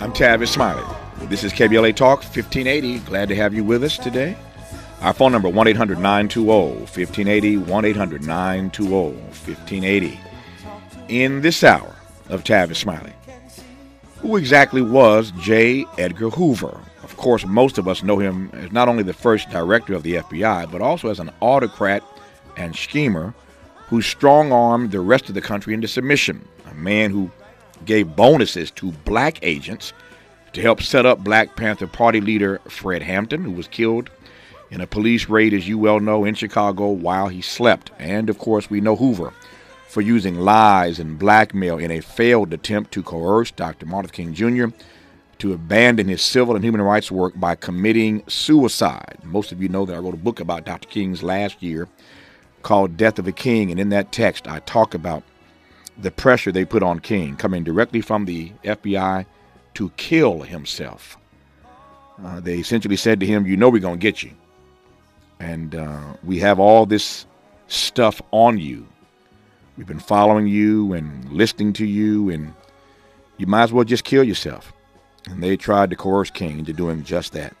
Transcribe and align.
I'm 0.00 0.14
Tavis 0.14 0.48
Smiley. 0.48 0.82
This 1.28 1.44
is 1.44 1.52
KBLA 1.52 1.94
Talk 1.94 2.20
1580. 2.20 3.00
Glad 3.00 3.28
to 3.28 3.36
have 3.36 3.52
you 3.52 3.62
with 3.62 3.84
us 3.84 3.98
today. 3.98 4.34
Our 5.02 5.12
phone 5.12 5.30
number 5.30 5.50
1 5.50 5.68
800 5.68 5.98
920 5.98 6.78
1580 6.78 7.58
1 7.58 7.84
800 7.84 8.22
920 8.22 9.12
1580. 9.12 10.20
In 11.08 11.42
this 11.42 11.62
hour 11.62 11.94
of 12.30 12.44
Tavis 12.44 12.76
Smiley, 12.76 13.12
who 14.20 14.38
exactly 14.38 14.80
was 14.80 15.32
J. 15.32 15.84
Edgar 15.98 16.30
Hoover? 16.30 16.80
Of 17.02 17.18
course, 17.18 17.44
most 17.44 17.76
of 17.76 17.86
us 17.86 18.02
know 18.02 18.18
him 18.18 18.48
as 18.54 18.72
not 18.72 18.88
only 18.88 19.02
the 19.02 19.12
first 19.12 19.50
director 19.50 19.92
of 19.92 20.02
the 20.02 20.14
FBI, 20.14 20.72
but 20.72 20.80
also 20.80 21.10
as 21.10 21.20
an 21.20 21.30
autocrat 21.40 22.02
and 22.56 22.74
schemer 22.74 23.34
who 23.88 24.00
strong 24.00 24.50
armed 24.50 24.92
the 24.92 25.00
rest 25.00 25.28
of 25.28 25.34
the 25.34 25.42
country 25.42 25.74
into 25.74 25.88
submission. 25.88 26.48
A 26.70 26.74
man 26.74 27.10
who 27.10 27.30
gave 27.84 28.16
bonuses 28.16 28.70
to 28.72 28.92
black 28.92 29.38
agents 29.42 29.92
to 30.52 30.60
help 30.60 30.82
set 30.82 31.06
up 31.06 31.22
Black 31.22 31.56
Panther 31.56 31.86
Party 31.86 32.20
leader 32.20 32.60
Fred 32.68 33.02
Hampton, 33.02 33.44
who 33.44 33.52
was 33.52 33.68
killed 33.68 34.10
in 34.70 34.80
a 34.80 34.86
police 34.86 35.28
raid, 35.28 35.52
as 35.52 35.68
you 35.68 35.78
well 35.78 36.00
know, 36.00 36.24
in 36.24 36.34
Chicago 36.34 36.88
while 36.88 37.28
he 37.28 37.40
slept. 37.40 37.90
And 37.98 38.30
of 38.30 38.38
course, 38.38 38.70
we 38.70 38.80
know 38.80 38.96
Hoover 38.96 39.32
for 39.88 40.00
using 40.00 40.38
lies 40.38 41.00
and 41.00 41.18
blackmail 41.18 41.78
in 41.78 41.90
a 41.90 42.00
failed 42.00 42.52
attempt 42.52 42.92
to 42.92 43.02
coerce 43.02 43.50
Dr. 43.50 43.86
Martin 43.86 44.10
King 44.10 44.34
Jr. 44.34 44.74
to 45.38 45.52
abandon 45.52 46.06
his 46.06 46.22
civil 46.22 46.54
and 46.54 46.64
human 46.64 46.82
rights 46.82 47.10
work 47.10 47.32
by 47.36 47.56
committing 47.56 48.22
suicide. 48.28 49.18
Most 49.24 49.50
of 49.50 49.60
you 49.60 49.68
know 49.68 49.84
that 49.86 49.96
I 49.96 49.98
wrote 49.98 50.14
a 50.14 50.18
book 50.18 50.38
about 50.38 50.64
Dr. 50.64 50.88
King's 50.88 51.24
last 51.24 51.60
year 51.60 51.88
called 52.62 52.96
Death 52.96 53.18
of 53.18 53.26
a 53.26 53.32
King, 53.32 53.70
and 53.70 53.80
in 53.80 53.88
that 53.88 54.12
text, 54.12 54.46
I 54.46 54.60
talk 54.60 54.94
about 54.94 55.24
the 56.02 56.10
pressure 56.10 56.52
they 56.52 56.64
put 56.64 56.82
on 56.82 56.98
King 56.98 57.36
coming 57.36 57.64
directly 57.64 58.00
from 58.00 58.24
the 58.24 58.52
FBI 58.64 59.26
to 59.74 59.90
kill 59.96 60.40
himself. 60.40 61.16
Uh, 62.24 62.40
they 62.40 62.58
essentially 62.58 62.96
said 62.96 63.20
to 63.20 63.26
him, 63.26 63.46
You 63.46 63.56
know, 63.56 63.70
we're 63.70 63.80
going 63.80 63.98
to 63.98 64.02
get 64.02 64.22
you. 64.22 64.32
And 65.38 65.74
uh, 65.74 66.14
we 66.22 66.38
have 66.40 66.58
all 66.58 66.84
this 66.84 67.26
stuff 67.68 68.20
on 68.30 68.58
you. 68.58 68.86
We've 69.76 69.86
been 69.86 69.98
following 69.98 70.46
you 70.46 70.92
and 70.92 71.32
listening 71.32 71.72
to 71.74 71.86
you, 71.86 72.28
and 72.28 72.52
you 73.38 73.46
might 73.46 73.62
as 73.62 73.72
well 73.72 73.84
just 73.84 74.04
kill 74.04 74.22
yourself. 74.24 74.72
And 75.26 75.42
they 75.42 75.56
tried 75.56 75.90
to 75.90 75.96
coerce 75.96 76.30
King 76.30 76.58
into 76.58 76.72
doing 76.72 77.04
just 77.04 77.32
that. 77.32 77.56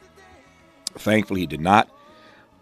Thankfully, 0.94 1.40
he 1.40 1.46
did 1.46 1.60
not, 1.60 1.88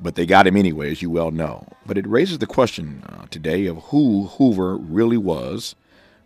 but 0.00 0.14
they 0.14 0.26
got 0.26 0.46
him 0.46 0.56
anyway, 0.56 0.90
as 0.90 1.02
you 1.02 1.10
well 1.10 1.30
know. 1.30 1.66
But 1.86 1.98
it 1.98 2.06
raises 2.06 2.38
the 2.38 2.46
question 2.46 3.02
uh, 3.08 3.26
today 3.30 3.66
of 3.66 3.78
who 3.84 4.26
Hoover 4.26 4.76
really 4.76 5.16
was 5.16 5.74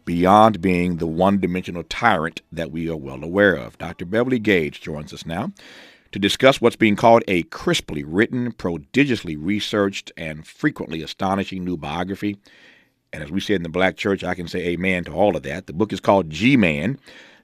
beyond 0.05 0.61
being 0.61 0.97
the 0.97 1.07
one 1.07 1.39
dimensional 1.39 1.85
tyrant 1.85 2.43
that 2.51 2.73
we 2.73 2.89
are 2.89 2.97
well 2.97 3.23
aware 3.23 3.55
of. 3.55 3.79
Dr. 3.79 4.05
Beverly 4.05 4.39
Gage 4.39 4.81
joins 4.81 5.13
us 5.13 5.25
now 5.25 5.53
to 6.11 6.19
discuss 6.19 6.61
what's 6.61 6.77
being 6.77 6.97
called 6.97 7.23
a 7.27 7.45
crisply 7.45 8.05
written, 8.05 8.53
prodigiously 8.53 9.37
researched, 9.37 10.13
and 10.17 10.47
frequently 10.47 11.03
astonishing 11.03 11.65
new 11.65 11.77
biography. 11.77 12.37
And 13.13 13.23
as 13.23 13.31
we 13.31 13.41
said 13.41 13.57
in 13.57 13.63
the 13.63 13.69
Black 13.69 13.97
Church, 13.97 14.25
I 14.25 14.35
can 14.35 14.49
say 14.49 14.69
amen 14.69 15.05
to 15.05 15.13
all 15.13 15.37
of 15.37 15.43
that. 15.45 15.67
The 15.67 15.73
book 15.73 15.93
is 15.93 16.01
called 16.01 16.31
G 16.31 16.57
Man 16.57 16.99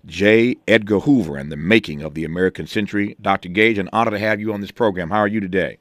J. 0.07 0.57
Edgar 0.67 1.01
Hoover 1.01 1.37
and 1.37 1.51
the 1.51 1.57
Making 1.57 2.03
of 2.03 2.15
the 2.15 2.25
American 2.25 2.67
Century. 2.67 3.17
Dr. 3.21 3.49
Gage, 3.49 3.79
an 3.79 3.91
honor 3.93 4.13
to 4.13 4.19
have 4.19 4.41
you 4.41 4.53
on 4.53 4.61
this 4.61 4.71
program. 4.71 5.11
How 5.11 5.19
are 5.19 5.29
you 5.29 5.41
today? 5.41 5.79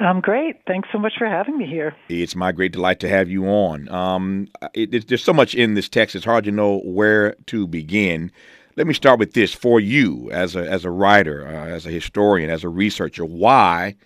I'm 0.00 0.20
great. 0.20 0.56
Thanks 0.66 0.88
so 0.92 0.98
much 0.98 1.14
for 1.18 1.26
having 1.26 1.58
me 1.58 1.66
here. 1.66 1.94
It's 2.08 2.36
my 2.36 2.52
great 2.52 2.72
delight 2.72 3.00
to 3.00 3.08
have 3.08 3.28
you 3.28 3.46
on. 3.46 3.88
Um, 3.88 4.48
it, 4.74 4.94
it, 4.94 5.08
there's 5.08 5.24
so 5.24 5.32
much 5.32 5.54
in 5.54 5.74
this 5.74 5.88
text; 5.88 6.14
it's 6.14 6.24
hard 6.24 6.44
to 6.44 6.52
know 6.52 6.80
where 6.84 7.34
to 7.46 7.66
begin. 7.66 8.30
Let 8.76 8.86
me 8.86 8.94
start 8.94 9.18
with 9.18 9.32
this: 9.32 9.52
for 9.52 9.80
you, 9.80 10.30
as 10.30 10.54
a 10.54 10.60
as 10.70 10.84
a 10.84 10.90
writer, 10.90 11.46
uh, 11.46 11.66
as 11.66 11.84
a 11.84 11.90
historian, 11.90 12.48
as 12.48 12.62
a 12.62 12.68
researcher, 12.68 13.24
why 13.24 13.96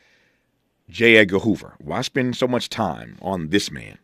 J. 0.88 1.16
Edgar 1.16 1.40
Hoover? 1.40 1.74
Why 1.78 2.00
spend 2.00 2.36
so 2.36 2.48
much 2.48 2.68
time 2.68 3.18
on 3.20 3.48
this 3.48 3.70
man? 3.70 3.98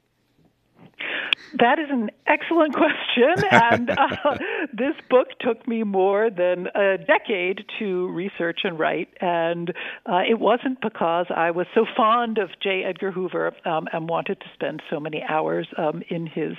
That 1.59 1.78
is 1.78 1.87
an 1.91 2.10
excellent 2.26 2.75
question. 2.75 3.34
And 3.69 3.91
uh, 3.91 4.38
this 4.72 4.94
book 5.10 5.28
took 5.41 5.66
me 5.66 5.82
more 5.82 6.31
than 6.31 6.69
a 6.75 6.97
decade 6.99 7.65
to 7.78 8.09
research 8.09 8.60
and 8.65 8.78
write. 8.78 9.09
And 9.21 9.71
uh, 10.06 10.21
it 10.28 10.38
wasn't 10.38 10.81
because 10.81 11.26
I 11.34 11.50
was 11.50 11.66
so 11.75 11.84
fond 11.97 12.38
of 12.38 12.50
J. 12.62 12.84
Edgar 12.84 13.10
Hoover 13.10 13.53
um, 13.65 13.88
and 13.93 14.09
wanted 14.09 14.41
to 14.41 14.47
spend 14.54 14.82
so 14.91 15.00
many 15.00 15.22
hours 15.28 15.66
um, 15.76 16.03
in 16.09 16.26
his 16.26 16.54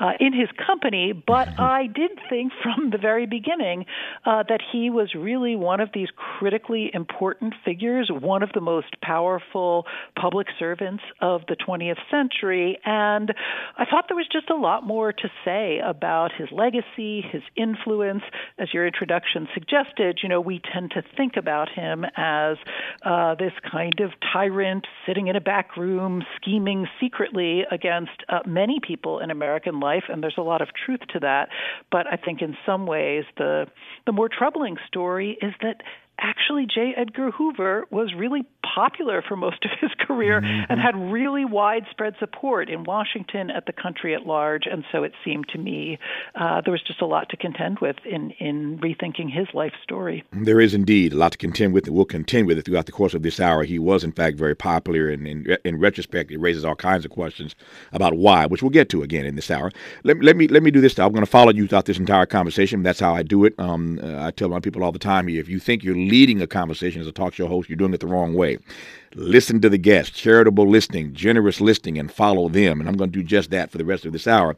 uh, 0.00 0.12
in 0.20 0.32
his 0.32 0.48
company, 0.66 1.12
but. 1.12 1.48
I 1.74 1.86
did 1.86 2.10
think 2.28 2.52
from 2.62 2.90
the 2.90 2.98
very 2.98 3.26
beginning 3.26 3.86
uh, 4.24 4.44
that 4.48 4.60
he 4.72 4.90
was 4.90 5.14
really 5.14 5.56
one 5.56 5.80
of 5.80 5.88
these 5.94 6.08
critically 6.14 6.90
important 6.92 7.54
figures, 7.64 8.10
one 8.12 8.42
of 8.42 8.50
the 8.54 8.60
most 8.60 9.00
powerful 9.02 9.86
public 10.20 10.48
servants 10.58 11.02
of 11.20 11.42
the 11.48 11.56
20th 11.56 11.98
century. 12.10 12.78
And 12.84 13.34
I 13.78 13.84
thought 13.86 14.08
there 14.14 14.18
was 14.18 14.28
just 14.30 14.48
a 14.48 14.54
lot 14.54 14.86
more 14.86 15.12
to 15.12 15.28
say 15.44 15.80
about 15.84 16.30
his 16.32 16.46
legacy, 16.52 17.20
his 17.20 17.42
influence. 17.56 18.22
As 18.60 18.72
your 18.72 18.86
introduction 18.86 19.48
suggested, 19.52 20.20
you 20.22 20.28
know, 20.28 20.40
we 20.40 20.60
tend 20.72 20.92
to 20.92 21.02
think 21.16 21.32
about 21.36 21.68
him 21.68 22.04
as 22.16 22.56
uh, 23.04 23.34
this 23.34 23.50
kind 23.68 23.98
of 23.98 24.12
tyrant 24.32 24.86
sitting 25.04 25.26
in 25.26 25.34
a 25.34 25.40
back 25.40 25.76
room, 25.76 26.22
scheming 26.36 26.86
secretly 27.00 27.64
against 27.72 28.22
uh, 28.28 28.38
many 28.46 28.78
people 28.86 29.18
in 29.18 29.32
American 29.32 29.80
life, 29.80 30.04
and 30.08 30.22
there's 30.22 30.38
a 30.38 30.42
lot 30.42 30.62
of 30.62 30.68
truth 30.86 31.00
to 31.12 31.18
that. 31.18 31.48
But 31.90 32.06
I 32.06 32.14
think 32.14 32.40
in 32.40 32.56
some 32.64 32.86
ways, 32.86 33.24
the 33.36 33.66
the 34.06 34.12
more 34.12 34.28
troubling 34.28 34.76
story 34.86 35.36
is 35.42 35.54
that 35.60 35.82
actually 36.18 36.66
J. 36.66 36.94
Edgar 36.96 37.30
Hoover 37.30 37.86
was 37.90 38.14
really 38.16 38.44
popular 38.74 39.22
for 39.22 39.36
most 39.36 39.64
of 39.64 39.70
his 39.80 39.90
career 40.06 40.40
mm-hmm. 40.40 40.72
and 40.72 40.80
had 40.80 40.96
really 40.96 41.44
widespread 41.44 42.14
support 42.18 42.68
in 42.68 42.84
Washington 42.84 43.50
at 43.50 43.66
the 43.66 43.72
country 43.72 44.14
at 44.14 44.26
large. 44.26 44.64
And 44.70 44.84
so 44.90 45.02
it 45.02 45.12
seemed 45.24 45.48
to 45.48 45.58
me 45.58 45.98
uh, 46.34 46.60
there 46.62 46.72
was 46.72 46.82
just 46.82 47.00
a 47.00 47.06
lot 47.06 47.28
to 47.30 47.36
contend 47.36 47.78
with 47.80 47.96
in, 48.04 48.30
in 48.32 48.78
rethinking 48.78 49.32
his 49.32 49.46
life 49.54 49.72
story. 49.82 50.24
There 50.32 50.60
is 50.60 50.74
indeed 50.74 51.12
a 51.12 51.16
lot 51.16 51.32
to 51.32 51.38
contend 51.38 51.72
with, 51.74 51.86
and 51.86 51.94
we'll 51.94 52.04
contend 52.04 52.46
with 52.46 52.58
it 52.58 52.64
throughout 52.64 52.86
the 52.86 52.92
course 52.92 53.14
of 53.14 53.22
this 53.22 53.40
hour. 53.40 53.64
He 53.64 53.78
was, 53.78 54.04
in 54.04 54.12
fact, 54.12 54.36
very 54.36 54.54
popular, 54.54 55.08
and 55.08 55.26
in, 55.26 55.56
in 55.64 55.78
retrospect, 55.78 56.30
it 56.30 56.38
raises 56.38 56.64
all 56.64 56.76
kinds 56.76 57.04
of 57.04 57.10
questions 57.10 57.54
about 57.92 58.14
why, 58.14 58.46
which 58.46 58.62
we'll 58.62 58.70
get 58.70 58.88
to 58.90 59.02
again 59.02 59.24
in 59.24 59.36
this 59.36 59.50
hour. 59.50 59.70
Let, 60.04 60.22
let 60.22 60.36
me 60.36 60.48
let 60.48 60.62
me 60.62 60.70
do 60.70 60.80
this. 60.80 60.98
I'm 60.98 61.12
going 61.12 61.24
to 61.24 61.30
follow 61.30 61.52
you 61.52 61.66
throughout 61.66 61.86
this 61.86 61.98
entire 61.98 62.26
conversation. 62.26 62.82
That's 62.82 63.00
how 63.00 63.14
I 63.14 63.22
do 63.22 63.44
it. 63.44 63.54
Um, 63.58 64.00
uh, 64.02 64.26
I 64.26 64.30
tell 64.30 64.48
my 64.48 64.60
people 64.60 64.84
all 64.84 64.92
the 64.92 64.98
time: 64.98 65.28
if 65.28 65.48
you 65.48 65.58
think 65.58 65.84
you're 65.84 65.94
leading 66.08 66.40
a 66.40 66.46
conversation 66.46 67.00
as 67.00 67.06
a 67.06 67.12
talk 67.12 67.34
show 67.34 67.46
host, 67.46 67.68
you're 67.68 67.76
doing 67.76 67.94
it 67.94 68.00
the 68.00 68.06
wrong 68.06 68.34
way. 68.34 68.58
Listen 69.14 69.60
to 69.60 69.68
the 69.68 69.78
guests, 69.78 70.18
charitable 70.18 70.68
listening, 70.68 71.12
generous 71.12 71.60
listening, 71.60 71.98
and 71.98 72.10
follow 72.10 72.48
them. 72.48 72.80
And 72.80 72.88
I'm 72.88 72.96
going 72.96 73.12
to 73.12 73.18
do 73.20 73.24
just 73.24 73.50
that 73.50 73.70
for 73.70 73.78
the 73.78 73.84
rest 73.84 74.04
of 74.04 74.12
this 74.12 74.26
hour. 74.26 74.56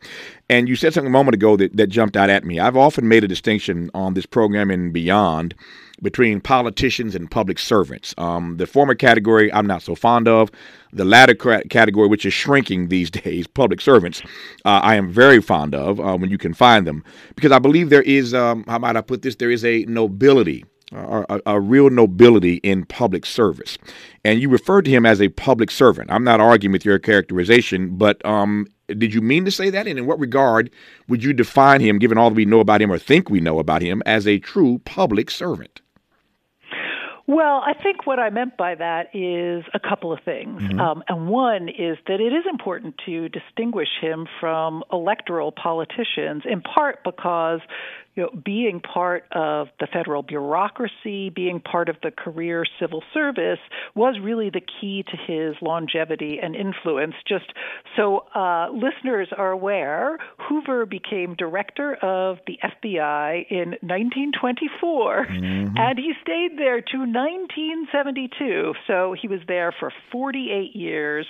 And 0.49 0.69
you 0.69 0.77
said 0.77 0.95
something 0.95 1.09
a 1.09 1.11
moment 1.11 1.35
ago 1.35 1.57
that, 1.57 1.77
that 1.77 1.89
jumped 1.89 2.17
out 2.17 2.31
at 2.31 2.45
me. 2.45 2.59
I've 2.59 2.77
often 2.77 3.07
made 3.07 3.23
a 3.23 3.29
distinction 3.29 3.91
on 3.93 4.15
this 4.15 4.25
program 4.25 4.71
and 4.71 4.93
beyond 4.93 5.55
between 6.03 6.41
politicians 6.41 7.15
and 7.15 7.31
public 7.31 7.59
servants. 7.59 8.15
Um, 8.19 8.57
the 8.57 8.67
former 8.67 8.95
category 8.95 9.53
I'm 9.53 9.67
not 9.67 9.83
so 9.83 9.95
fond 9.95 10.29
of. 10.29 10.51
The 10.93 11.05
latter 11.05 11.35
category, 11.35 12.09
which 12.09 12.25
is 12.25 12.33
shrinking 12.33 12.89
these 12.89 13.11
days, 13.25 13.47
public 13.47 13.81
servants, 13.81 14.23
uh, 14.65 14.81
I 14.83 14.97
am 14.97 15.11
very 15.11 15.41
fond 15.41 15.75
of 15.75 16.01
uh, 16.01 16.17
when 16.17 16.31
you 16.31 16.39
can 16.39 16.55
find 16.55 16.87
them 16.87 17.05
because 17.35 17.53
I 17.53 17.59
believe 17.59 17.91
there 17.91 18.03
is, 18.03 18.35
um, 18.35 18.65
how 18.67 18.79
might 18.79 18.97
I 18.97 19.01
put 19.01 19.23
this, 19.23 19.37
there 19.37 19.51
is 19.51 19.65
a 19.65 19.85
nobility 19.85 20.65
a, 20.93 21.41
a, 21.47 21.61
real 21.61 21.91
nobility 21.91 22.55
in 22.57 22.85
public 22.85 23.27
service. 23.27 23.77
And 24.25 24.41
you 24.41 24.49
referred 24.49 24.85
to 24.85 24.91
him 24.91 25.05
as 25.05 25.21
a 25.21 25.29
public 25.29 25.71
servant. 25.71 26.11
I'm 26.11 26.25
not 26.25 26.41
arguing 26.41 26.73
with 26.73 26.85
your 26.85 26.99
characterization, 26.99 27.97
but 27.97 28.25
um, 28.25 28.67
did 28.89 29.13
you 29.13 29.21
mean 29.21 29.45
to 29.45 29.51
say 29.51 29.71
that? 29.71 29.87
And 29.87 29.99
in 29.99 30.07
what 30.07 30.21
regard 30.21 30.71
would 31.09 31.25
you 31.25 31.33
define 31.33 31.81
him, 31.81 31.99
given 31.99 32.19
all 32.19 32.31
that 32.31 32.37
we 32.37 32.45
know 32.45 32.61
about 32.61 32.81
him 32.81 32.93
or 32.93 32.99
think 32.99 33.31
we 33.31 33.41
know 33.41 33.59
about 33.59 33.83
him, 33.83 34.03
as 34.07 34.27
a 34.27 34.39
true 34.39 34.81
public 34.85 35.31
servant? 35.31 35.81
Well, 37.29 37.61
I 37.67 37.73
think 37.75 38.07
what 38.07 38.21
I 38.21 38.31
meant 38.31 38.57
by 38.57 38.77
that 38.77 39.09
is 39.13 39.65
a 39.75 39.81
couple 39.81 40.13
of 40.13 40.21
things. 40.25 40.63
Mm-hmm. 40.63 40.79
Um, 40.79 41.03
and 41.09 41.27
one 41.27 41.69
is 41.69 41.99
that 42.07 42.21
it 42.21 42.33
is 42.33 42.45
important 42.49 42.95
to 43.07 43.29
distinguish 43.29 43.89
him 44.01 44.29
from 44.39 44.85
electoral 44.93 45.51
politicians, 45.51 46.45
in 46.49 46.61
part 46.61 47.03
because 47.03 47.61
you 48.17 48.23
know, 48.23 48.31
being 48.45 48.81
part 48.81 49.25
of 49.33 49.69
the 49.79 49.87
federal 49.87 50.23
bureaucracy, 50.23 51.31
being 51.31 51.61
part 51.61 51.89
of 51.89 51.97
the 52.03 52.11
career 52.11 52.65
civil 52.81 53.03
service 53.13 53.59
was 53.95 54.19
really 54.21 54.51
the 54.51 54.63
key 54.81 55.05
to 55.05 55.17
his 55.17 55.55
longevity 55.61 56.39
and 56.43 56.57
influence. 56.57 57.15
Just 57.29 57.53
so 57.95 58.25
uh, 58.35 58.69
listeners 58.73 59.29
are 59.37 59.53
aware, 59.53 60.19
Hoover 60.49 60.87
became 60.87 61.35
director 61.35 61.95
of 61.97 62.39
the 62.47 62.59
FBI 62.65 63.47
in 63.51 63.71
1924, 63.83 65.27
mm-hmm. 65.27 65.77
and 65.77 65.99
he 65.99 66.13
stayed 66.23 66.59
there 66.59 66.81
to 66.81 66.99
1972. 66.99 68.73
So 68.87 69.15
he 69.21 69.29
was 69.29 69.41
there 69.47 69.73
for 69.79 69.93
48 70.11 70.75
years. 70.75 71.27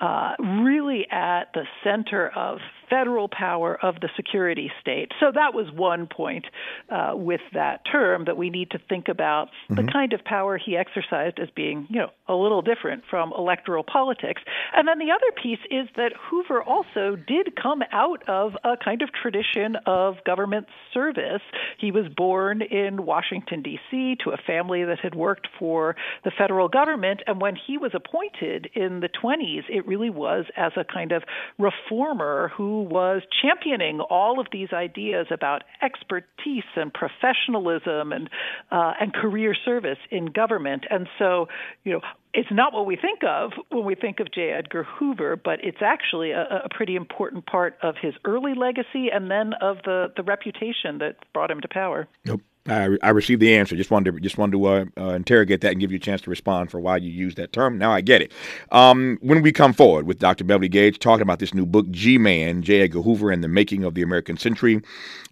uh, 0.00 0.34
really 0.38 1.06
at 1.10 1.52
the 1.54 1.64
center 1.82 2.28
of 2.28 2.58
federal 2.88 3.28
power 3.28 3.78
of 3.82 3.96
the 4.00 4.08
security 4.16 4.70
state. 4.80 5.12
So 5.20 5.32
that 5.34 5.54
was 5.54 5.66
one 5.72 6.06
point 6.06 6.46
uh, 6.90 7.12
with 7.14 7.40
that 7.54 7.82
term 7.90 8.24
that 8.26 8.36
we 8.36 8.50
need 8.50 8.70
to 8.70 8.78
think 8.88 9.08
about 9.08 9.48
mm-hmm. 9.70 9.86
the 9.86 9.92
kind 9.92 10.12
of 10.12 10.24
power 10.24 10.58
he 10.58 10.76
exercised 10.76 11.38
as 11.38 11.48
being, 11.54 11.86
you 11.90 12.00
know, 12.00 12.10
a 12.28 12.34
little 12.34 12.62
different 12.62 13.04
from 13.08 13.32
electoral 13.36 13.84
politics. 13.84 14.42
And 14.74 14.86
then 14.88 14.98
the 14.98 15.12
other 15.12 15.32
piece 15.42 15.58
is 15.70 15.88
that 15.96 16.12
Hoover 16.30 16.62
also 16.62 17.16
did 17.16 17.54
come 17.60 17.82
out 17.92 18.28
of 18.28 18.52
a 18.64 18.76
kind 18.76 19.02
of 19.02 19.10
tradition 19.12 19.76
of 19.86 20.16
government 20.24 20.66
service. 20.92 21.42
He 21.78 21.90
was 21.90 22.06
born 22.16 22.62
in 22.62 23.04
Washington 23.04 23.62
D.C. 23.62 24.16
to 24.24 24.30
a 24.30 24.36
family 24.46 24.84
that 24.84 24.98
had 25.00 25.14
worked 25.14 25.48
for 25.58 25.96
the 26.24 26.30
federal 26.36 26.68
government, 26.68 27.22
and 27.26 27.40
when 27.40 27.56
he 27.56 27.78
was 27.78 27.92
appointed 27.94 28.68
in 28.74 29.00
the 29.00 29.08
20s, 29.08 29.64
it 29.68 29.86
really 29.86 30.10
was 30.10 30.44
as 30.56 30.72
a 30.76 30.84
kind 30.84 31.12
of 31.12 31.22
reformer 31.58 32.50
who 32.56 32.75
was 32.84 33.22
championing 33.42 34.00
all 34.00 34.40
of 34.40 34.46
these 34.52 34.72
ideas 34.72 35.26
about 35.30 35.62
expertise 35.82 36.64
and 36.74 36.92
professionalism 36.92 38.12
and 38.12 38.28
uh, 38.70 38.92
and 39.00 39.12
career 39.12 39.54
service 39.64 39.98
in 40.10 40.26
government. 40.26 40.84
And 40.90 41.08
so, 41.18 41.48
you 41.84 41.92
know, 41.92 42.00
it's 42.34 42.50
not 42.50 42.72
what 42.72 42.86
we 42.86 42.96
think 42.96 43.20
of 43.24 43.52
when 43.70 43.84
we 43.84 43.94
think 43.94 44.20
of 44.20 44.30
J. 44.32 44.50
Edgar 44.50 44.84
Hoover, 44.84 45.36
but 45.36 45.64
it's 45.64 45.82
actually 45.82 46.32
a, 46.32 46.62
a 46.64 46.68
pretty 46.70 46.96
important 46.96 47.46
part 47.46 47.78
of 47.82 47.94
his 48.00 48.14
early 48.24 48.54
legacy 48.54 49.08
and 49.12 49.30
then 49.30 49.52
of 49.60 49.78
the 49.84 50.12
the 50.16 50.22
reputation 50.22 50.98
that 50.98 51.16
brought 51.32 51.50
him 51.50 51.60
to 51.60 51.68
power. 51.68 52.06
Nope. 52.24 52.42
I, 52.68 52.96
I 53.02 53.10
received 53.10 53.40
the 53.40 53.54
answer. 53.54 53.76
Just 53.76 53.90
wanted 53.90 54.12
to 54.12 54.20
just 54.20 54.38
wanted 54.38 54.52
to 54.52 54.66
uh, 54.66 54.84
uh, 54.98 55.10
interrogate 55.10 55.60
that 55.62 55.72
and 55.72 55.80
give 55.80 55.92
you 55.92 55.96
a 55.96 56.00
chance 56.00 56.20
to 56.22 56.30
respond 56.30 56.70
for 56.70 56.80
why 56.80 56.96
you 56.96 57.10
use 57.10 57.34
that 57.36 57.52
term. 57.52 57.78
Now 57.78 57.92
I 57.92 58.00
get 58.00 58.22
it. 58.22 58.32
Um, 58.72 59.18
when 59.20 59.42
we 59.42 59.52
come 59.52 59.72
forward 59.72 60.06
with 60.06 60.18
Dr. 60.18 60.44
Beverly 60.44 60.68
Gage 60.68 60.98
talking 60.98 61.22
about 61.22 61.38
this 61.38 61.54
new 61.54 61.66
book, 61.66 61.90
G-Man, 61.90 62.62
J. 62.62 62.82
Edgar 62.82 63.02
Hoover 63.02 63.30
and 63.30 63.42
the 63.42 63.48
Making 63.48 63.84
of 63.84 63.94
the 63.94 64.02
American 64.02 64.36
Century, 64.36 64.80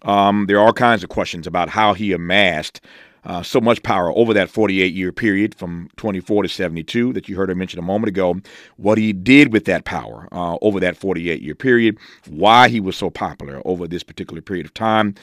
um, 0.03 0.45
there 0.47 0.57
are 0.57 0.65
all 0.65 0.73
kinds 0.73 1.03
of 1.03 1.09
questions 1.09 1.47
about 1.47 1.69
how 1.69 1.93
he 1.93 2.11
amassed 2.11 2.81
uh, 3.25 3.41
so 3.41 3.59
much 3.59 3.81
power 3.81 4.11
over 4.15 4.33
that 4.33 4.49
48 4.49 4.93
year 4.93 5.11
period 5.11 5.55
from 5.55 5.89
24 5.97 6.43
to 6.43 6.49
72 6.49 7.13
that 7.13 7.27
you 7.27 7.35
heard 7.35 7.49
her 7.49 7.55
mention 7.55 7.79
a 7.79 7.83
moment 7.83 8.09
ago, 8.09 8.39
what 8.77 8.97
he 8.97 9.13
did 9.13 9.51
with 9.51 9.65
that 9.65 9.83
power 9.83 10.27
uh, 10.31 10.57
over 10.61 10.79
that 10.79 10.95
48 10.95 11.41
year 11.41 11.55
period, 11.55 11.97
why 12.29 12.69
he 12.69 12.79
was 12.79 12.95
so 12.95 13.09
popular 13.09 13.61
over 13.65 13.87
this 13.87 14.03
particular 14.03 14.41
period 14.41 14.65
of 14.65 14.73
time. 14.73 15.15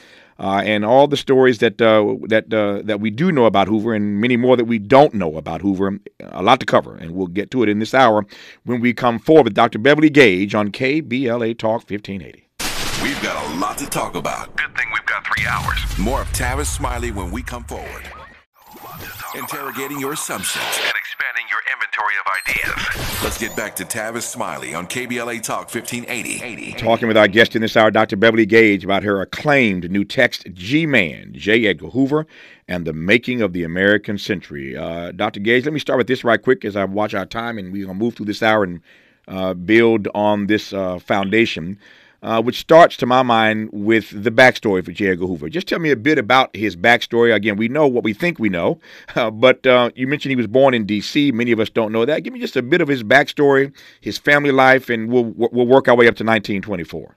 Uh, 0.43 0.61
and 0.65 0.83
all 0.83 1.07
the 1.07 1.15
stories 1.15 1.59
that 1.59 1.81
uh, 1.81 2.17
that 2.27 2.53
uh, 2.53 2.81
that 2.83 2.99
we 2.99 3.09
do 3.09 3.31
know 3.31 3.45
about 3.45 3.69
Hoover, 3.69 3.93
and 3.93 4.19
many 4.19 4.35
more 4.35 4.57
that 4.57 4.65
we 4.65 4.77
don't 4.77 5.13
know 5.13 5.37
about 5.37 5.61
Hoover. 5.61 5.99
A 6.19 6.43
lot 6.43 6.59
to 6.59 6.65
cover, 6.65 6.97
and 6.97 7.11
we'll 7.11 7.27
get 7.27 7.49
to 7.51 7.63
it 7.63 7.69
in 7.69 7.79
this 7.79 7.93
hour 7.93 8.25
when 8.65 8.81
we 8.81 8.93
come 8.93 9.19
forward 9.19 9.45
with 9.45 9.53
Dr. 9.53 9.79
Beverly 9.79 10.09
Gage 10.09 10.53
on 10.53 10.69
KBLA 10.69 11.57
Talk 11.57 11.89
1580. 11.89 12.49
We've 13.01 13.21
got 13.23 13.53
a 13.53 13.57
lot 13.57 13.77
to 13.77 13.85
talk 13.85 14.15
about. 14.15 14.53
Good 14.57 14.75
thing 14.75 14.87
we've 14.91 15.05
got 15.05 15.25
three 15.25 15.47
hours. 15.47 15.79
More 15.97 16.23
of 16.23 16.27
Tavis 16.33 16.65
Smiley 16.65 17.11
when 17.11 17.31
we 17.31 17.41
come 17.41 17.63
forward. 17.63 18.03
Interrogating 19.35 19.97
your 19.97 20.11
assumptions 20.11 20.92
and 21.95 22.03
expanding 22.03 22.03
your 22.03 22.11
inventory 22.11 22.13
of 22.19 22.25
ideas. 22.95 23.23
Let's 23.23 23.37
get 23.37 23.55
back 23.55 23.75
to 23.77 23.85
Tavis 23.85 24.23
Smiley 24.23 24.73
on 24.73 24.87
KBLA 24.87 25.41
Talk 25.41 25.73
1580. 25.73 26.73
Talking 26.73 27.07
with 27.07 27.17
our 27.17 27.27
guest 27.27 27.55
in 27.55 27.61
this 27.61 27.77
hour, 27.77 27.91
Dr. 27.91 28.15
Beverly 28.15 28.45
Gage, 28.45 28.83
about 28.83 29.03
her 29.03 29.21
acclaimed 29.21 29.89
new 29.89 30.03
text, 30.03 30.45
G 30.53 30.85
Man, 30.85 31.33
J. 31.33 31.65
Edgar 31.67 31.89
Hoover, 31.89 32.25
and 32.67 32.85
the 32.85 32.93
making 32.93 33.41
of 33.41 33.53
the 33.53 33.63
American 33.63 34.17
century. 34.17 34.75
Uh, 34.75 35.11
Dr. 35.11 35.39
Gage, 35.39 35.65
let 35.65 35.73
me 35.73 35.79
start 35.79 35.97
with 35.97 36.07
this 36.07 36.23
right 36.23 36.41
quick 36.41 36.65
as 36.65 36.75
I 36.75 36.85
watch 36.85 37.13
our 37.13 37.25
time, 37.25 37.57
and 37.57 37.71
we're 37.71 37.85
going 37.85 37.97
to 37.97 38.03
move 38.03 38.15
through 38.15 38.27
this 38.27 38.43
hour 38.43 38.63
and 38.63 38.81
uh, 39.27 39.53
build 39.53 40.07
on 40.13 40.47
this 40.47 40.73
uh, 40.73 40.99
foundation 40.99 41.79
uh, 42.23 42.41
which 42.41 42.59
starts, 42.59 42.97
to 42.97 43.05
my 43.05 43.21
mind, 43.21 43.69
with 43.71 44.23
the 44.23 44.31
backstory 44.31 44.83
for 44.83 44.91
J. 44.91 45.09
Edgar 45.09 45.27
Hoover. 45.27 45.49
Just 45.49 45.67
tell 45.67 45.79
me 45.79 45.91
a 45.91 45.95
bit 45.95 46.17
about 46.17 46.55
his 46.55 46.75
backstory. 46.75 47.35
Again, 47.35 47.57
we 47.57 47.67
know 47.67 47.85
what 47.85 48.03
we 48.03 48.13
think 48.13 48.39
we 48.39 48.49
know, 48.49 48.79
uh, 49.15 49.29
but 49.29 49.65
uh, 49.67 49.91
you 49.95 50.07
mentioned 50.07 50.31
he 50.31 50.35
was 50.35 50.47
born 50.47 50.73
in 50.73 50.85
D.C. 50.85 51.31
Many 51.31 51.51
of 51.51 51.59
us 51.59 51.69
don't 51.69 51.91
know 51.91 52.05
that. 52.05 52.23
Give 52.23 52.33
me 52.33 52.39
just 52.39 52.55
a 52.55 52.63
bit 52.63 52.81
of 52.81 52.87
his 52.87 53.03
backstory, 53.03 53.73
his 54.01 54.17
family 54.17 54.51
life, 54.51 54.89
and 54.89 55.11
we'll 55.11 55.33
we'll 55.35 55.67
work 55.67 55.87
our 55.87 55.95
way 55.95 56.07
up 56.07 56.15
to 56.15 56.23
1924. 56.23 57.15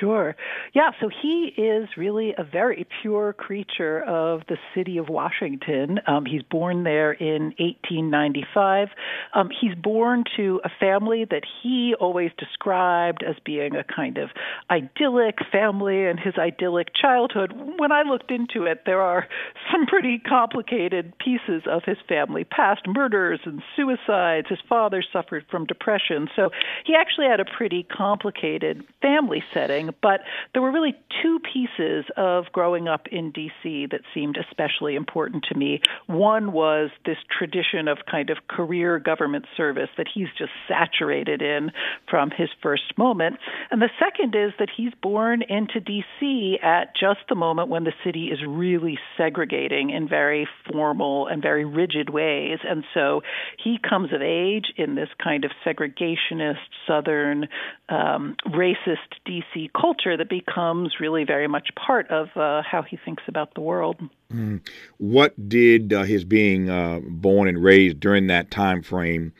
Sure. 0.00 0.36
Yeah, 0.74 0.90
so 1.00 1.08
he 1.08 1.52
is 1.56 1.88
really 1.96 2.34
a 2.36 2.44
very 2.44 2.86
pure 3.02 3.32
creature 3.32 4.02
of 4.04 4.42
the 4.48 4.56
city 4.74 4.98
of 4.98 5.08
Washington. 5.08 6.00
Um, 6.06 6.24
he's 6.26 6.42
born 6.42 6.84
there 6.84 7.12
in 7.12 7.54
1895. 7.58 8.88
Um, 9.34 9.48
he's 9.60 9.74
born 9.74 10.24
to 10.36 10.60
a 10.64 10.68
family 10.80 11.24
that 11.30 11.42
he 11.62 11.94
always 11.98 12.30
described 12.38 13.24
as 13.26 13.36
being 13.44 13.76
a 13.76 13.84
kind 13.84 14.18
of 14.18 14.30
idyllic 14.70 15.38
family 15.50 16.06
and 16.06 16.18
his 16.18 16.34
idyllic 16.38 16.88
childhood. 16.94 17.52
When 17.76 17.92
I 17.92 18.02
looked 18.02 18.30
into 18.30 18.64
it, 18.64 18.82
there 18.84 19.00
are 19.00 19.26
some 19.72 19.86
pretty 19.86 20.18
complicated 20.18 21.12
pieces 21.18 21.62
of 21.66 21.82
his 21.84 21.98
family 22.08 22.44
past 22.44 22.82
murders 22.86 23.40
and 23.44 23.62
suicides. 23.74 24.48
His 24.48 24.58
father 24.68 25.02
suffered 25.12 25.44
from 25.50 25.66
depression. 25.66 26.28
So 26.36 26.50
he 26.84 26.94
actually 26.94 27.26
had 27.26 27.40
a 27.40 27.44
pretty 27.44 27.84
complicated 27.84 28.84
family 29.00 29.42
setting 29.52 29.77
but 29.86 30.20
there 30.52 30.62
were 30.62 30.70
really 30.70 30.94
two 31.22 31.38
pieces 31.40 32.04
of 32.16 32.46
growing 32.52 32.88
up 32.88 33.06
in 33.10 33.30
D.C. 33.30 33.86
that 33.90 34.00
seemed 34.14 34.36
especially 34.36 34.94
important 34.94 35.44
to 35.50 35.56
me. 35.56 35.80
One 36.06 36.52
was 36.52 36.90
this 37.04 37.16
tradition 37.36 37.88
of 37.88 37.98
kind 38.10 38.30
of 38.30 38.38
career 38.48 38.98
government 38.98 39.46
service 39.56 39.88
that 39.96 40.06
he's 40.12 40.28
just 40.36 40.52
saturated 40.66 41.42
in 41.42 41.70
from 42.08 42.30
his 42.30 42.48
first 42.62 42.96
moment. 42.96 43.38
And 43.70 43.80
the 43.80 43.90
second 43.98 44.34
is 44.34 44.52
that 44.58 44.68
he's 44.74 44.92
born 45.02 45.42
into 45.42 45.80
D.C. 45.80 46.58
at 46.62 46.94
just 46.94 47.20
the 47.28 47.34
moment 47.34 47.68
when 47.68 47.84
the 47.84 47.92
city 48.04 48.26
is 48.26 48.38
really 48.46 48.98
segregating 49.16 49.90
in 49.90 50.08
very 50.08 50.48
formal 50.70 51.26
and 51.26 51.42
very 51.42 51.64
rigid 51.64 52.10
ways. 52.10 52.58
And 52.66 52.84
so 52.94 53.22
he 53.62 53.78
comes 53.78 54.12
of 54.12 54.22
age 54.22 54.66
in 54.76 54.94
this 54.94 55.08
kind 55.22 55.44
of 55.44 55.50
segregationist, 55.64 56.56
southern, 56.86 57.48
um, 57.88 58.36
racist 58.46 59.18
D.C 59.24 59.57
culture 59.78 60.16
that 60.16 60.28
becomes 60.28 61.00
really 61.00 61.24
very 61.24 61.48
much 61.48 61.70
part 61.74 62.08
of 62.10 62.28
uh, 62.36 62.62
how 62.62 62.82
he 62.82 62.98
thinks 63.04 63.22
about 63.26 63.54
the 63.54 63.60
world. 63.60 63.96
Mm. 64.32 64.60
What 64.98 65.48
did 65.48 65.92
uh, 65.92 66.04
his 66.04 66.24
being 66.24 66.70
uh, 66.70 67.00
born 67.02 67.48
and 67.48 67.62
raised 67.62 67.98
during 67.98 68.28
that 68.28 68.50
time 68.50 68.82
frame? 68.82 69.32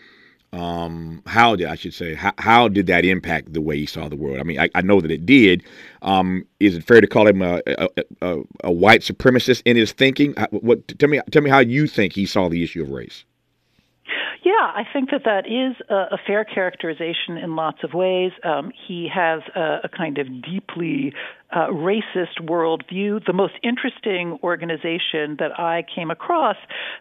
Um, 0.52 1.22
how 1.26 1.56
did 1.56 1.66
I 1.66 1.74
should 1.74 1.92
say 1.92 2.14
how, 2.14 2.32
how, 2.38 2.68
did 2.68 2.86
that 2.86 3.04
impact 3.04 3.52
the 3.52 3.60
way 3.60 3.76
he 3.76 3.84
saw 3.84 4.08
the 4.08 4.16
world? 4.16 4.40
I 4.40 4.44
mean, 4.44 4.58
I, 4.58 4.70
I 4.74 4.80
know 4.80 5.00
that 5.02 5.10
it 5.10 5.26
did. 5.26 5.62
Um, 6.00 6.46
is 6.58 6.74
it 6.74 6.84
fair 6.84 7.02
to 7.02 7.06
call 7.06 7.26
him 7.26 7.42
a, 7.42 7.60
a, 7.66 7.88
a, 8.22 8.36
a 8.64 8.72
white 8.72 9.02
supremacist 9.02 9.60
in 9.66 9.76
his 9.76 9.92
thinking? 9.92 10.32
What 10.50 10.88
tell 10.98 11.10
me 11.10 11.20
tell 11.30 11.42
me 11.42 11.50
how 11.50 11.58
you 11.58 11.86
think 11.86 12.14
he 12.14 12.24
saw 12.24 12.48
the 12.48 12.62
issue 12.62 12.82
of 12.82 12.88
race. 12.88 13.24
Yeah, 14.48 14.54
I 14.54 14.84
think 14.90 15.10
that 15.10 15.24
that 15.26 15.44
is 15.46 15.76
a, 15.90 16.14
a 16.14 16.18
fair 16.26 16.42
characterization 16.42 17.36
in 17.36 17.54
lots 17.54 17.84
of 17.84 17.92
ways. 17.92 18.32
Um, 18.42 18.72
he 18.86 19.06
has 19.14 19.42
a, 19.54 19.80
a 19.84 19.90
kind 19.94 20.16
of 20.16 20.26
deeply 20.42 21.12
uh, 21.50 21.68
racist 21.68 22.40
worldview. 22.42 23.24
The 23.24 23.32
most 23.32 23.54
interesting 23.62 24.38
organization 24.42 25.36
that 25.38 25.58
I 25.58 25.84
came 25.94 26.10
across 26.10 26.56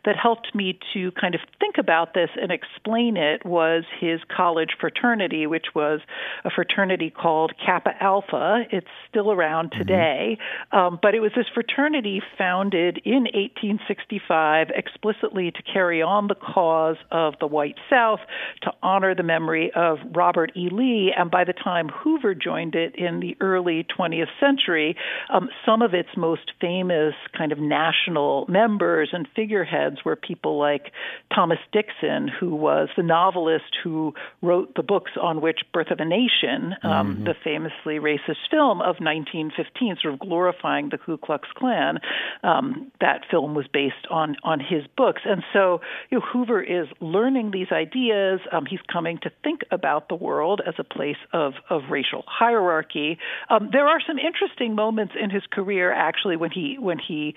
that 0.06 0.16
helped 0.16 0.56
me 0.56 0.80
to 0.94 1.12
kind 1.12 1.36
of 1.36 1.42
think 1.60 1.76
about 1.78 2.14
this 2.14 2.30
and 2.42 2.52
explain 2.52 3.18
it 3.18 3.46
was 3.46 3.84
his 4.00 4.22
college 4.36 4.70
fraternity, 4.80 5.48
which 5.48 5.68
was 5.76 6.00
a 6.46 6.50
fraternity 6.50 7.10
called 7.10 7.54
Kappa 7.64 7.92
Alpha. 8.02 8.64
It's 8.72 8.88
still 9.10 9.32
around 9.32 9.72
mm-hmm. 9.72 9.80
today, 9.80 10.38
mm-hmm. 10.74 10.78
um, 10.78 11.00
but 11.02 11.14
it 11.14 11.20
was 11.20 11.32
this 11.36 11.48
fraternity 11.54 12.22
founded 12.38 13.02
in 13.04 13.24
1865 13.24 14.68
explicitly 14.74 15.52
to 15.52 15.62
carry 15.62 16.02
on 16.02 16.28
the 16.28 16.36
cause 16.36 16.98
of 17.12 17.34
the 17.40 17.48
white 17.48 17.76
South, 17.90 18.20
to 18.62 18.72
honor 18.82 19.14
the 19.14 19.24
memory 19.24 19.72
of 19.76 19.98
Robert 20.16 20.52
E. 20.56 20.70
Lee, 20.72 21.14
and 21.16 21.30
by 21.30 21.44
the 21.44 21.54
time 21.54 21.90
Hoover 21.90 22.34
joined 22.34 22.76
it 22.76 22.96
in 22.96 23.20
the 23.20 23.36
early 23.42 23.86
20th 23.98 24.28
century, 24.40 24.96
um, 25.34 25.50
some 25.66 25.82
of 25.82 25.94
its 25.94 26.10
most 26.16 26.52
famous 26.60 27.14
kind 27.38 27.52
of 27.52 27.60
national 27.60 28.46
members 28.48 29.10
and 29.14 29.28
figureheads 29.36 30.04
were 30.04 30.16
people 30.16 30.58
like 30.58 30.92
Thomas 31.34 31.60
Dixon, 31.72 32.28
who 32.28 32.56
was 32.56 32.90
the 32.96 33.04
novelist 33.04 33.76
who 33.84 34.14
wrote 34.42 34.76
the 34.76 34.84
books 34.84 35.12
on 35.22 35.42
which 35.42 35.60
Birth 35.74 35.92
of 35.92 36.00
a 36.00 36.06
Nation, 36.06 36.76
um, 36.84 37.16
mm-hmm. 37.16 37.24
the 37.26 37.34
famously 37.44 38.00
racist 38.00 38.50
film 38.50 38.82
of 38.82 38.98
1915, 39.00 39.98
sort 40.02 40.14
of 40.14 40.20
glorifying 40.20 40.90
the 40.90 40.98
Ku 40.98 41.18
Klux 41.18 41.48
Klan, 41.56 42.00
um, 42.44 42.92
that 43.02 43.22
film 43.30 43.56
was 43.56 43.66
based 43.72 44.08
on 44.10 44.36
on 44.44 44.60
his 44.60 44.84
books. 44.96 45.22
And 45.26 45.44
so 45.54 45.82
you 46.10 46.20
know, 46.20 46.26
Hoover 46.32 46.62
is 46.62 46.88
learning 47.00 47.52
these 47.52 47.72
ideas. 47.72 48.40
Um, 48.52 48.66
he's 48.66 48.80
coming 48.92 49.20
to 49.24 49.32
think 49.44 49.62
about 49.72 50.10
the 50.10 50.16
world 50.16 50.62
as 50.66 50.76
a 50.78 50.84
place 50.84 51.18
of, 51.34 51.54
of 51.70 51.84
racial 51.90 52.24
hierarchy. 52.28 53.18
Um, 53.50 53.70
there 53.72 53.88
are 53.88 54.00
some 54.06 54.18
interesting 54.28 54.76
moments 54.76 55.14
in 55.20 55.30
his 55.30 55.44
career 55.52 55.92
actually 55.92 56.36
when 56.36 56.52
he 56.52 56.78
when 56.78 57.00
he 57.00 57.34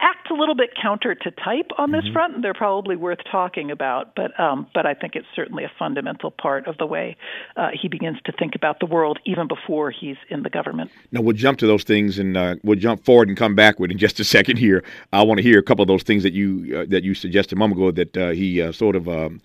acts 0.00 0.30
a 0.30 0.34
little 0.34 0.54
bit 0.54 0.70
counter 0.80 1.14
to 1.14 1.30
type 1.32 1.70
on 1.76 1.90
this 1.90 2.04
mm-hmm. 2.04 2.12
front, 2.12 2.34
and 2.36 2.44
they're 2.44 2.54
probably 2.54 2.96
worth 2.96 3.18
talking 3.30 3.70
about. 3.70 4.14
But 4.14 4.38
um, 4.38 4.66
but 4.72 4.86
I 4.86 4.94
think 4.94 5.16
it's 5.16 5.26
certainly 5.34 5.64
a 5.64 5.72
fundamental 5.78 6.30
part 6.30 6.66
of 6.66 6.78
the 6.78 6.86
way 6.86 7.16
uh, 7.56 7.70
he 7.80 7.88
begins 7.88 8.18
to 8.26 8.32
think 8.32 8.54
about 8.54 8.80
the 8.80 8.86
world 8.86 9.18
even 9.24 9.48
before 9.48 9.90
he's 9.90 10.16
in 10.30 10.42
the 10.42 10.50
government. 10.50 10.90
Now 11.10 11.20
we'll 11.20 11.36
jump 11.36 11.58
to 11.58 11.66
those 11.66 11.84
things, 11.84 12.18
and 12.18 12.36
uh, 12.36 12.56
we'll 12.62 12.78
jump 12.78 13.04
forward 13.04 13.28
and 13.28 13.36
come 13.36 13.54
backward 13.54 13.90
in 13.90 13.98
just 13.98 14.20
a 14.20 14.24
second 14.24 14.58
here. 14.58 14.84
I 15.12 15.22
want 15.22 15.38
to 15.38 15.42
hear 15.42 15.58
a 15.58 15.62
couple 15.62 15.82
of 15.82 15.88
those 15.88 16.04
things 16.04 16.22
that 16.22 16.32
you 16.32 16.78
uh, 16.78 16.86
that 16.88 17.02
you 17.02 17.14
suggested 17.14 17.56
a 17.56 17.58
moment 17.58 17.80
ago 17.80 17.90
that 17.90 18.16
uh, 18.16 18.30
he 18.30 18.62
uh, 18.62 18.72
sort 18.72 18.96
of. 18.96 19.08
Um, 19.08 19.40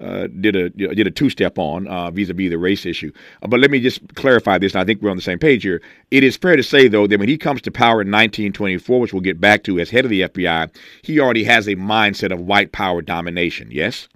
uh, 0.00 0.26
did 0.40 0.56
a 0.56 0.70
did 0.70 1.06
a 1.06 1.10
two 1.10 1.30
step 1.30 1.58
on 1.58 1.86
uh, 1.88 2.10
vis-a-vis 2.10 2.50
the 2.50 2.58
race 2.58 2.84
issue. 2.86 3.12
Uh, 3.42 3.48
but 3.48 3.60
let 3.60 3.70
me 3.70 3.80
just 3.80 4.14
clarify 4.14 4.58
this. 4.58 4.74
I 4.74 4.84
think 4.84 5.02
we're 5.02 5.10
on 5.10 5.16
the 5.16 5.22
same 5.22 5.38
page 5.38 5.62
here. 5.62 5.80
It 6.10 6.22
is 6.22 6.36
fair 6.36 6.56
to 6.56 6.62
say 6.62 6.88
though 6.88 7.06
that 7.06 7.18
when 7.18 7.28
he 7.28 7.38
comes 7.38 7.62
to 7.62 7.70
power 7.70 8.02
in 8.02 8.10
1924, 8.10 9.00
which 9.00 9.12
we'll 9.12 9.22
get 9.22 9.40
back 9.40 9.64
to 9.64 9.78
as 9.78 9.90
head 9.90 10.04
of 10.04 10.10
the 10.10 10.22
FBI, 10.22 10.74
he 11.02 11.20
already 11.20 11.44
has 11.44 11.66
a 11.66 11.76
mindset 11.76 12.32
of 12.32 12.40
white 12.40 12.72
power 12.72 13.02
domination. 13.02 13.68
Yes. 13.70 14.08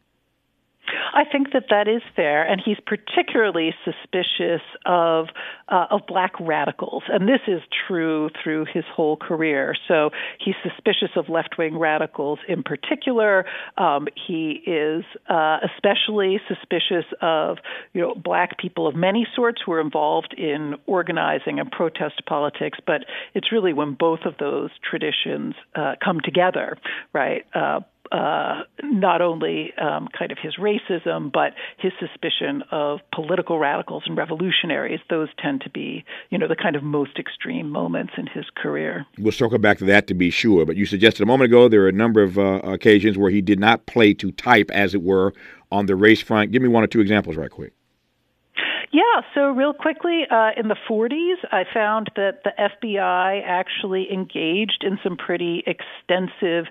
I 1.15 1.25
think 1.25 1.53
that 1.53 1.65
that 1.71 1.89
is 1.89 2.03
fair, 2.15 2.43
and 2.43 2.61
he's 2.65 2.79
particularly 2.87 3.75
suspicious 3.85 4.63
of 4.87 5.27
uh, 5.69 5.87
of 5.91 6.01
black 6.07 6.33
radicals, 6.41 7.05
and 7.09 7.29
this 7.29 7.41
is 7.47 7.61
true 7.87 8.31
through 8.43 8.67
his 8.73 8.85
whole 8.93 9.17
career. 9.17 9.75
So 9.89 10.11
he's 10.39 10.55
suspicious 10.63 11.11
of 11.17 11.29
left 11.29 11.57
wing 11.59 11.79
radicals 11.79 12.39
in 12.49 12.63
particular. 12.63 13.45
Um, 13.79 14.09
he 14.27 14.63
is 14.67 15.05
uh, 15.29 15.59
especially 15.75 16.41
suspicious 16.49 17.05
of 17.21 17.59
you 17.93 18.01
know 18.01 18.15
black 18.15 18.59
people 18.59 18.87
of 18.87 18.95
many 18.95 19.27
sorts 19.35 19.61
who 19.65 19.73
are 19.73 19.81
involved 19.81 20.35
in 20.37 20.75
organizing 20.87 21.59
and 21.59 21.71
protest 21.71 22.23
politics. 22.27 22.79
But 22.87 23.05
it's 23.35 23.53
really 23.53 23.73
when 23.73 23.95
both 23.95 24.21
of 24.25 24.35
those 24.39 24.71
traditions 24.89 25.55
uh, 25.75 25.95
come 26.03 26.21
together, 26.21 26.79
right? 27.13 27.45
Uh, 28.13 28.63
not 28.83 29.23
only 29.23 29.73
um, 29.81 30.09
kind 30.19 30.33
of 30.33 30.39
his 30.43 30.57
racism, 30.57 31.31
but 31.31 31.55
his 31.79 31.93
suspicion 32.01 32.63
of 32.73 32.99
political 33.15 33.59
radicals 33.59 34.03
and 34.07 34.17
revolutionaries. 34.17 34.99
Those 35.09 35.29
tend 35.39 35.61
to 35.61 35.71
be, 35.71 36.05
you 36.31 36.37
know, 36.37 36.49
the 36.49 36.57
kind 36.57 36.75
of 36.75 36.83
most 36.83 37.19
extreme 37.19 37.71
moments 37.71 38.15
in 38.17 38.27
his 38.27 38.47
career. 38.57 39.07
We'll 39.19 39.31
circle 39.31 39.59
back 39.59 39.79
to 39.79 39.85
that 39.85 40.09
to 40.09 40.15
be 40.15 40.31
sure. 40.31 40.67
But 40.67 40.77
you 40.77 40.87
suggested 40.87 41.23
a 41.23 41.27
moment 41.27 41.53
ago 41.53 41.69
there 41.69 41.83
are 41.83 41.89
a 41.89 41.93
number 41.93 42.21
of 42.21 42.37
uh, 42.37 42.61
occasions 42.65 43.17
where 43.17 43.31
he 43.31 43.41
did 43.41 43.61
not 43.61 43.87
play 43.87 44.13
to 44.15 44.33
type, 44.33 44.73
as 44.73 44.93
it 44.93 45.03
were, 45.03 45.33
on 45.71 45.87
the 45.87 45.95
race 45.95 46.21
front. 46.21 46.51
Give 46.51 46.63
me 46.63 46.69
one 46.69 46.83
or 46.83 46.89
two 46.89 47.01
examples, 47.01 47.37
right 47.37 47.51
quick. 47.51 47.75
Yeah, 48.93 49.21
so 49.37 49.51
real 49.51 49.73
quickly, 49.73 50.23
uh, 50.29 50.51
in 50.57 50.67
the 50.67 50.77
40s, 50.91 51.37
I 51.53 51.63
found 51.73 52.11
that 52.17 52.43
the 52.43 52.51
FBI 52.59 53.41
actually 53.47 54.13
engaged 54.13 54.83
in 54.85 54.99
some 55.05 55.17
pretty 55.17 55.63
extensive 55.65 56.65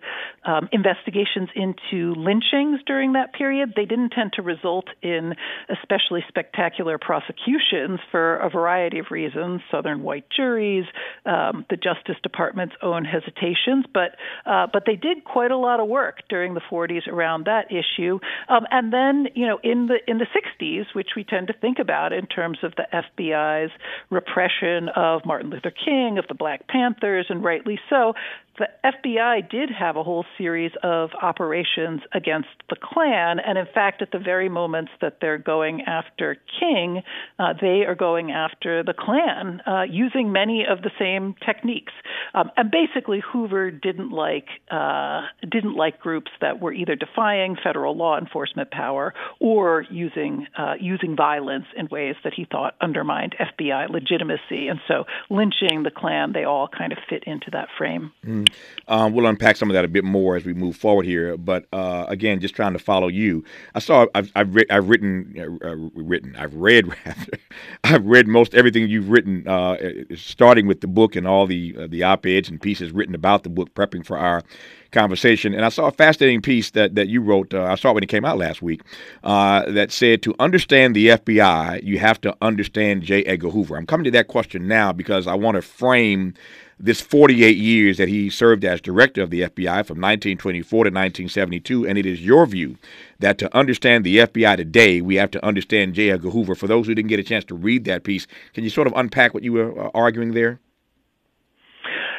um, 0.44 0.68
investigations 0.74 1.48
into 1.56 2.14
lynchings 2.20 2.82
during 2.86 3.14
that 3.14 3.34
period. 3.34 3.72
They 3.74 3.86
didn't 3.86 4.10
tend 4.10 4.34
to 4.34 4.42
result 4.42 4.88
in 5.02 5.34
especially 5.70 6.26
spectacular 6.28 6.98
prosecutions 6.98 8.02
for 8.12 8.36
a 8.40 8.50
variety 8.50 9.00
of 9.00 9.06
reasons 9.12 9.62
Southern 9.72 10.04
white 10.04 10.26
juries, 10.36 10.84
um, 11.26 11.66
the 11.70 11.78
Justice 11.78 12.18
Department's 12.22 12.76
own 12.82 13.06
hesitations, 13.06 13.86
but, 13.94 14.18
uh, 14.46 14.68
but 14.74 14.84
they 14.86 14.98
did 14.98 15.24
quite 15.24 15.52
a 15.52 15.58
lot 15.58 15.80
of 15.80 15.88
work 15.88 16.18
during 16.28 16.54
the 16.54 16.62
40s 16.70 17.08
around 17.08 17.46
that 17.46 17.72
issue. 17.72 18.20
Um, 18.50 18.66
and 18.72 18.92
then, 18.92 19.30
you 19.36 19.48
know, 19.48 19.60
in 19.64 19.88
the, 19.88 20.00
in 20.06 20.18
the 20.18 20.28
60s, 20.36 20.94
which 20.94 21.12
we 21.16 21.24
tend 21.24 21.48
to 21.48 21.54
think 21.54 21.80
about, 21.80 22.09
in 22.14 22.28
terms 22.28 22.60
of 22.64 22.74
the 22.76 22.86
FBI's 22.94 23.72
repression 24.10 24.90
of 24.96 25.26
Martin 25.26 25.50
Luther 25.50 25.72
King, 25.72 26.18
of 26.18 26.28
the 26.28 26.34
Black 26.34 26.68
Panthers, 26.68 27.28
and 27.30 27.44
rightly 27.44 27.80
so 27.90 28.14
the 28.60 28.68
FBI 28.84 29.50
did 29.50 29.70
have 29.72 29.96
a 29.96 30.04
whole 30.04 30.26
series 30.38 30.72
of 30.84 31.12
operations 31.22 32.02
against 32.14 32.50
the 32.70 32.76
Klan, 32.76 33.40
and 33.40 33.58
in 33.58 33.66
fact, 33.74 34.02
at 34.02 34.12
the 34.12 34.20
very 34.20 34.50
moments 34.50 34.92
that 35.02 35.18
they're 35.22 35.38
going 35.38 35.82
after 35.84 36.38
King, 36.60 37.02
uh, 37.40 37.54
they 37.60 37.86
are 37.88 37.96
going 37.96 38.32
after 38.32 38.84
the 38.84 38.94
Klan 38.94 39.62
uh, 39.66 39.84
using 39.90 40.32
many 40.32 40.66
of 40.70 40.82
the 40.82 40.92
same 41.00 41.36
techniques. 41.46 41.94
Um, 42.34 42.52
and 42.58 42.70
basically, 42.70 43.22
Hoover 43.32 43.72
didn't 43.72 44.12
like 44.12 44.48
uh, 44.70 45.22
didn't 45.50 45.76
like 45.76 46.00
groups 46.00 46.32
that 46.42 46.60
were 46.60 46.74
either 46.74 46.96
defying 46.96 47.56
federal 47.64 47.96
law 47.96 48.18
enforcement 48.20 48.72
power 48.72 49.14
or 49.40 49.86
using 49.90 50.48
uh, 50.58 50.74
using 50.80 51.16
violence 51.16 51.66
in 51.78 51.88
ways 51.88 52.16
that 52.24 52.34
he 52.34 52.46
thought 52.46 52.76
undermined 52.82 53.36
FBI 53.40 53.90
legitimacy. 53.90 54.68
And 54.68 54.82
so, 54.88 55.06
lynching 55.30 55.84
the 55.84 55.92
Klan, 55.92 56.34
they 56.34 56.44
all 56.44 56.68
kind 56.68 56.92
of 56.92 56.98
fit 57.10 57.24
into 57.24 57.50
that 57.52 57.70
frame. 57.78 58.12
Mm. 58.26 58.49
Um, 58.88 59.14
we'll 59.14 59.28
unpack 59.28 59.56
some 59.56 59.70
of 59.70 59.74
that 59.74 59.86
a 59.86 59.88
bit 59.88 60.04
more 60.04 60.36
as 60.36 60.46
we 60.46 60.54
move 60.54 60.76
forward 60.76 61.06
here. 61.06 61.38
But 61.38 61.66
uh, 61.74 62.06
again, 62.08 62.40
just 62.40 62.56
trying 62.56 62.74
to 62.74 62.80
follow 62.80 63.08
you. 63.08 63.44
I 63.76 63.80
saw 63.80 64.08
I've 64.16 64.32
I've, 64.36 64.56
I've 64.70 64.90
written 64.90 65.60
uh, 65.64 65.76
written 66.02 66.36
I've 66.38 66.56
read 66.56 66.88
rather 67.06 67.40
I've 67.84 68.06
read 68.06 68.28
most 68.28 68.54
everything 68.54 68.90
you've 68.90 69.10
written, 69.10 69.48
uh, 69.48 69.78
starting 70.16 70.68
with 70.68 70.82
the 70.82 70.88
book 70.88 71.16
and 71.16 71.28
all 71.28 71.48
the 71.48 71.76
uh, 71.78 71.88
the 71.88 72.04
op 72.04 72.26
eds 72.26 72.50
and 72.50 72.62
pieces 72.62 72.92
written 72.92 73.16
about 73.16 73.44
the 73.44 73.50
book, 73.50 73.74
prepping 73.74 74.06
for 74.06 74.18
our 74.18 74.44
conversation. 74.92 75.54
And 75.54 75.66
I 75.66 75.70
saw 75.70 75.88
a 75.88 75.92
fascinating 75.92 76.42
piece 76.42 76.72
that, 76.72 76.96
that 76.96 77.08
you 77.08 77.22
wrote. 77.22 77.54
Uh, 77.54 77.64
I 77.64 77.76
saw 77.76 77.92
it 77.92 77.94
when 77.96 78.04
it 78.04 78.10
came 78.10 78.26
out 78.26 78.38
last 78.38 78.62
week 78.62 78.82
uh, 79.24 79.70
that 79.72 79.92
said 79.92 80.22
to 80.24 80.36
understand 80.40 80.96
the 80.96 81.10
FBI, 81.10 81.84
you 81.84 82.00
have 82.00 82.20
to 82.22 82.36
understand 82.42 83.04
J. 83.04 83.24
Edgar 83.24 83.50
Hoover. 83.50 83.78
I'm 83.78 83.86
coming 83.86 84.06
to 84.06 84.12
that 84.12 84.28
question 84.28 84.68
now 84.68 84.92
because 84.92 85.28
I 85.28 85.36
want 85.36 85.56
to 85.56 85.62
frame 85.62 86.34
this 86.80 87.02
48 87.02 87.58
years 87.58 87.98
that 87.98 88.08
he 88.08 88.30
served 88.30 88.64
as 88.64 88.80
director 88.80 89.22
of 89.22 89.30
the 89.30 89.42
FBI 89.42 89.86
from 89.86 90.00
1924 90.00 90.86
to 90.86 90.90
1972. 90.90 91.86
And 91.86 91.98
it 91.98 92.06
is 92.06 92.22
your 92.22 92.46
view 92.46 92.78
that 93.20 93.38
to 93.40 93.56
understand 93.56 94.06
the 94.06 94.20
FBI 94.20 94.56
today, 94.56 95.02
we 95.02 95.16
have 95.16 95.32
to 95.32 95.46
understand 95.46 95.94
J. 95.94 96.12
Edgar 96.12 96.30
Hoover. 96.30 96.56
For 96.56 96.68
those 96.68 96.88
who 96.88 96.96
didn't 96.96 97.10
get 97.10 97.20
a 97.20 97.24
chance 97.24 97.44
to 97.46 97.56
read 97.56 97.84
that 97.86 98.04
piece, 98.04 98.28
can 98.54 98.64
you 98.64 98.70
sort 98.70 98.88
of 98.88 98.94
unpack 98.96 99.34
what 99.34 99.44
you 99.44 99.54
were 99.54 99.88
uh, 99.88 99.92
arguing 99.94 100.32
there? 100.32 100.60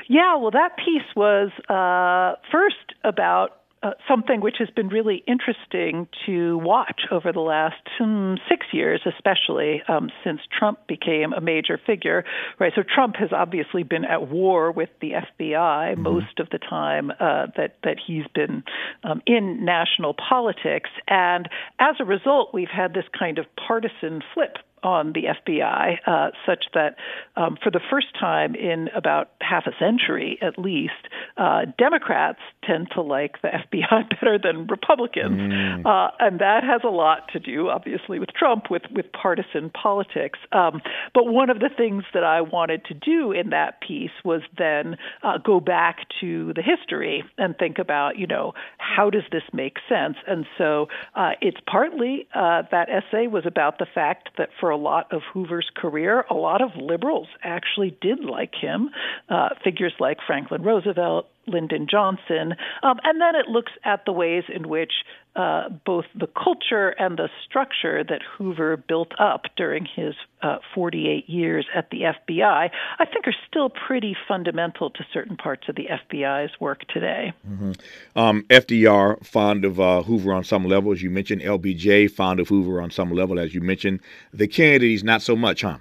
Yeah, 0.09 0.37
well, 0.37 0.51
that 0.51 0.77
piece 0.77 1.07
was 1.15 1.51
uh, 1.69 2.41
first 2.51 2.77
about 3.05 3.60
uh, 3.83 3.93
something 4.07 4.41
which 4.41 4.57
has 4.59 4.69
been 4.71 4.89
really 4.89 5.25
interesting 5.27 6.07
to 6.27 6.59
watch 6.59 7.03
over 7.11 7.33
the 7.33 7.41
last 7.41 7.81
um, 7.99 8.37
six 8.49 8.67
years, 8.73 9.01
especially 9.07 9.83
um, 9.89 10.11
since 10.23 10.41
Trump 10.57 10.87
became 10.87 11.33
a 11.33 11.41
major 11.41 11.81
figure. 11.87 12.25
Right, 12.59 12.73
so 12.77 12.83
Trump 12.83 13.17
has 13.17 13.31
obviously 13.33 13.83
been 13.83 14.05
at 14.05 14.29
war 14.29 14.71
with 14.71 14.91
the 15.01 15.13
FBI 15.13 15.95
mm-hmm. 15.95 16.03
most 16.03 16.39
of 16.39 16.51
the 16.51 16.59
time 16.59 17.11
uh, 17.11 17.47
that 17.57 17.79
that 17.83 17.97
he's 18.07 18.27
been 18.35 18.65
um, 19.03 19.23
in 19.27 19.65
national 19.65 20.15
politics, 20.15 20.91
and 21.09 21.49
as 21.79 21.97
a 22.01 22.05
result, 22.05 22.53
we've 22.53 22.69
had 22.69 22.93
this 22.93 23.05
kind 23.19 23.39
of 23.39 23.47
partisan 23.57 24.23
flip 24.35 24.59
on 24.83 25.13
the 25.13 25.25
FBI, 25.25 25.99
uh, 26.07 26.31
such 26.47 26.65
that 26.75 26.97
um, 27.37 27.57
for 27.63 27.71
the 27.71 27.81
first 27.91 28.09
time 28.19 28.55
in 28.55 28.89
about 28.95 29.31
half 29.41 29.65
a 29.67 29.73
century 29.79 30.39
at 30.43 30.59
least, 30.59 31.09
uh, 31.37 31.63
Democrats 31.79 32.41
tend 32.65 32.89
to 32.95 33.03
like 33.03 33.41
the 33.43 33.49
FBI 33.49 34.09
better 34.21 34.39
than 34.43 34.67
Republicans. 34.67 35.41
Mm. 35.41 35.87
Uh, 35.87 36.11
and 36.19 36.41
that 36.41 36.65
has 36.65 36.81
a 36.85 36.91
lot 36.91 37.29
to 37.33 37.39
do, 37.39 37.69
obviously, 37.69 38.19
with 38.19 38.31
Trump, 38.31 38.71
with, 38.71 38.83
with 38.95 39.07
partisan 39.13 39.71
politics. 39.71 40.39
Um, 40.53 40.81
but 41.15 41.25
one 41.25 41.51
of 41.51 41.61
the 41.61 41.71
things 41.75 42.05
that 42.15 42.25
I 42.25 42.41
wanted 42.41 42.85
to 42.87 42.95
do 42.95 43.33
in 43.33 43.51
that 43.51 43.81
piece 43.81 44.11
was 44.25 44.43
then 44.59 44.97
uh, 45.23 45.39
go 45.39 45.61
back 45.61 45.99
to 46.21 46.53
the 46.55 46.63
history 46.63 47.25
and 47.39 47.57
think 47.57 47.79
about, 47.79 48.19
you 48.19 48.27
know, 48.27 48.53
how 48.79 49.11
does 49.11 49.25
this 49.31 49.43
make 49.53 49.77
sense? 49.89 50.17
And 50.27 50.47
so 50.59 50.89
uh, 51.15 51.33
it's 51.41 51.59
partly 51.67 52.27
uh, 52.35 52.63
that 52.71 52.89
essay 52.89 53.27
was 53.27 53.45
about 53.47 53.79
the 53.79 53.87
fact 53.93 54.31
that 54.39 54.51
for 54.59 54.70
a 54.71 54.77
lot 54.77 55.13
of 55.13 55.23
Hoover's 55.33 55.71
career, 55.77 56.25
a 56.31 56.35
lot 56.35 56.63
of 56.63 56.71
liberals 56.77 57.29
actually 57.43 57.97
did 58.01 58.25
like 58.25 58.55
him. 58.55 58.91
Uh, 59.29 59.51
figures 59.63 59.93
like 59.99 60.19
Franklin 60.27 60.63
Roosevelt, 60.63 61.29
Lyndon 61.47 61.87
Johnson. 61.91 62.55
Um, 62.83 62.99
and 63.05 63.21
then 63.21 63.35
it 63.35 63.49
looks 63.49 63.73
at 63.85 64.05
the 64.05 64.13
ways 64.13 64.45
in 64.55 64.69
which 64.69 64.93
uh, 65.37 65.69
both 65.87 66.07
the 66.19 66.27
culture 66.27 66.89
and 66.91 67.17
the 67.17 67.29
structure 67.45 68.03
that 68.03 68.21
Hoover 68.37 68.77
built 68.77 69.13
up 69.19 69.43
during 69.57 69.87
his 69.87 70.15
uh, 70.43 70.59
48 70.75 71.29
years 71.29 71.67
at 71.75 71.91
the 71.91 72.01
FBI, 72.03 72.71
I 72.99 73.05
think 73.05 73.29
are 73.29 73.35
still 73.49 73.71
pretty 73.71 74.17
fundamental 74.27 74.91
to 74.91 75.05
certain 75.13 75.37
parts 75.37 75.69
of 75.69 75.77
the 75.77 75.87
FBI's 75.87 76.59
work 76.59 76.81
today. 76.89 77.33
Mm-hmm. 77.49 77.73
Um, 78.17 78.45
FDR, 78.51 79.25
fond 79.25 79.65
of 79.65 79.79
uh, 79.79 80.03
Hoover 80.03 80.33
on 80.33 80.43
some 80.43 80.65
level, 80.65 80.93
as 80.93 81.03
you 81.03 81.11
mentioned. 81.11 81.43
LBJ, 81.43 82.11
fond 82.11 82.41
of 82.41 82.49
Hoover 82.49 82.81
on 82.81 82.91
some 82.91 83.13
level, 83.13 83.39
as 83.39 83.55
you 83.55 83.61
mentioned. 83.61 84.01
The 84.33 84.49
Kennedys, 84.49 85.05
not 85.05 85.23
so 85.23 85.37
much, 85.37 85.63
huh? 85.63 85.79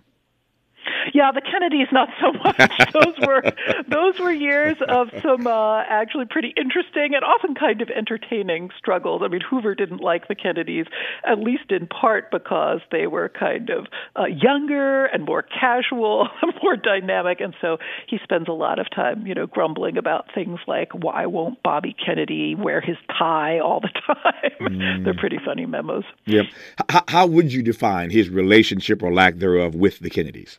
Yeah, 1.14 1.32
the 1.32 1.42
Kennedys 1.42 1.88
not 1.92 2.10
so 2.22 2.32
much. 2.44 2.94
those 2.94 3.28
were 3.28 3.44
those 3.88 4.20
were 4.20 4.32
years 4.32 4.78
of 4.88 5.10
some 5.22 5.48
uh, 5.48 5.82
actually 5.90 6.26
pretty 6.30 6.54
interesting 6.58 7.16
and 7.16 7.24
often 7.24 7.56
kind 7.56 7.82
of 7.82 7.90
entertaining 7.90 8.70
struggles. 8.78 9.22
I 9.24 9.28
mean, 9.28 9.42
Hoover 9.42 9.76
didn't 9.76 10.02
like 10.02 10.28
the 10.28 10.36
Kennedys, 10.36 10.86
at 11.26 11.40
least 11.40 11.72
in 11.72 11.88
part 11.88 12.32
because 12.32 12.80
they 12.92 13.08
were 13.08 13.30
kind 13.30 13.70
of 13.70 13.88
uh, 14.18 14.26
younger 14.26 15.06
and 15.06 15.26
more 15.26 15.42
casual, 15.44 16.28
more 16.64 16.76
dynamic, 16.76 17.40
and 17.42 17.54
so 17.62 17.78
he 18.08 18.18
spends 18.24 18.48
a 18.48 18.54
lot 18.54 18.80
of 18.80 18.88
time, 18.94 19.26
you 19.26 19.34
know, 19.34 19.46
grumbling 19.48 19.98
about 19.98 20.26
things 20.34 20.60
like 20.68 20.92
why 20.94 21.26
won't 21.26 21.62
Bobby 21.64 21.96
Kennedy 22.06 22.56
wear 22.56 22.82
his 22.82 22.98
tie 23.18 23.60
all 23.60 23.80
the 23.82 23.90
time? 24.08 24.52
Mm. 24.62 25.04
They're 25.04 25.14
pretty 25.14 25.40
funny 25.44 25.66
memos. 25.66 26.04
Yep. 26.26 26.46
H- 26.92 27.02
how 27.08 27.28
would 27.28 27.52
you 27.54 27.62
define 27.64 28.10
his 28.10 28.30
relationship 28.30 29.02
or 29.04 29.14
lack 29.14 29.36
thereof 29.36 29.76
with 29.76 30.00
the 30.00 30.10
Kennedys? 30.10 30.58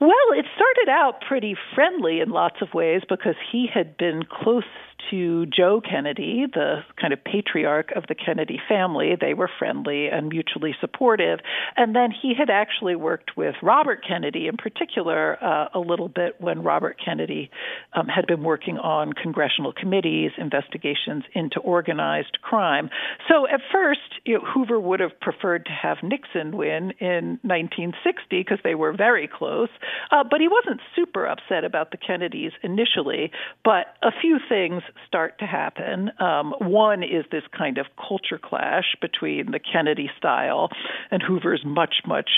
Well, 0.00 0.32
it 0.34 0.46
started 0.54 0.90
out 0.90 1.20
pretty 1.28 1.54
friendly 1.74 2.20
in 2.20 2.30
lots 2.30 2.56
of 2.62 2.72
ways 2.72 3.02
because 3.06 3.34
he 3.52 3.68
had 3.72 3.98
been 3.98 4.22
close 4.24 4.64
to 5.10 5.46
Joe 5.46 5.80
Kennedy, 5.80 6.46
the 6.52 6.80
kind 7.00 7.12
of 7.12 7.22
patriarch 7.24 7.90
of 7.96 8.04
the 8.08 8.14
Kennedy 8.14 8.60
family. 8.68 9.16
They 9.20 9.34
were 9.34 9.50
friendly 9.58 10.08
and 10.08 10.28
mutually 10.28 10.74
supportive. 10.80 11.40
And 11.76 11.94
then 11.94 12.10
he 12.10 12.34
had 12.38 12.50
actually 12.50 12.96
worked 12.96 13.36
with 13.36 13.54
Robert 13.62 14.04
Kennedy 14.06 14.46
in 14.46 14.56
particular 14.56 15.42
uh, 15.42 15.68
a 15.74 15.78
little 15.78 16.08
bit 16.08 16.40
when 16.40 16.62
Robert 16.62 16.96
Kennedy 17.02 17.50
um, 17.92 18.06
had 18.06 18.26
been 18.26 18.42
working 18.42 18.78
on 18.78 19.12
congressional 19.12 19.72
committees, 19.72 20.32
investigations 20.38 21.24
into 21.34 21.60
organized 21.60 22.38
crime. 22.42 22.90
So 23.28 23.46
at 23.46 23.60
first, 23.72 24.00
you 24.24 24.34
know, 24.34 24.44
Hoover 24.44 24.78
would 24.78 25.00
have 25.00 25.18
preferred 25.20 25.66
to 25.66 25.72
have 25.72 25.98
Nixon 26.02 26.56
win 26.56 26.92
in 26.98 27.38
1960 27.42 28.24
because 28.30 28.58
they 28.64 28.74
were 28.74 28.92
very 28.92 29.28
close. 29.28 29.68
Uh, 30.10 30.24
but 30.28 30.40
he 30.40 30.48
wasn't 30.48 30.80
super 30.94 31.26
upset 31.26 31.64
about 31.64 31.90
the 31.90 31.96
Kennedys 31.96 32.52
initially. 32.62 33.30
But 33.64 33.86
a 34.02 34.10
few 34.20 34.38
things 34.48 34.82
start 35.06 35.38
to 35.38 35.46
happen. 35.46 36.10
Um, 36.18 36.54
one 36.60 37.02
is 37.02 37.24
this 37.30 37.42
kind 37.56 37.78
of 37.78 37.86
culture 37.96 38.38
clash 38.38 38.96
between 39.00 39.50
the 39.50 39.58
Kennedy 39.58 40.10
style 40.16 40.68
and 41.10 41.22
Hoover's 41.22 41.62
much, 41.64 41.96
much 42.06 42.30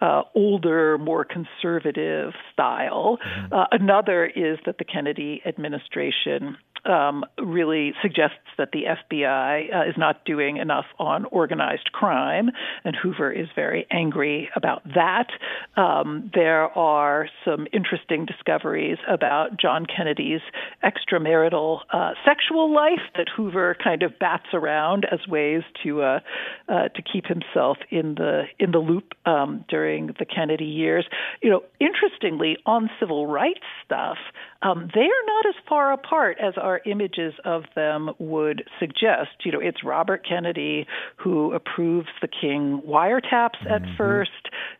uh, 0.00 0.22
older, 0.34 0.98
more 0.98 1.24
conservative 1.24 2.32
style. 2.52 3.18
Mm-hmm. 3.24 3.54
Uh, 3.54 3.64
another 3.72 4.26
is 4.26 4.58
that 4.66 4.78
the 4.78 4.84
Kennedy 4.84 5.42
administration 5.46 6.56
um, 6.88 7.24
really 7.38 7.92
suggests 8.02 8.36
that 8.58 8.70
the 8.72 8.84
FBI 8.84 9.74
uh, 9.74 9.88
is 9.88 9.94
not 9.96 10.24
doing 10.24 10.56
enough 10.56 10.86
on 10.98 11.24
organized 11.26 11.92
crime, 11.92 12.50
and 12.84 12.96
Hoover 12.96 13.30
is 13.30 13.48
very 13.54 13.86
angry 13.90 14.48
about 14.54 14.82
that. 14.94 15.28
Um, 15.76 16.30
there 16.34 16.66
are 16.78 17.28
some 17.44 17.66
interesting 17.72 18.26
discoveries 18.26 18.98
about 19.08 19.58
John 19.58 19.86
Kennedy's 19.86 20.40
extramarital 20.84 21.80
uh, 21.92 22.12
sexual 22.24 22.72
life 22.72 23.00
that 23.16 23.28
Hoover 23.36 23.76
kind 23.82 24.02
of 24.02 24.18
bats 24.18 24.46
around 24.52 25.06
as 25.10 25.26
ways 25.28 25.62
to 25.82 26.02
uh, 26.02 26.20
uh 26.68 26.88
to 26.88 27.02
keep 27.02 27.26
himself 27.26 27.78
in 27.90 28.14
the 28.14 28.44
in 28.58 28.70
the 28.70 28.78
loop 28.78 29.14
um, 29.26 29.64
during 29.68 30.08
the 30.18 30.24
Kennedy 30.24 30.64
years. 30.64 31.06
You 31.42 31.50
know, 31.50 31.62
interestingly, 31.80 32.56
on 32.66 32.90
civil 33.00 33.26
rights 33.26 33.64
stuff, 33.84 34.18
um, 34.66 34.90
they 34.94 35.00
are 35.00 35.26
not 35.26 35.46
as 35.48 35.54
far 35.68 35.92
apart 35.92 36.38
as 36.40 36.54
our 36.56 36.80
images 36.86 37.34
of 37.44 37.64
them 37.74 38.10
would 38.18 38.64
suggest. 38.80 39.30
You 39.44 39.52
know, 39.52 39.60
it's 39.60 39.84
Robert 39.84 40.26
Kennedy 40.28 40.86
who 41.16 41.52
approves 41.52 42.08
the 42.20 42.28
King 42.28 42.82
wiretaps 42.86 43.64
at 43.68 43.82
mm-hmm. 43.82 43.96
first. 43.96 44.30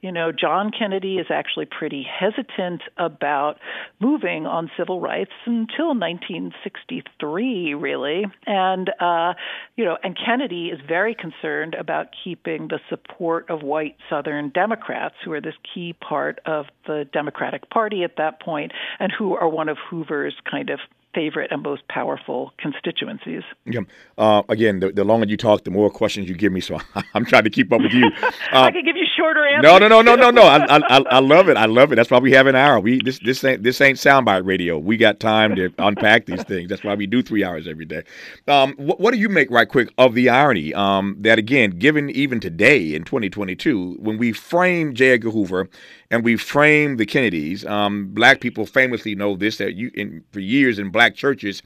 You 0.00 0.10
know, 0.12 0.32
John 0.32 0.70
Kennedy 0.76 1.18
is 1.18 1.26
actually 1.30 1.66
pretty 1.66 2.04
hesitant 2.04 2.82
about 2.96 3.58
moving 4.00 4.46
on 4.46 4.70
civil 4.76 5.00
rights 5.00 5.30
until 5.44 5.88
1963, 5.88 7.74
really. 7.74 8.24
And, 8.46 8.90
uh, 9.00 9.34
you 9.76 9.84
know, 9.84 9.98
and 10.02 10.16
Kennedy 10.16 10.68
is 10.68 10.80
very 10.86 11.14
concerned 11.14 11.74
about 11.74 12.08
keeping 12.24 12.68
the 12.68 12.80
support 12.88 13.48
of 13.50 13.62
white 13.62 13.96
Southern 14.10 14.50
Democrats, 14.50 15.14
who 15.24 15.32
are 15.32 15.40
this 15.40 15.54
key 15.74 15.92
part 15.92 16.40
of 16.44 16.66
the 16.86 17.08
Democratic 17.12 17.70
Party 17.70 18.02
at 18.02 18.16
that 18.16 18.40
point, 18.40 18.72
and 18.98 19.12
who 19.16 19.34
are 19.34 19.48
one 19.48 19.68
of 19.68 19.75
Hoover's 19.78 20.34
kind 20.50 20.70
of 20.70 20.80
favorite 21.14 21.50
and 21.50 21.62
most 21.62 21.88
powerful 21.88 22.52
constituencies. 22.58 23.42
Yeah. 23.64 23.80
Uh, 24.18 24.42
again, 24.50 24.80
the, 24.80 24.92
the, 24.92 25.02
longer 25.02 25.26
you 25.26 25.38
talk, 25.38 25.64
the 25.64 25.70
more 25.70 25.88
questions 25.88 26.28
you 26.28 26.34
give 26.34 26.52
me. 26.52 26.60
So 26.60 26.78
I'm 27.14 27.24
trying 27.24 27.44
to 27.44 27.50
keep 27.50 27.72
up 27.72 27.80
with 27.80 27.92
you. 27.92 28.10
Uh, 28.52 28.62
I 28.62 28.70
can 28.70 28.84
give 28.84 28.96
you 28.96 29.05
shorter 29.16 29.44
answers. 29.46 29.62
No, 29.62 29.78
no, 29.78 29.88
no, 29.88 30.02
no, 30.02 30.14
no, 30.14 30.30
no. 30.30 30.42
I, 30.42 30.78
I, 30.88 31.04
I 31.10 31.18
love 31.18 31.48
it. 31.48 31.56
I 31.56 31.66
love 31.66 31.92
it. 31.92 31.96
That's 31.96 32.10
why 32.10 32.18
we 32.18 32.32
have 32.32 32.46
an 32.46 32.56
hour. 32.56 32.80
We 32.80 33.00
this 33.02 33.18
this 33.20 33.42
ain't 33.44 33.62
this 33.62 33.80
ain't 33.80 33.98
soundbite 33.98 34.44
radio. 34.44 34.78
We 34.78 34.96
got 34.96 35.20
time 35.20 35.54
to 35.56 35.70
unpack 35.78 36.26
these 36.26 36.42
things. 36.44 36.68
That's 36.68 36.84
why 36.84 36.94
we 36.94 37.06
do 37.06 37.22
three 37.22 37.44
hours 37.44 37.66
every 37.66 37.84
day. 37.84 38.02
Um, 38.48 38.74
what, 38.76 39.00
what 39.00 39.12
do 39.12 39.18
you 39.18 39.28
make 39.28 39.50
right 39.50 39.68
quick 39.68 39.92
of 39.98 40.14
the 40.14 40.28
irony 40.28 40.74
um, 40.74 41.16
that 41.20 41.38
again, 41.38 41.70
given 41.70 42.10
even 42.10 42.40
today 42.40 42.94
in 42.94 43.04
2022, 43.04 43.96
when 44.00 44.18
we 44.18 44.32
frame 44.32 44.94
J. 44.94 45.10
Edgar 45.10 45.30
Hoover 45.30 45.68
and 46.10 46.24
we 46.24 46.36
frame 46.36 46.96
the 46.96 47.06
Kennedys. 47.06 47.64
Um, 47.66 48.08
black 48.08 48.40
people 48.40 48.66
famously 48.66 49.14
know 49.14 49.36
this 49.36 49.58
that 49.58 49.74
you 49.74 49.90
in 49.94 50.24
for 50.32 50.40
years 50.40 50.78
in 50.78 50.90
black 50.90 51.14
churches. 51.14 51.62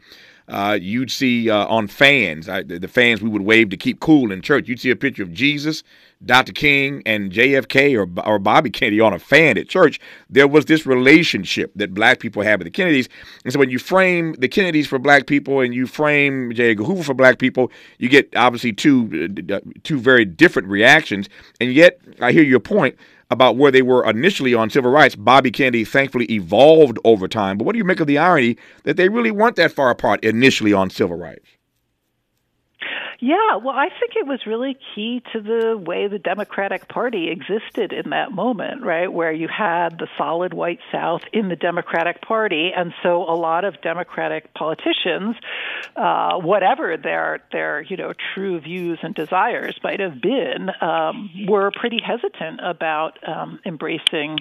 Uh, 0.51 0.77
you'd 0.81 1.13
see 1.13 1.49
uh, 1.49 1.67
on 1.67 1.87
fans, 1.87 2.49
uh, 2.49 2.63
the, 2.67 2.89
fans 2.89 3.23
we 3.23 3.29
would 3.29 3.43
wave 3.43 3.71
to 3.71 3.77
keep 3.77 4.01
cool 4.01 4.33
in 4.33 4.43
church. 4.43 4.69
You'd 4.69 4.81
see 4.81 4.91
a 4.91 4.97
picture 4.97 5.23
of 5.23 5.33
Jesus, 5.33 5.85
Dr. 6.25 6.53
King, 6.53 7.03
and 7.07 7.31
JFK 7.31 7.97
or, 7.97 8.29
or 8.29 8.41
Bobby 8.41 8.69
Kennedy 8.71 9.01
on 9.01 9.13
a 9.13 9.19
fan 9.21 9.57
at 9.57 9.69
church. 9.69 10.01
There 10.29 10.49
was 10.49 10.65
this 10.65 10.87
relationship 10.87 11.71
that 11.77 11.95
black 11.95 12.19
people 12.19 12.43
had 12.43 12.59
with 12.59 12.67
the 12.67 12.73
Kennedys. 12.73 13.09
And 13.45 13.53
so 13.53 13.61
when 13.61 13.71
you 13.71 13.79
frame 13.79 14.35
the 14.35 14.49
Kennedys 14.49 14.89
for 14.89 14.99
black 14.99 15.29
people 15.29 15.61
and 15.61 15.73
you 15.73 15.87
frame 15.87 16.53
J. 16.53 16.73
Edgar 16.73 16.85
Hoover 16.85 17.05
for 17.05 17.15
black 17.15 17.39
people, 17.39 17.71
you 17.99 18.09
get 18.09 18.35
obviously 18.35 18.73
two, 18.73 19.37
uh, 19.53 19.61
two 19.85 20.01
very 20.01 20.25
different 20.25 20.67
reactions. 20.67 21.29
And 21.61 21.73
yet, 21.73 22.01
I 22.21 22.33
hear 22.33 22.43
your 22.43 22.61
point 22.61 22.97
about 23.31 23.57
where 23.57 23.71
they 23.71 23.83
were 23.83 24.09
initially 24.09 24.55
on 24.55 24.71
civil 24.71 24.91
rights, 24.91 25.15
Bobby 25.15 25.51
Kennedy 25.51 25.85
thankfully 25.85 26.27
evolved 26.27 26.99
over 27.05 27.29
time. 27.29 27.59
But 27.59 27.65
what 27.65 27.73
do 27.73 27.79
you 27.79 27.85
make 27.85 28.01
of 28.01 28.07
the 28.07 28.19
irony 28.19 28.57
that 28.85 28.97
they 28.97 29.09
really 29.09 29.31
weren't 29.31 29.57
that 29.57 29.73
far 29.73 29.91
apart 29.91 30.25
initially 30.25 30.73
on 30.73 30.91
civil 30.91 31.17
rights? 31.17 31.47
Yeah, 33.21 33.57
well, 33.57 33.75
I 33.77 33.89
think 33.89 34.13
it 34.17 34.27
was 34.27 34.47
really 34.47 34.79
key 34.95 35.23
to 35.35 35.43
the 35.43 35.77
way 35.77 36.09
the 36.09 36.19
Democratic 36.19 36.89
Party 36.89 37.29
existed 37.31 37.93
in 37.93 38.11
that 38.11 38.33
moment, 38.33 38.83
right? 38.83 39.13
Where 39.13 39.31
you 39.31 39.47
had 39.47 39.99
the 39.99 40.09
solid 40.17 40.55
white 40.55 40.79
South 40.91 41.21
in 41.31 41.51
the 41.51 41.57
Democratic 41.57 42.23
Party, 42.23 42.73
and 42.75 42.95
so 43.03 43.25
a 43.25 43.37
lot 43.37 43.67
of 43.67 43.79
Democratic 43.83 44.55
politicians, 44.55 45.37
uh, 45.97 46.39
whatever 46.39 46.97
their 46.97 47.43
their 47.53 47.83
you 47.83 47.99
know 47.99 48.15
true 48.35 48.59
views 48.59 48.99
and 49.03 49.15
desires 49.15 49.79
might 49.85 50.01
have 50.01 50.23
been, 50.23 50.71
um, 50.81 51.31
were 51.47 51.71
pretty 51.73 52.01
hesitant 52.03 52.61
about 52.63 53.19
um, 53.29 53.61
embracing, 53.67 54.39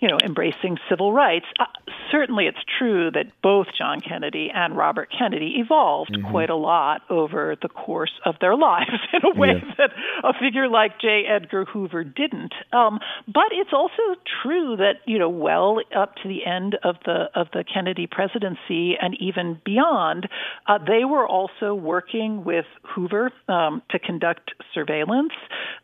you 0.00 0.08
know, 0.08 0.18
embracing 0.24 0.78
civil 0.88 1.12
rights. 1.12 1.46
Uh, 1.60 1.66
certainly, 2.10 2.46
it's 2.46 2.64
true 2.76 3.08
that 3.12 3.26
both 3.40 3.68
John 3.78 4.00
Kennedy 4.00 4.50
and 4.52 4.76
Robert 4.76 5.12
Kennedy 5.16 5.58
evolved 5.58 6.12
mm-hmm. 6.12 6.28
quite 6.28 6.50
a 6.50 6.56
lot 6.56 7.02
over 7.08 7.54
the 7.62 7.68
course 7.68 8.10
of 8.24 8.36
their 8.40 8.56
lives 8.56 8.90
in 9.12 9.20
a 9.24 9.38
way 9.38 9.54
yeah. 9.54 9.74
that 9.78 9.90
a 10.24 10.32
figure 10.40 10.68
like 10.68 11.00
J. 11.00 11.24
Edgar 11.28 11.64
Hoover 11.66 12.04
didn't. 12.04 12.54
Um, 12.72 12.98
but 13.26 13.50
it's 13.52 13.72
also 13.72 14.18
true 14.42 14.76
that 14.76 14.94
you 15.06 15.18
know, 15.18 15.28
well 15.28 15.80
up 15.96 16.16
to 16.22 16.28
the 16.28 16.44
end 16.46 16.76
of 16.82 16.96
the 17.04 17.26
of 17.34 17.48
the 17.52 17.64
Kennedy 17.64 18.06
presidency 18.06 18.96
and 19.00 19.16
even 19.20 19.60
beyond, 19.64 20.28
uh, 20.66 20.78
they 20.78 21.04
were 21.04 21.26
also 21.26 21.74
working 21.74 22.44
with 22.44 22.66
Hoover 22.94 23.32
um, 23.48 23.82
to 23.90 23.98
conduct 23.98 24.52
surveillance. 24.74 25.32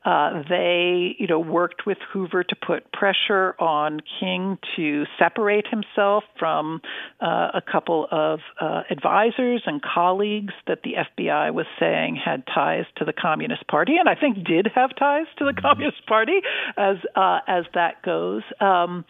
Uh, 0.05 0.43
they, 0.49 1.15
you 1.19 1.27
know, 1.27 1.39
worked 1.39 1.87
with 1.87 1.99
Hoover 2.13 2.43
to 2.45 2.57
put 2.57 2.91
pressure 2.93 3.55
on 3.61 4.01
King 4.21 4.59
to 4.77 5.05
separate 5.19 5.67
himself 5.69 6.25
from 6.39 6.81
uh, 7.21 7.49
a 7.55 7.63
couple 7.71 8.07
of 8.11 8.41
uh, 8.61 8.83
advisors 8.91 9.63
and 9.67 9.81
colleagues 9.83 10.55
that 10.67 10.81
the 10.83 10.95
FBI 10.95 11.53
was 11.55 11.67
saying 11.79 12.17
had 12.25 12.45
ties 12.47 12.85
to 12.97 13.05
the 13.05 13.13
Communist 13.13 13.67
Party, 13.69 13.97
and 13.99 14.09
I 14.09 14.15
think 14.15 14.45
did 14.45 14.69
have 14.75 14.95
ties 14.97 15.27
to 15.39 15.45
the 15.45 15.51
mm-hmm. 15.51 15.61
Communist 15.61 16.07
Party 16.07 16.41
as 16.77 16.97
uh, 17.15 17.41
as 17.47 17.65
that 17.75 18.03
goes. 18.03 18.43
Um, 18.61 19.05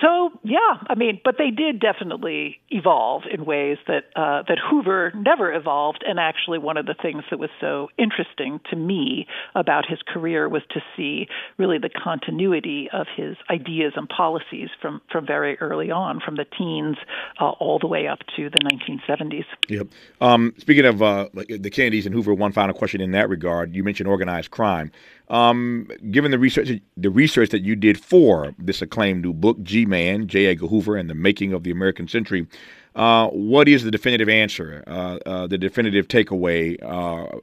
so 0.00 0.30
yeah, 0.42 0.58
I 0.88 0.94
mean, 0.94 1.20
but 1.24 1.36
they 1.38 1.50
did 1.50 1.80
definitely 1.80 2.60
evolve 2.70 3.22
in 3.32 3.44
ways 3.44 3.78
that 3.86 4.04
uh, 4.16 4.42
that 4.48 4.58
Hoover 4.58 5.12
never 5.14 5.52
evolved. 5.52 6.04
And 6.06 6.18
actually, 6.18 6.58
one 6.58 6.76
of 6.76 6.86
the 6.86 6.94
things 7.00 7.24
that 7.30 7.38
was 7.38 7.50
so 7.60 7.88
interesting 7.98 8.60
to 8.70 8.76
me 8.76 9.26
about 9.54 9.86
his 9.86 10.00
career 10.06 10.48
was 10.48 10.62
to 10.70 10.80
see 10.96 11.28
really 11.58 11.78
the 11.78 11.90
continuity 11.90 12.88
of 12.92 13.06
his 13.14 13.36
ideas 13.50 13.92
and 13.96 14.08
policies 14.08 14.68
from 14.80 15.00
from 15.10 15.26
very 15.26 15.58
early 15.58 15.90
on, 15.90 16.20
from 16.20 16.36
the 16.36 16.46
teens 16.58 16.96
uh, 17.40 17.50
all 17.50 17.78
the 17.78 17.86
way 17.86 18.06
up 18.06 18.20
to 18.36 18.50
the 18.50 18.58
1970s. 18.58 19.44
Yep. 19.68 19.88
Um, 20.20 20.54
speaking 20.58 20.86
of 20.86 21.02
uh, 21.02 21.28
the 21.34 21.70
Kennedys 21.70 22.06
and 22.06 22.14
Hoover, 22.14 22.34
one 22.34 22.52
final 22.52 22.74
question 22.74 23.00
in 23.00 23.10
that 23.12 23.28
regard. 23.28 23.74
You 23.74 23.84
mentioned 23.84 24.08
organized 24.08 24.50
crime. 24.50 24.90
Um, 25.28 25.88
given 26.10 26.30
the 26.30 26.38
research, 26.38 26.68
the 26.96 27.10
research 27.10 27.50
that 27.50 27.62
you 27.62 27.74
did 27.74 27.98
for 27.98 28.54
this 28.58 28.82
acclaimed 28.82 29.22
new 29.22 29.32
book, 29.32 29.62
G 29.62 29.81
Man, 29.86 30.26
J. 30.26 30.46
Edgar 30.46 30.66
Hoover, 30.66 30.96
and 30.96 31.08
the 31.08 31.14
Making 31.14 31.52
of 31.52 31.62
the 31.62 31.70
American 31.70 32.08
Century. 32.08 32.46
Uh, 32.94 33.28
what 33.28 33.68
is 33.68 33.84
the 33.84 33.90
definitive 33.90 34.28
answer, 34.28 34.84
uh, 34.86 35.18
uh, 35.24 35.46
the 35.46 35.56
definitive 35.56 36.08
takeaway 36.08 36.76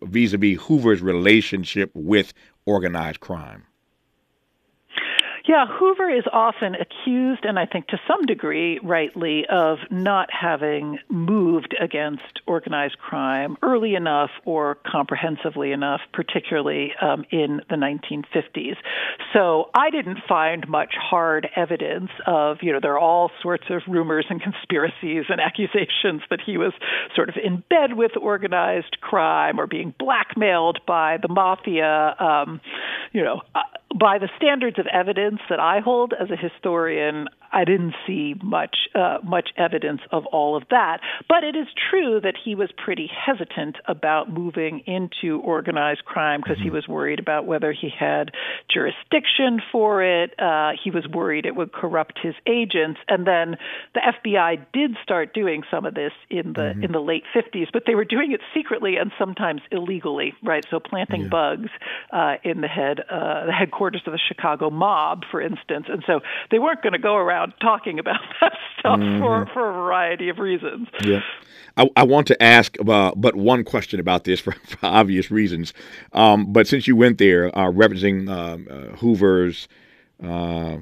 vis 0.04 0.34
a 0.34 0.38
vis 0.38 0.62
Hoover's 0.62 1.02
relationship 1.02 1.92
with 1.94 2.34
organized 2.66 3.20
crime? 3.20 3.64
Yeah, 5.50 5.66
Hoover 5.68 6.12
is 6.12 6.26
often 6.32 6.76
accused, 6.76 7.44
and 7.44 7.58
I 7.58 7.66
think 7.66 7.88
to 7.88 7.98
some 8.08 8.28
degree 8.28 8.80
rightly, 8.84 9.46
of 9.50 9.80
not 9.90 10.30
having 10.32 11.00
moved 11.10 11.76
against 11.82 12.42
organized 12.46 13.00
crime 13.00 13.58
early 13.64 13.96
enough 13.96 14.30
or 14.46 14.78
comprehensively 14.86 15.72
enough, 15.72 16.02
particularly 16.14 16.92
um, 17.02 17.26
in 17.32 17.62
the 17.68 17.78
1950s. 17.78 18.76
So 19.34 19.72
I 19.74 19.90
didn't 19.90 20.20
find 20.30 20.70
much 20.70 20.94
hard 20.94 21.50
evidence 21.56 22.12
of, 22.28 22.58
you 22.62 22.72
know, 22.72 22.80
there 22.80 22.94
are 22.94 23.00
all 23.00 23.32
sorts 23.42 23.64
of 23.72 23.82
rumors 23.88 24.28
and 24.30 24.40
conspiracies 24.40 25.26
and 25.30 25.42
accusations 25.42 26.22
that 26.30 26.42
he 26.46 26.60
was 26.60 26.74
sort 27.16 27.28
of 27.28 27.36
in 27.44 27.64
bed 27.72 27.94
with 27.94 28.12
organized 28.22 28.98
crime 29.02 29.60
or 29.60 29.66
being 29.66 29.96
blackmailed 29.98 30.78
by 30.86 31.18
the 31.20 31.28
mafia. 31.28 32.16
Um, 32.20 32.62
you 33.14 33.24
know, 33.24 33.42
uh, 33.56 33.62
by 33.98 34.18
the 34.18 34.30
standards 34.38 34.78
of 34.80 34.88
evidence 34.88 35.40
that 35.50 35.60
I 35.60 35.80
hold 35.80 36.14
as 36.14 36.30
a 36.30 36.36
historian, 36.36 37.28
I 37.52 37.66
didn't 37.66 37.96
see 38.06 38.36
much 38.44 38.76
uh, 38.96 39.18
much 39.24 39.50
evidence 39.58 40.02
of 40.12 40.26
all 40.28 40.56
of 40.56 40.64
that. 40.70 41.00
But 41.28 41.44
it 41.44 41.56
is 41.56 41.68
true 41.90 42.20
that 42.22 42.36
he 42.44 42.56
was 42.56 42.70
pretty 42.78 43.10
hesitant 43.10 43.78
about 43.86 44.32
moving 44.32 44.80
into 44.86 45.40
organized 45.40 46.06
crime 46.06 46.42
because 46.42 46.58
mm-hmm. 46.58 46.66
he 46.66 46.70
was 46.72 46.88
worried 46.88 47.20
about 47.20 47.46
whether 47.46 47.72
he 47.72 47.90
had 47.90 48.32
jurisdiction 48.72 49.62
for 49.72 50.04
it. 50.04 50.40
Uh, 50.40 50.72
he 50.84 50.92
was 50.92 51.08
worried 51.08 51.46
it 51.46 51.56
would 51.56 51.72
corrupt 51.72 52.20
his 52.22 52.36
agents, 52.48 53.00
and 53.08 53.26
then 53.26 53.58
the 53.94 54.02
FBI 54.02 54.66
did 54.74 54.96
start 55.04 55.34
doing 55.34 55.64
some 55.72 55.86
of 55.86 55.94
this 55.94 56.14
in 56.30 56.54
the 56.54 56.74
mm-hmm. 56.74 56.84
in 56.84 56.92
the 56.92 57.00
late 57.00 57.24
50s, 57.36 57.68
but 57.74 57.84
they 57.86 57.96
were 57.96 58.06
doing 58.06 58.32
it 58.32 58.42
secretly 58.54 58.98
and 58.98 59.12
sometimes 59.18 59.62
illegally, 59.72 60.34
right? 60.44 60.66
So 60.70 60.80
planting 60.80 61.24
yeah. 61.24 61.30
bugs 61.30 61.70
uh, 62.12 62.36
in 62.44 62.62
the 62.62 62.68
head 62.68 63.00
uh, 63.10 63.46
the 63.46 63.54
headquarters 63.54 64.02
of 64.06 64.14
the 64.14 64.20
Chicago 64.28 64.70
mob, 64.70 65.24
for 65.32 65.42
instance, 65.42 65.86
and 65.90 66.04
so 66.06 66.22
they 66.52 66.60
weren't 66.60 66.82
going 66.82 66.94
to 66.94 67.00
go 67.00 67.16
around 67.16 67.39
around 67.40 67.54
talking 67.62 68.00
about 68.00 68.20
that 68.42 68.54
stuff 68.80 69.00
mm-hmm. 69.00 69.20
for, 69.20 69.46
for 69.54 69.70
a 69.70 69.74
variety 69.74 70.30
of 70.30 70.40
reasons. 70.40 70.88
Yeah. 71.04 71.22
I, 71.78 71.90
I 71.96 72.04
want 72.04 72.28
to 72.28 72.44
ask 72.44 72.80
about, 72.80 73.20
but 73.20 73.36
one 73.36 73.64
question 73.64 74.00
about 74.00 74.24
this 74.24 74.40
for, 74.40 74.52
for 74.68 74.80
obvious 74.84 75.32
reasons. 75.32 75.74
Um, 76.14 76.52
but 76.52 76.68
since 76.68 76.88
you 76.88 76.96
went 76.96 77.18
there, 77.18 77.48
uh, 77.58 77.72
referencing 77.72 78.30
uh, 78.30 78.72
uh, 78.72 78.96
Hoover's 78.98 79.68
uh, 80.24 80.78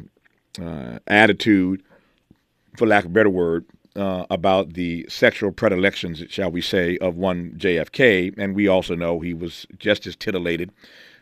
uh, 0.61 0.99
attitude, 1.07 1.83
for 2.75 2.87
lack 2.87 3.05
of 3.05 3.11
a 3.11 3.13
better 3.13 3.29
word, 3.29 3.65
uh, 3.95 4.25
about 4.29 4.73
the 4.73 5.03
sexual 5.09 5.51
predilections, 5.51 6.23
shall 6.29 6.51
we 6.51 6.61
say, 6.61 6.97
of 6.99 7.15
one 7.15 7.53
JFK, 7.57 8.37
and 8.37 8.55
we 8.55 8.67
also 8.67 8.93
know 8.93 9.19
he 9.19 9.33
was 9.33 9.65
just 9.79 10.05
as 10.05 10.15
titillated 10.15 10.71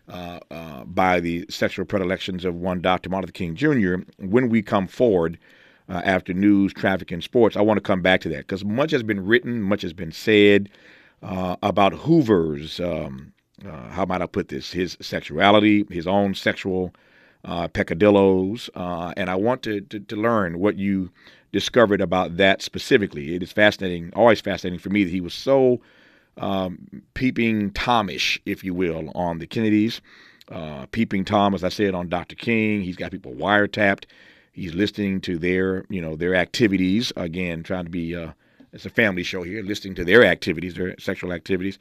uh, 0.08 0.40
uh, 0.52 0.84
by 0.86 1.20
the 1.20 1.46
sexual 1.50 1.86
predilections 1.86 2.46
of 2.46 2.56
one 2.56 2.82
Dr. 2.82 3.10
Martin 3.10 3.28
Luther 3.28 3.32
King 3.34 3.56
Jr. 3.56 3.96
When 4.20 4.50
we 4.50 4.62
come 4.62 4.88
forward 4.88 5.40
uh, 5.90 6.02
after 6.04 6.34
news, 6.34 6.74
traffic, 6.74 7.12
and 7.12 7.24
sports, 7.24 7.56
I 7.56 7.62
want 7.62 7.78
to 7.78 7.82
come 7.82 8.02
back 8.02 8.22
to 8.22 8.30
that 8.30 8.40
because 8.40 8.64
much 8.64 8.92
has 8.92 9.04
been 9.04 9.26
written, 9.26 9.62
much 9.62 9.82
has 9.82 9.94
been 9.94 10.12
said 10.12 10.70
uh, 11.24 11.56
about 11.64 11.94
Hoover's, 11.94 12.80
um, 12.80 13.34
how 13.64 14.06
might 14.06 14.22
I 14.22 14.28
put 14.28 14.50
this, 14.50 14.72
his 14.72 14.98
sexuality, 15.02 15.86
his 15.90 16.06
own 16.06 16.36
sexual 16.36 16.94
peccadillos. 17.44 18.70
and 18.76 19.30
I 19.30 19.36
want 19.36 19.64
to, 19.64 19.82
to, 19.82 20.00
to 20.00 20.16
learn 20.16 20.60
what 20.60 20.78
you 20.78 21.10
discovered 21.52 22.02
about 22.02 22.38
that 22.38 22.62
specifically. 22.62 23.34
It 23.34 23.42
is 23.42 23.52
fascinating, 23.52 24.12
always 24.14 24.42
fascinating 24.42 24.78
for 24.78 24.90
me 24.90 25.04
that 25.04 25.10
he 25.10 25.22
was 25.22 25.34
so 25.34 25.80
um, 26.38 27.04
peeping 27.14 27.72
Tomish, 27.72 28.40
if 28.46 28.64
you 28.64 28.74
will, 28.74 29.12
on 29.16 29.40
the 29.40 29.48
Kennedys. 29.48 30.02
Uh, 30.50 30.86
peeping 30.88 31.26
Tom, 31.26 31.56
as 31.56 31.64
I 31.64 31.70
said, 31.70 31.96
on 31.96 32.10
Dr. 32.10 32.36
King. 32.36 32.82
He's 32.82 32.96
got 32.96 33.12
people 33.12 33.34
wiretapped. 33.34 34.06
He's 34.52 34.74
listening 34.74 35.22
to 35.22 35.38
their, 35.38 35.86
you 35.90 36.02
know, 36.02 36.16
their 36.16 36.36
activities. 36.36 37.12
Again, 37.16 37.64
trying 37.64 37.86
to 37.86 37.90
be, 37.90 38.16
uh, 38.16 38.32
it's 38.72 38.86
a 38.86 38.90
family 38.90 39.24
show 39.24 39.44
here, 39.44 39.64
listening 39.64 39.96
to 39.96 40.06
their 40.06 40.24
activities, 40.24 40.76
their 40.76 40.96
sexual 41.00 41.34
activities. 41.34 41.80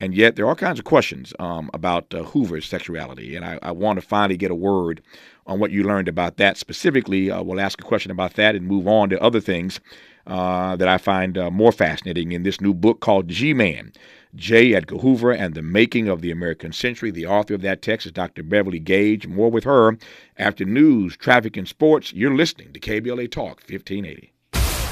And 0.00 0.14
yet, 0.14 0.36
there 0.36 0.44
are 0.44 0.48
all 0.48 0.54
kinds 0.54 0.78
of 0.78 0.84
questions 0.84 1.32
um, 1.38 1.70
about 1.72 2.12
uh, 2.12 2.22
Hoover's 2.22 2.66
sexuality. 2.66 3.36
And 3.36 3.44
I, 3.44 3.58
I, 3.62 3.70
want 3.70 3.98
to 3.98 4.06
finally 4.06 4.36
get 4.36 4.50
a 4.50 4.54
word 4.54 5.02
on 5.46 5.58
what 5.58 5.70
you 5.70 5.84
learned 5.84 6.08
about 6.08 6.36
that 6.36 6.58
specifically. 6.58 7.30
Uh, 7.30 7.42
we'll 7.42 7.60
ask 7.60 7.80
a 7.80 7.84
question 7.84 8.10
about 8.10 8.34
that 8.34 8.54
and 8.54 8.66
move 8.66 8.86
on 8.86 9.08
to 9.10 9.22
other 9.22 9.40
things 9.40 9.80
uh, 10.26 10.76
that 10.76 10.88
I 10.88 10.98
find 10.98 11.38
uh, 11.38 11.50
more 11.50 11.72
fascinating 11.72 12.32
in 12.32 12.42
this 12.42 12.60
new 12.60 12.74
book 12.74 13.00
called 13.00 13.28
G 13.28 13.54
Man 13.54 13.92
J. 14.36 14.74
Edgar 14.74 14.98
Hoover 14.98 15.32
and 15.32 15.54
the 15.54 15.62
Making 15.62 16.08
of 16.08 16.20
the 16.20 16.30
American 16.30 16.72
Century. 16.72 17.10
The 17.10 17.26
author 17.26 17.54
of 17.54 17.62
that 17.62 17.80
text 17.82 18.06
is 18.06 18.12
Dr. 18.12 18.42
Beverly 18.42 18.78
Gage. 18.78 19.26
More 19.26 19.50
with 19.50 19.64
her 19.64 19.96
after 20.36 20.64
news, 20.64 21.16
traffic, 21.16 21.56
and 21.56 21.66
sports. 21.66 22.12
You're 22.12 22.34
listening 22.34 22.72
to 22.72 22.80
KBLA 22.80 23.30
Talk 23.30 23.62
1580. 23.68 24.32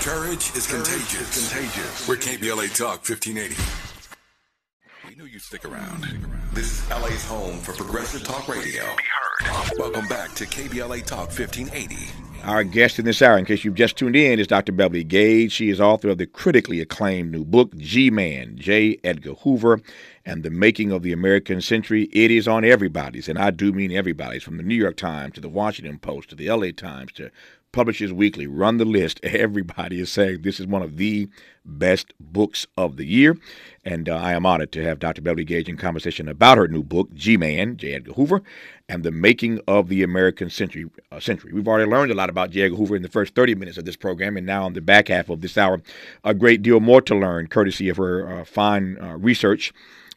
Courage 0.01 0.55
is 0.55 0.67
contagious. 0.67 1.51
contagious. 1.51 2.09
We're 2.09 2.17
KBLA 2.17 2.77
Talk 2.77 3.09
1580. 3.09 3.57
We 5.09 5.15
knew 5.17 5.25
you'd 5.25 5.43
stick 5.43 5.65
around. 5.65 6.03
This 6.53 6.83
is 6.83 6.91
LA's 6.91 7.25
home 7.25 7.59
for 7.59 7.73
progressive 7.73 8.25
talk 8.25 8.49
radio. 8.49 8.83
Be 8.97 9.03
heard. 9.47 9.79
Welcome 9.79 10.09
back 10.09 10.33
to 10.35 10.47
KBLA 10.47 11.05
Talk 11.05 11.29
1580. 11.29 12.24
Our 12.45 12.63
guest 12.63 12.99
in 12.99 13.07
this 13.07 13.23
hour, 13.23 13.39
in 13.39 13.47
case 13.47 13.65
you've 13.65 13.75
just 13.75 13.97
tuned 13.97 14.15
in, 14.15 14.39
is 14.39 14.47
Dr. 14.47 14.71
Beverly 14.71 15.03
Gage. 15.03 15.51
She 15.51 15.71
is 15.71 15.81
author 15.81 16.11
of 16.11 16.19
the 16.19 16.27
critically 16.27 16.79
acclaimed 16.83 17.33
new 17.33 17.43
book, 17.43 17.75
G 17.79 18.11
Man, 18.11 18.59
J. 18.59 18.99
Edgar 19.03 19.33
Hoover, 19.33 19.81
and 20.27 20.43
the 20.43 20.51
Making 20.51 20.93
of 20.93 21.03
the 21.03 21.13
American 21.13 21.63
Century. 21.63 22.03
It 22.13 22.31
is 22.31 22.47
on 22.47 22.63
everybody's, 22.63 23.31
and 23.31 23.39
I 23.39 23.51
do 23.51 23.73
mean 23.73 23.93
everybody's, 23.93 24.43
from 24.43 24.59
the 24.59 24.63
New 24.63 24.75
York 24.75 24.99
Times 24.99 25.37
to 25.37 25.41
the 25.41 25.49
Washington 25.49 25.99
Post 25.99 26.29
to 26.31 26.37
the 26.37 26.51
LA 26.51 26.71
Times 26.77 27.13
to 27.13 27.31
Publishers 27.75 28.13
Weekly. 28.13 28.47
Run 28.47 28.79
the 28.79 28.85
list. 28.85 29.19
Everybody 29.25 30.01
is 30.01 30.11
saying 30.11 30.43
this 30.43 30.61
is 30.61 30.67
one 30.67 30.81
of 30.81 30.97
the 30.97 31.29
best 31.65 32.15
books 32.21 32.69
of 32.77 32.97
the 32.97 33.05
year. 33.05 33.37
And 33.85 34.09
uh, 34.09 34.17
I 34.17 34.33
am 34.33 34.47
honored 34.47 34.71
to 34.73 34.85
have 34.85 35.01
Dr. 35.01 35.21
Beverly 35.21 35.45
Gage 35.45 35.69
in 35.69 35.77
conversation 35.77 36.29
about 36.29 36.57
her 36.57 36.69
new 36.69 36.85
book, 36.85 37.13
G 37.15 37.37
Man, 37.37 37.77
J. 37.77 37.95
Edgar 37.95 38.13
Hoover, 38.13 38.43
and 38.89 39.03
the 39.03 39.11
making 39.11 39.61
of 39.67 39.89
the 39.89 40.05
American 40.05 40.51
century. 40.51 40.89
Uh, 41.11 41.19
century. 41.19 41.53
We've 41.53 41.67
already 41.67 41.91
learned 41.91 42.13
a 42.13 42.15
lot 42.15 42.31
about 42.31 42.51
J. 42.51 42.63
Edgar 42.63 42.77
Hoover 42.77 42.95
in 42.95 43.03
the 43.03 43.09
first 43.09 43.35
30 43.35 43.57
minutes 43.57 43.77
of 43.77 43.85
this 43.85 43.97
program, 43.97 44.37
and 44.37 44.47
now 44.47 44.67
in 44.69 44.75
the 44.75 44.81
back 44.81 45.09
half 45.09 45.29
of 45.29 45.41
this 45.41 45.59
hour, 45.59 45.83
a 46.23 46.33
great 46.33 46.63
deal 46.63 46.79
more 46.79 47.03
to 47.03 47.15
learn, 47.15 47.49
courtesy 47.49 47.89
of 47.89 47.97
her 47.97 48.41
uh, 48.41 48.45
fine 48.45 48.97
uh, 49.01 49.17
research. 49.17 49.73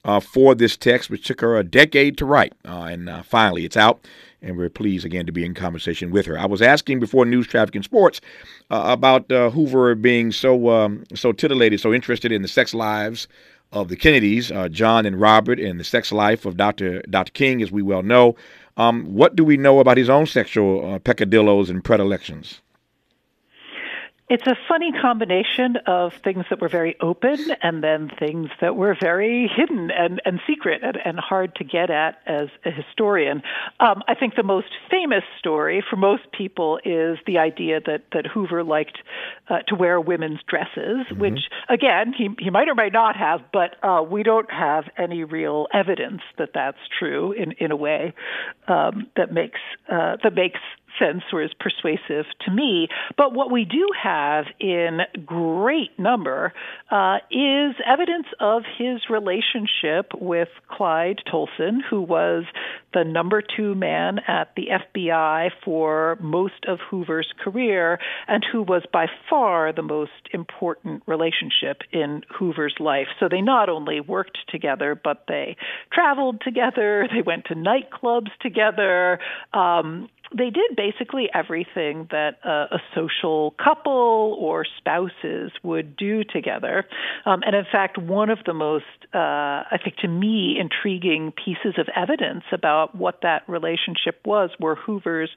Uh, 0.07 0.21
for 0.21 0.55
this 0.55 0.77
text, 0.77 1.09
which 1.09 1.27
took 1.27 1.41
her 1.41 1.57
a 1.57 1.65
decade 1.65 2.17
to 2.17 2.25
write. 2.25 2.53
Uh, 2.65 2.83
and 2.83 3.25
finally, 3.25 3.65
it's 3.65 3.75
out 3.75 3.99
and 4.41 4.57
we're 4.57 4.69
pleased 4.69 5.05
again 5.05 5.25
to 5.25 5.31
be 5.31 5.45
in 5.45 5.53
conversation 5.53 6.11
with 6.11 6.25
her. 6.25 6.37
I 6.37 6.45
was 6.45 6.61
asking 6.61 6.99
before 6.99 7.25
news, 7.25 7.47
traffic, 7.47 7.75
and 7.75 7.83
sports 7.83 8.21
uh, 8.69 8.83
about 8.85 9.31
uh, 9.31 9.49
Hoover 9.49 9.95
being 9.95 10.31
so 10.31 10.69
um, 10.69 11.03
so 11.13 11.31
titillated, 11.31 11.79
so 11.79 11.93
interested 11.93 12.31
in 12.31 12.41
the 12.41 12.47
sex 12.47 12.73
lives 12.73 13.27
of 13.71 13.89
the 13.89 13.95
Kennedys, 13.95 14.51
uh, 14.51 14.69
John 14.69 15.05
and 15.05 15.19
Robert, 15.19 15.59
and 15.59 15.79
the 15.79 15.83
sex 15.83 16.11
life 16.11 16.45
of 16.45 16.55
Dr. 16.55 17.01
Dr. 17.09 17.31
King, 17.31 17.61
as 17.61 17.71
we 17.71 17.81
well 17.81 18.03
know. 18.03 18.35
Um, 18.77 19.05
what 19.05 19.35
do 19.35 19.43
we 19.43 19.57
know 19.57 19.79
about 19.79 19.97
his 19.97 20.09
own 20.09 20.27
sexual 20.27 20.93
uh, 20.93 20.99
peccadillos 20.99 21.69
and 21.69 21.83
predilections? 21.83 22.61
It's 24.29 24.45
a 24.45 24.57
funny 24.67 24.91
combination 24.91 25.77
of 25.85 26.11
things 26.21 26.43
that 26.49 26.59
were 26.59 26.67
very 26.67 26.97
open 26.99 27.39
and 27.63 27.81
then 27.81 28.11
things 28.19 28.49
that 28.59 28.75
were 28.75 28.93
very 28.99 29.49
hidden 29.55 29.89
and, 29.89 30.21
and 30.25 30.41
secret 30.45 30.81
and, 30.83 30.97
and 31.05 31.17
hard 31.17 31.55
to 31.55 31.63
get 31.63 31.89
at 31.89 32.17
as 32.25 32.49
a 32.65 32.71
historian. 32.71 33.41
Um, 33.79 34.03
I 34.05 34.15
think 34.15 34.35
the 34.35 34.43
most 34.43 34.67
famous 34.91 35.23
story 35.39 35.81
for 35.89 35.95
most 35.95 36.23
people 36.37 36.77
is 36.83 37.17
the 37.25 37.37
idea 37.37 37.79
that, 37.85 38.03
that 38.11 38.25
Hoover 38.27 38.65
liked 38.65 38.97
uh, 39.49 39.59
to 39.69 39.75
wear 39.75 40.01
women's 40.01 40.39
dresses, 40.45 40.75
mm-hmm. 41.07 41.19
which, 41.19 41.39
again, 41.69 42.11
he, 42.11 42.27
he 42.37 42.49
might 42.49 42.67
or 42.67 42.75
might 42.75 42.91
not 42.91 43.15
have, 43.15 43.39
but 43.53 43.77
uh, 43.81 44.01
we 44.01 44.23
don't 44.23 44.51
have 44.51 44.83
any 44.97 45.23
real 45.23 45.67
evidence 45.73 46.21
that 46.37 46.49
that's 46.53 46.77
true 46.99 47.31
in, 47.31 47.53
in 47.53 47.71
a 47.71 47.77
way 47.77 48.13
um, 48.67 49.07
that 49.15 49.31
makes 49.31 49.59
uh, 49.89 50.17
that 50.21 50.33
makes 50.33 50.59
sense 50.99 51.23
or 51.31 51.41
is 51.41 51.51
persuasive 51.59 52.25
to 52.45 52.51
me. 52.51 52.87
But 53.17 53.33
what 53.33 53.51
we 53.51 53.65
do 53.65 53.87
have 54.01 54.45
in 54.59 54.99
great 55.25 55.97
number 55.97 56.53
uh, 56.91 57.17
is 57.31 57.75
evidence 57.85 58.27
of 58.39 58.63
his 58.77 59.01
relationship 59.09 60.11
with 60.19 60.49
Clyde 60.69 61.21
Tolson, 61.31 61.79
who 61.89 62.01
was 62.01 62.45
the 62.93 63.03
number 63.03 63.41
two 63.41 63.75
man 63.75 64.19
at 64.27 64.49
the 64.55 64.67
FBI 64.71 65.49
for 65.63 66.17
most 66.21 66.65
of 66.67 66.79
Hoover's 66.89 67.31
career 67.43 67.99
and 68.27 68.45
who 68.51 68.63
was 68.63 68.83
by 68.91 69.07
far 69.29 69.73
the 69.73 69.81
most 69.81 70.11
important 70.33 71.03
relationship 71.05 71.81
in 71.91 72.23
Hoover's 72.37 72.75
life. 72.79 73.07
So 73.19 73.27
they 73.29 73.41
not 73.41 73.69
only 73.69 73.99
worked 74.01 74.37
together, 74.49 74.99
but 75.01 75.25
they 75.27 75.57
traveled 75.91 76.41
together, 76.41 77.07
they 77.13 77.21
went 77.21 77.45
to 77.45 77.55
nightclubs 77.55 78.31
together. 78.41 79.19
Um, 79.53 80.09
they 80.35 80.49
did 80.49 80.75
basically 80.75 81.29
everything 81.33 82.07
that 82.11 82.39
a, 82.43 82.75
a, 82.75 82.79
social 82.95 83.51
couple 83.63 84.37
or 84.39 84.65
spouses 84.77 85.51
would 85.63 85.95
do 85.95 86.23
together. 86.23 86.85
Um, 87.25 87.41
and 87.45 87.55
in 87.55 87.65
fact, 87.71 87.97
one 87.97 88.29
of 88.29 88.39
the 88.45 88.53
most, 88.53 88.85
uh, 89.13 89.17
I 89.17 89.77
think 89.83 89.97
to 89.97 90.07
me, 90.07 90.57
intriguing 90.59 91.31
pieces 91.31 91.77
of 91.77 91.87
evidence 91.95 92.43
about 92.51 92.95
what 92.95 93.19
that 93.21 93.43
relationship 93.47 94.19
was 94.25 94.49
were 94.59 94.75
Hoover's 94.75 95.29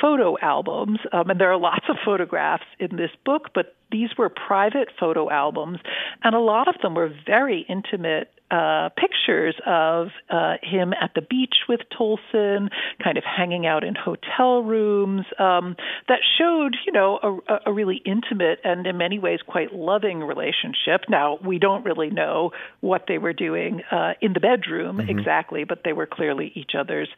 photo 0.00 0.36
albums. 0.40 0.98
Um, 1.12 1.30
and 1.30 1.40
there 1.40 1.52
are 1.52 1.58
lots 1.58 1.84
of 1.88 1.96
photographs 2.04 2.64
in 2.78 2.96
this 2.96 3.10
book, 3.24 3.50
but 3.54 3.74
these 3.90 4.10
were 4.16 4.28
private 4.28 4.88
photo 4.98 5.30
albums, 5.30 5.78
and 6.22 6.34
a 6.34 6.40
lot 6.40 6.68
of 6.68 6.80
them 6.82 6.94
were 6.94 7.12
very 7.26 7.66
intimate 7.68 8.30
uh, 8.50 8.88
pictures 8.96 9.54
of 9.64 10.08
uh, 10.28 10.54
him 10.62 10.92
at 11.00 11.12
the 11.14 11.22
beach 11.22 11.54
with 11.68 11.80
Tolson, 11.96 12.68
kind 13.02 13.16
of 13.16 13.24
hanging 13.24 13.64
out 13.64 13.84
in 13.84 13.94
hotel 13.94 14.62
rooms, 14.62 15.24
um, 15.38 15.76
that 16.08 16.18
showed, 16.36 16.76
you 16.84 16.92
know, 16.92 17.40
a, 17.48 17.70
a 17.70 17.72
really 17.72 18.02
intimate 18.04 18.58
and 18.64 18.86
in 18.86 18.96
many 18.96 19.18
ways 19.18 19.38
quite 19.46 19.72
loving 19.72 20.20
relationship. 20.24 21.02
Now, 21.08 21.38
we 21.44 21.58
don't 21.58 21.84
really 21.84 22.10
know 22.10 22.50
what 22.80 23.04
they 23.06 23.18
were 23.18 23.32
doing 23.32 23.82
uh, 23.90 24.14
in 24.20 24.32
the 24.32 24.40
bedroom 24.40 24.98
mm-hmm. 24.98 25.08
exactly, 25.08 25.62
but 25.64 25.82
they 25.84 25.92
were 25.92 26.06
clearly 26.06 26.50
each 26.56 26.72
other's, 26.76 27.08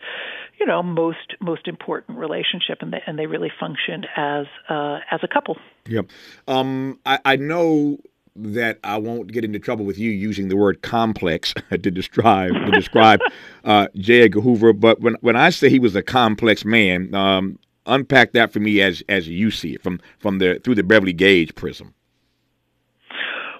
you 0.60 0.66
know, 0.66 0.82
most 0.82 1.34
most 1.40 1.66
important 1.66 2.18
relationship, 2.18 2.78
and 2.82 2.92
they, 2.92 3.02
and 3.06 3.18
they 3.18 3.26
really 3.26 3.50
functioned 3.58 4.06
as 4.16 4.46
uh, 4.68 4.98
as 5.10 5.20
a 5.22 5.28
couple. 5.28 5.56
Yep. 5.88 6.06
Um, 6.48 6.98
I, 7.06 7.18
I 7.24 7.36
know 7.36 7.98
that 8.34 8.78
I 8.82 8.96
won't 8.96 9.30
get 9.30 9.44
into 9.44 9.58
trouble 9.58 9.84
with 9.84 9.98
you 9.98 10.10
using 10.10 10.48
the 10.48 10.56
word 10.56 10.82
complex 10.82 11.52
to 11.70 11.90
describe 11.90 12.52
to 12.52 12.70
describe 12.70 13.20
uh, 13.64 13.88
J. 13.96 14.22
Edgar 14.22 14.40
Hoover. 14.40 14.72
But 14.72 15.00
when 15.00 15.14
when 15.20 15.36
I 15.36 15.50
say 15.50 15.68
he 15.68 15.78
was 15.78 15.94
a 15.94 16.02
complex 16.02 16.64
man, 16.64 17.14
um, 17.14 17.58
unpack 17.86 18.32
that 18.32 18.52
for 18.52 18.60
me 18.60 18.80
as 18.80 19.02
as 19.08 19.28
you 19.28 19.50
see 19.50 19.74
it 19.74 19.82
from 19.82 20.00
from 20.18 20.38
the 20.38 20.60
through 20.64 20.76
the 20.76 20.82
Beverly 20.82 21.12
Gage 21.12 21.54
prism. 21.54 21.94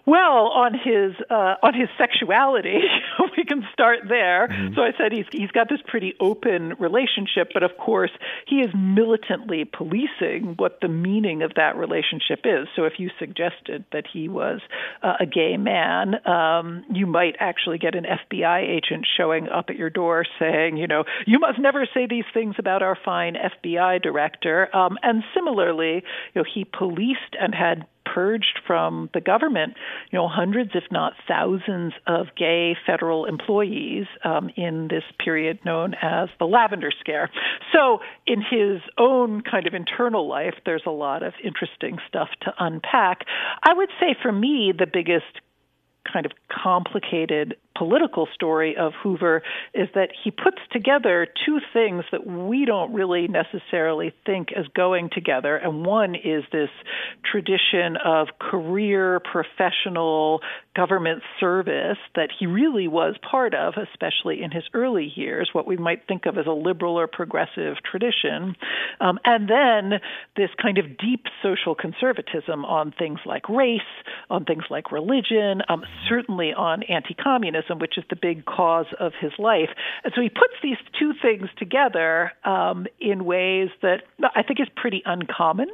Well, 0.05 0.49
on 0.49 0.75
his 0.75 1.15
uh, 1.31 1.55
on 1.63 1.75
his 1.75 1.89
sexuality, 1.97 2.81
we 3.37 3.45
can 3.45 3.63
start 3.73 4.01
there. 4.09 4.49
Mm-hmm. 4.49 4.75
So 4.75 4.83
I 4.83 4.91
said 4.99 5.13
he's 5.13 5.27
he's 5.31 5.51
got 5.53 5.69
this 5.69 5.79
pretty 5.87 6.15
open 6.19 6.75
relationship, 6.81 7.51
but 7.55 7.63
of 7.63 7.77
course 7.79 8.11
he 8.49 8.57
is 8.57 8.71
militantly 8.75 9.65
policing 9.65 10.55
what 10.57 10.81
the 10.81 10.89
meaning 10.89 11.43
of 11.43 11.55
that 11.55 11.77
relationship 11.77 12.41
is. 12.45 12.67
So 12.75 12.85
if 12.85 12.95
you 12.99 13.11
suggested 13.21 13.85
that 13.93 14.05
he 14.13 14.29
was 14.29 14.61
uh, 15.05 15.15
a 15.21 15.27
gay 15.27 15.57
man, 15.57 16.27
um, 16.27 16.85
you 16.93 17.07
might 17.07 17.37
actually 17.39 17.79
get 17.79 17.95
an 17.95 18.05
FBI 18.05 18.69
agent 18.69 19.07
showing 19.17 19.49
up 19.49 19.67
at 19.71 19.77
your 19.77 19.91
door 19.91 20.25
saying, 20.41 20.79
you 20.79 20.89
know, 20.89 21.05
you 21.27 21.39
must 21.39 21.61
never 21.61 21.87
say 21.95 22.07
these 22.09 22.25
things 22.35 22.57
about 22.59 22.83
our 22.83 22.99
fine 23.05 23.35
FBI 23.35 24.03
director. 24.03 24.75
Um, 24.75 24.99
and 25.05 25.23
similarly, 25.33 26.03
you 26.35 26.43
know, 26.43 26.45
he 26.53 26.65
policed 26.65 27.37
and 27.41 27.55
had 27.55 27.87
purged 28.05 28.61
from 28.67 29.11
the 29.15 29.21
government, 29.21 29.75
you 30.11 30.19
know, 30.19 30.29
hundreds, 30.29 30.71
if 30.75 30.85
not 30.91 31.13
thousands, 31.29 31.93
of 32.07 32.27
gay 32.37 32.77
federal 32.87 33.27
employees 33.27 34.07
um, 34.25 34.51
in 34.57 34.89
this 34.89 35.05
period 35.23 35.59
known 35.65 35.95
as 36.01 36.29
the 36.39 36.47
Lavender 36.47 36.91
Scare. 37.01 37.31
So, 37.73 38.01
in 38.27 38.41
his 38.41 38.81
own 38.99 39.43
kind 39.43 39.67
of 39.67 39.75
internal 39.75 40.29
life, 40.29 40.55
there's 40.65 40.83
a 40.87 40.91
lot 40.91 41.23
of 41.23 41.33
interesting 41.45 41.99
stuff 42.09 42.29
to 42.43 42.53
unpack. 42.59 43.27
I 43.63 43.73
would 43.75 43.91
say 44.01 44.15
for 44.21 44.33
me, 44.33 44.73
the 44.77 44.87
biggest 44.87 45.41
kind 46.11 46.27
of 46.27 46.33
complicated 46.51 47.57
political 47.77 48.29
story 48.35 48.77
of 48.77 48.93
Hoover 49.03 49.43
is 49.73 49.89
that 49.95 50.09
he 50.23 50.31
puts 50.31 50.59
together 50.71 51.27
two 51.47 51.59
things 51.73 52.05
that 52.13 52.27
we 52.27 52.65
don't 52.65 52.93
really 52.93 53.29
necessarily 53.29 54.13
think 54.27 54.49
as 54.53 54.67
going 54.75 55.11
together. 55.13 55.57
And 55.57 55.87
one 55.87 56.15
is 56.15 56.45
this 56.53 56.71
tradition 57.25 57.97
of 58.05 58.29
career, 58.39 59.21
professional 59.21 60.41
government 60.75 61.23
service 61.39 61.99
that 62.15 62.31
he 62.37 62.47
really 62.47 62.89
was 62.89 63.17
part 63.29 63.55
of, 63.55 63.75
especially 63.77 64.43
in 64.43 64.51
his 64.51 64.65
early 64.75 65.13
years, 65.15 65.51
what 65.53 65.67
we 65.67 65.77
might 65.77 66.07
think 66.07 66.27
of 66.27 66.39
as 66.39 66.47
a 66.47 66.53
liberal 66.53 66.99
or 66.99 67.07
progressive 67.07 67.77
tradition. 67.89 68.57
Um, 69.01 69.19
and 69.25 69.49
then 69.49 70.01
this 70.37 70.51
kind 70.61 70.79
of 70.79 70.97
deep 70.99 71.27
social 71.43 71.75
conservatism 71.75 72.65
on 72.65 72.93
things 72.99 73.21
like 73.27 73.49
race, 73.49 73.81
on 74.31 74.45
things 74.45 74.65
like 74.71 74.93
religion, 74.93 75.63
um, 75.69 75.85
certainly 76.09 76.53
on 76.55 76.83
anti 76.85 77.15
communism 77.15 77.62
which 77.79 77.99
is 77.99 78.05
the 78.11 78.17
big 78.17 78.45
cause 78.45 78.87
of 78.99 79.13
his 79.21 79.33
life. 79.39 79.71
And 80.05 80.13
so 80.15 80.21
he 80.21 80.29
puts 80.29 80.55
these 80.63 80.77
two 80.99 81.13
things 81.21 81.49
together 81.57 82.33
um, 82.45 82.87
in 83.01 83.25
ways 83.25 83.71
that 83.83 84.03
I 84.35 84.43
think 84.43 84.61
is 84.61 84.69
pretty 84.77 85.03
uncommon. 85.05 85.69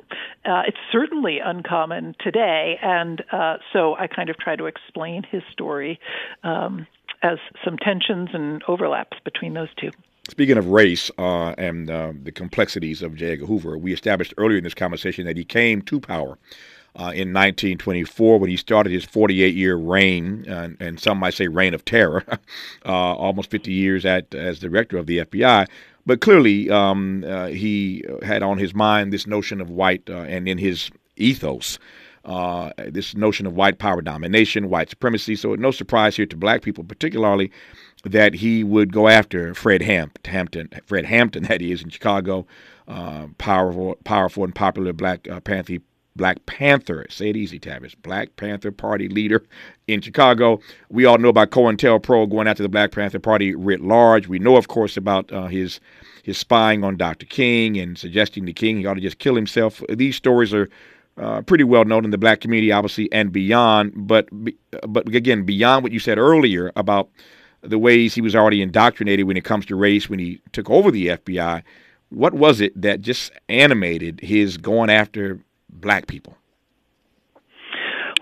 Uh, 0.45 0.63
it's 0.67 0.79
certainly 0.93 1.39
uncommon 1.45 2.15
today, 2.21 2.79
and 2.83 3.23
uh, 3.33 3.57
so 3.73 3.95
I 3.97 4.07
kind 4.07 4.31
of 4.31 4.39
try 4.39 4.57
to 4.57 4.67
explain 4.67 5.23
his 5.23 5.43
story 5.53 6.01
um, 6.43 6.87
as 7.23 7.39
some 7.65 7.77
tensions 7.79 8.31
and 8.33 8.63
overlaps 8.69 9.19
between 9.25 9.55
those 9.55 9.69
two. 9.79 9.91
Speaking 10.29 10.59
of 10.59 10.67
race 10.67 11.11
uh, 11.19 11.55
and 11.57 11.91
uh, 11.91 12.13
the 12.23 12.33
complexities 12.33 13.01
of 13.01 13.15
J. 13.15 13.33
Edgar 13.33 13.47
Hoover, 13.47 13.79
we 13.79 13.95
established 13.95 14.35
earlier 14.37 14.59
in 14.59 14.65
this 14.65 14.75
conversation 14.75 15.25
that 15.25 15.39
he 15.39 15.45
came 15.45 15.81
to 15.83 16.01
power 16.01 16.37
uh, 16.97 17.13
in 17.15 17.33
1924 17.33 18.39
when 18.39 18.51
he 18.51 18.57
started 18.57 18.93
his 18.93 19.05
48 19.05 19.55
year 19.55 19.77
reign, 19.77 20.45
and, 20.49 20.77
and, 20.81 20.99
some 20.99 21.19
might 21.19 21.35
say 21.35 21.47
reign 21.47 21.75
of 21.75 21.85
terror, 21.85 22.25
uh, 22.87 23.15
almost 23.15 23.51
50 23.51 23.73
years 23.73 24.05
at, 24.05 24.35
as 24.35 24.59
director 24.59 24.97
of 24.97 25.07
the 25.07 25.19
FBI. 25.19 25.67
But 26.07 26.21
clearly, 26.21 26.71
um, 26.71 27.25
uh, 27.27 27.47
he 27.49 28.05
had 28.23 28.43
on 28.43 28.59
his 28.59 28.75
mind 28.75 29.13
this 29.13 29.27
notion 29.27 29.61
of 29.61 29.71
white, 29.71 30.09
uh, 30.09 30.23
and 30.23 30.49
in 30.49 30.59
his 30.59 30.91
ethos, 31.17 31.79
uh, 32.25 32.73
this 32.79 33.15
notion 33.15 33.47
of 33.47 33.55
white 33.55 33.79
power 33.79 34.01
domination, 34.01 34.71
white 34.71 34.91
supremacy. 34.91 35.37
So, 35.37 35.55
no 35.55 35.71
surprise 35.71 36.17
here 36.17 36.27
to 36.27 36.37
black 36.37 36.63
people, 36.63 36.83
particularly 36.83 37.51
that 38.05 38.35
he 38.35 38.65
would 38.65 38.93
go 38.93 39.09
after 39.09 39.55
Fred 39.55 39.83
Hampton, 39.83 40.71
Fred 40.87 41.05
Hampton, 41.05 41.43
that 41.49 41.63
is, 41.63 41.83
in 41.83 41.91
Chicago, 41.91 42.47
uh, 42.87 43.27
powerful, 43.37 43.97
powerful 44.05 44.45
and 44.45 44.55
popular 44.55 44.93
Black 44.93 45.29
uh, 45.29 45.41
Panther 45.41 45.79
Black 46.19 46.45
Panther, 46.45 47.07
say 47.09 47.31
it 47.31 47.37
easy, 47.37 47.59
Tavis, 47.59 47.95
Black 48.03 48.37
Panther 48.37 48.71
Party 48.71 49.09
leader 49.09 49.43
in 49.87 50.03
Chicago. 50.03 50.61
We 50.91 51.07
all 51.07 51.17
know 51.17 51.31
about 51.31 51.51
COINTELPRO 51.51 52.31
going 52.31 52.47
after 52.47 52.63
the 52.63 52.69
Black 52.69 52.91
Panther 52.91 53.19
Party 53.19 53.55
writ 53.55 53.81
large. 53.81 54.29
We 54.29 54.39
know, 54.39 54.57
of 54.57 54.69
course, 54.69 54.99
about 54.99 55.33
uh, 55.33 55.47
his 55.47 55.81
his 56.23 56.37
spying 56.37 56.85
on 56.85 56.99
Dr. 56.99 57.25
King 57.25 57.79
and 57.79 57.97
suggesting 57.97 58.45
to 58.45 58.53
King 58.53 58.77
he 58.77 58.85
ought 58.87 58.95
to 58.95 59.01
just 59.01 59.19
kill 59.19 59.35
himself. 59.35 59.83
These 59.89 60.17
stories 60.17 60.53
are 60.53 60.69
uh, 61.17 61.41
pretty 61.41 61.65
well 61.65 61.87
known 61.87 62.05
in 62.05 62.11
the 62.11 62.19
black 62.19 62.41
community, 62.41 62.71
obviously, 62.71 63.11
and 63.13 63.33
beyond. 63.33 63.93
But 63.95 64.29
but 64.87 65.09
again, 65.09 65.45
beyond 65.45 65.83
what 65.83 65.93
you 65.93 66.01
said 66.01 66.19
earlier 66.19 66.71
about 66.77 67.09
the 67.63 67.79
ways 67.79 68.15
he 68.15 68.21
was 68.21 68.37
already 68.37 68.63
indoctrinated 68.63 69.27
when 69.27 69.37
it 69.37 69.45
comes 69.45 69.67
to 69.67 69.77
race 69.77 70.09
when 70.09 70.19
he 70.19 70.41
took 70.53 70.71
over 70.71 70.91
the 70.91 71.09
FBI. 71.09 71.63
What 72.11 72.35
was 72.35 72.61
it 72.61 72.81
that 72.81 73.01
just 73.01 73.33
animated 73.49 74.21
his 74.21 74.57
going 74.57 74.91
after 74.91 75.41
black 75.71 76.07
people? 76.07 76.37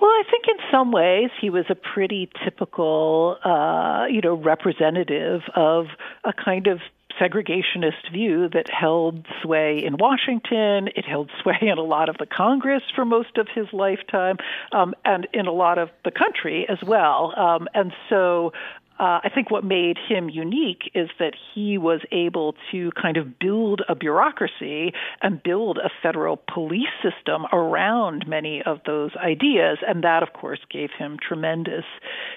Well, 0.01 0.11
I 0.11 0.25
think 0.31 0.45
in 0.47 0.57
some 0.71 0.93
ways 0.93 1.31
he 1.41 1.49
was 1.49 1.65
a 1.71 1.75
pretty 1.75 2.29
typical, 2.45 3.39
uh, 3.43 4.07
you 4.11 4.21
know, 4.21 4.35
representative 4.35 5.41
of 5.55 5.87
a 6.23 6.33
kind 6.35 6.67
of 6.67 6.81
segregationist 7.19 8.13
view 8.13 8.49
that 8.53 8.69
held 8.71 9.27
sway 9.43 9.83
in 9.85 9.97
Washington. 9.97 10.89
It 10.95 11.05
held 11.05 11.31
sway 11.43 11.59
in 11.63 11.79
a 11.79 11.83
lot 11.83 12.09
of 12.09 12.19
the 12.19 12.27
Congress 12.27 12.83
for 12.95 13.05
most 13.05 13.39
of 13.39 13.49
his 13.55 13.67
lifetime, 13.73 14.37
um, 14.73 14.95
and 15.05 15.27
in 15.33 15.47
a 15.47 15.53
lot 15.53 15.79
of 15.79 15.89
the 16.05 16.11
country 16.11 16.67
as 16.69 16.79
well. 16.87 17.33
Um, 17.39 17.69
and 17.75 17.93
so 18.09 18.53
uh, 18.99 19.21
I 19.23 19.31
think 19.35 19.51
what 19.51 19.65
made 19.65 19.99
him 20.09 20.31
unique 20.31 20.91
is 20.95 21.11
that 21.19 21.35
he 21.55 21.77
was 21.77 22.01
able 22.13 22.55
to 22.73 22.91
kind 22.93 23.17
of 23.17 23.39
build 23.39 23.83
a 23.89 23.95
bureaucracy 23.95 24.93
and 25.23 25.43
build 25.43 25.79
a 25.79 25.91
federal 26.03 26.39
police 26.53 26.89
system 27.03 27.45
around 27.53 28.27
many 28.27 28.63
of 28.63 28.81
those 28.87 29.11
ideas. 29.17 29.79
And 29.87 30.03
that, 30.05 30.23
of 30.23 30.33
course, 30.33 30.61
gave 30.71 30.91
him 30.97 31.19
tremendous 31.21 31.85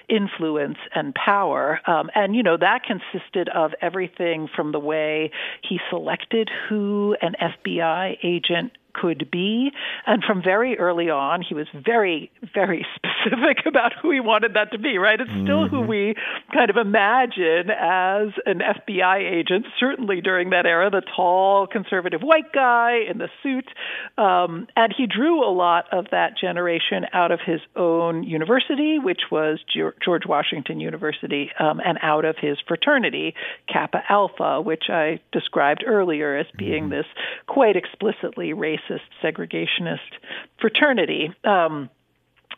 influence 0.09 0.77
and 0.93 1.15
power. 1.15 1.79
Um, 1.87 2.09
and, 2.13 2.35
you 2.35 2.43
know, 2.43 2.57
that 2.57 2.81
consisted 2.83 3.49
of 3.49 3.71
everything 3.81 4.49
from 4.53 4.71
the 4.71 4.79
way 4.79 5.31
he 5.67 5.79
selected 5.89 6.49
who 6.67 7.15
an 7.21 7.35
FBI 7.41 8.17
agent 8.23 8.73
could 8.93 9.29
be. 9.31 9.71
And 10.05 10.23
from 10.23 10.41
very 10.43 10.77
early 10.77 11.09
on, 11.09 11.41
he 11.41 11.53
was 11.53 11.67
very, 11.73 12.31
very 12.53 12.85
specific 12.95 13.65
about 13.65 13.93
who 14.01 14.11
he 14.11 14.19
wanted 14.19 14.53
that 14.53 14.71
to 14.71 14.79
be, 14.79 14.97
right? 14.97 15.19
It's 15.19 15.29
still 15.29 15.65
mm-hmm. 15.65 15.75
who 15.75 15.81
we 15.81 16.15
kind 16.53 16.69
of 16.69 16.77
imagine 16.77 17.69
as 17.69 18.29
an 18.45 18.59
FBI 18.59 19.39
agent, 19.39 19.65
certainly 19.79 20.21
during 20.21 20.51
that 20.51 20.65
era, 20.65 20.89
the 20.89 21.01
tall 21.15 21.67
conservative 21.67 22.21
white 22.21 22.51
guy 22.53 22.99
in 23.09 23.17
the 23.17 23.29
suit. 23.43 23.67
Um, 24.17 24.67
and 24.75 24.93
he 24.95 25.07
drew 25.07 25.43
a 25.43 25.51
lot 25.51 25.85
of 25.91 26.05
that 26.11 26.37
generation 26.39 27.05
out 27.13 27.31
of 27.31 27.39
his 27.45 27.61
own 27.75 28.23
university, 28.23 28.99
which 28.99 29.21
was 29.31 29.59
George 29.73 30.25
Washington 30.25 30.79
University, 30.79 31.51
um, 31.59 31.79
and 31.83 31.97
out 32.01 32.25
of 32.25 32.35
his 32.39 32.57
fraternity, 32.67 33.33
Kappa 33.71 34.03
Alpha, 34.09 34.61
which 34.61 34.85
I 34.89 35.19
described 35.31 35.83
earlier 35.85 36.37
as 36.37 36.45
being 36.57 36.83
mm-hmm. 36.83 36.93
this 36.93 37.05
quite 37.47 37.75
explicitly 37.75 38.53
racist, 38.53 38.78
segregationist 39.23 39.99
fraternity. 40.59 41.31
Um, 41.43 41.89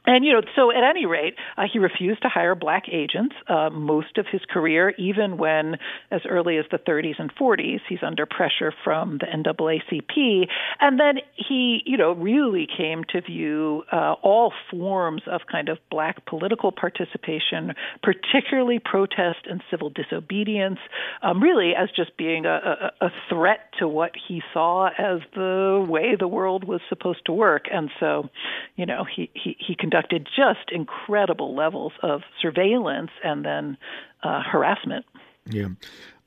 and, 0.05 0.25
you 0.25 0.33
know, 0.33 0.41
so 0.55 0.71
at 0.71 0.83
any 0.83 1.05
rate, 1.05 1.35
uh, 1.57 1.63
he 1.71 1.77
refused 1.77 2.23
to 2.23 2.29
hire 2.29 2.55
black 2.55 2.85
agents 2.91 3.35
uh, 3.47 3.69
most 3.69 4.17
of 4.17 4.25
his 4.31 4.41
career, 4.49 4.95
even 4.97 5.37
when, 5.37 5.77
as 6.09 6.21
early 6.27 6.57
as 6.57 6.65
the 6.71 6.79
30s 6.79 7.19
and 7.19 7.33
40s, 7.35 7.81
he's 7.87 7.99
under 8.01 8.25
pressure 8.25 8.73
from 8.83 9.19
the 9.19 9.27
NAACP. 9.27 10.47
And 10.79 10.99
then 10.99 11.17
he, 11.35 11.83
you 11.85 11.97
know, 11.97 12.13
really 12.13 12.67
came 12.75 13.03
to 13.09 13.21
view 13.21 13.83
uh, 13.91 14.13
all 14.23 14.53
forms 14.71 15.21
of 15.27 15.41
kind 15.51 15.69
of 15.69 15.77
black 15.91 16.25
political 16.25 16.71
participation, 16.71 17.73
particularly 18.01 18.79
protest 18.79 19.45
and 19.47 19.61
civil 19.69 19.91
disobedience, 19.91 20.79
um, 21.21 21.43
really 21.43 21.73
as 21.77 21.89
just 21.95 22.17
being 22.17 22.47
a, 22.47 22.91
a, 23.01 23.05
a 23.05 23.09
threat 23.29 23.69
to 23.77 23.87
what 23.87 24.13
he 24.27 24.41
saw 24.51 24.87
as 24.97 25.19
the 25.35 25.85
way 25.87 26.15
the 26.19 26.27
world 26.27 26.63
was 26.63 26.81
supposed 26.89 27.23
to 27.25 27.31
work. 27.31 27.65
And 27.71 27.91
so, 27.99 28.29
you 28.75 28.87
know, 28.87 29.03
he, 29.03 29.29
he, 29.35 29.55
he 29.59 29.75
conducted 29.91 30.25
just 30.25 30.71
incredible 30.71 31.53
levels 31.53 31.91
of 32.01 32.21
surveillance 32.41 33.11
and 33.23 33.43
then 33.43 33.77
uh, 34.23 34.41
harassment. 34.41 35.05
Yeah. 35.49 35.67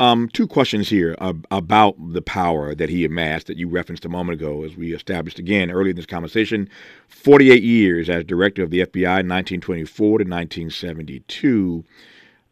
Um, 0.01 0.29
two 0.29 0.47
questions 0.47 0.89
here 0.89 1.17
about 1.21 2.13
the 2.13 2.21
power 2.21 2.75
that 2.75 2.91
he 2.91 3.05
amassed 3.05 3.47
that 3.47 3.57
you 3.57 3.69
referenced 3.69 4.05
a 4.05 4.09
moment 4.09 4.41
ago, 4.41 4.65
as 4.65 4.77
we 4.77 4.93
established 4.93 5.39
again 5.39 5.71
earlier 5.71 5.91
in 5.91 5.97
this 5.97 6.05
conversation. 6.05 6.69
48 7.09 7.63
years 7.63 8.11
as 8.11 8.25
director 8.25 8.63
of 8.63 8.71
the 8.71 8.81
FBI, 8.81 9.25
1924 9.25 10.19
to 10.19 10.25
1972. 10.25 11.85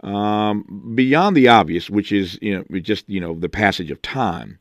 Um, 0.00 0.92
beyond 0.94 1.36
the 1.36 1.48
obvious, 1.48 1.90
which 1.90 2.10
is 2.10 2.38
you 2.40 2.56
know 2.56 2.80
just 2.80 3.08
you 3.08 3.20
know 3.20 3.34
the 3.34 3.48
passage 3.48 3.90
of 3.90 4.00
time. 4.02 4.58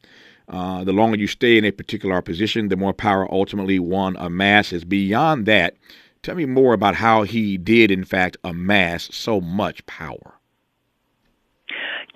Uh, 0.49 0.83
the 0.83 0.91
longer 0.91 1.17
you 1.17 1.27
stay 1.27 1.57
in 1.57 1.63
a 1.63 1.71
particular 1.71 2.21
position, 2.21 2.67
the 2.67 2.75
more 2.75 2.93
power 2.93 3.31
ultimately 3.31 3.79
one 3.79 4.17
amasses. 4.17 4.83
Beyond 4.83 5.45
that, 5.45 5.75
Tell 6.23 6.35
me 6.35 6.45
more 6.45 6.73
about 6.73 6.95
how 6.95 7.23
he 7.23 7.57
did, 7.57 7.89
in 7.89 8.03
fact, 8.03 8.37
amass 8.43 9.09
so 9.11 9.41
much 9.41 9.85
power. 9.87 10.40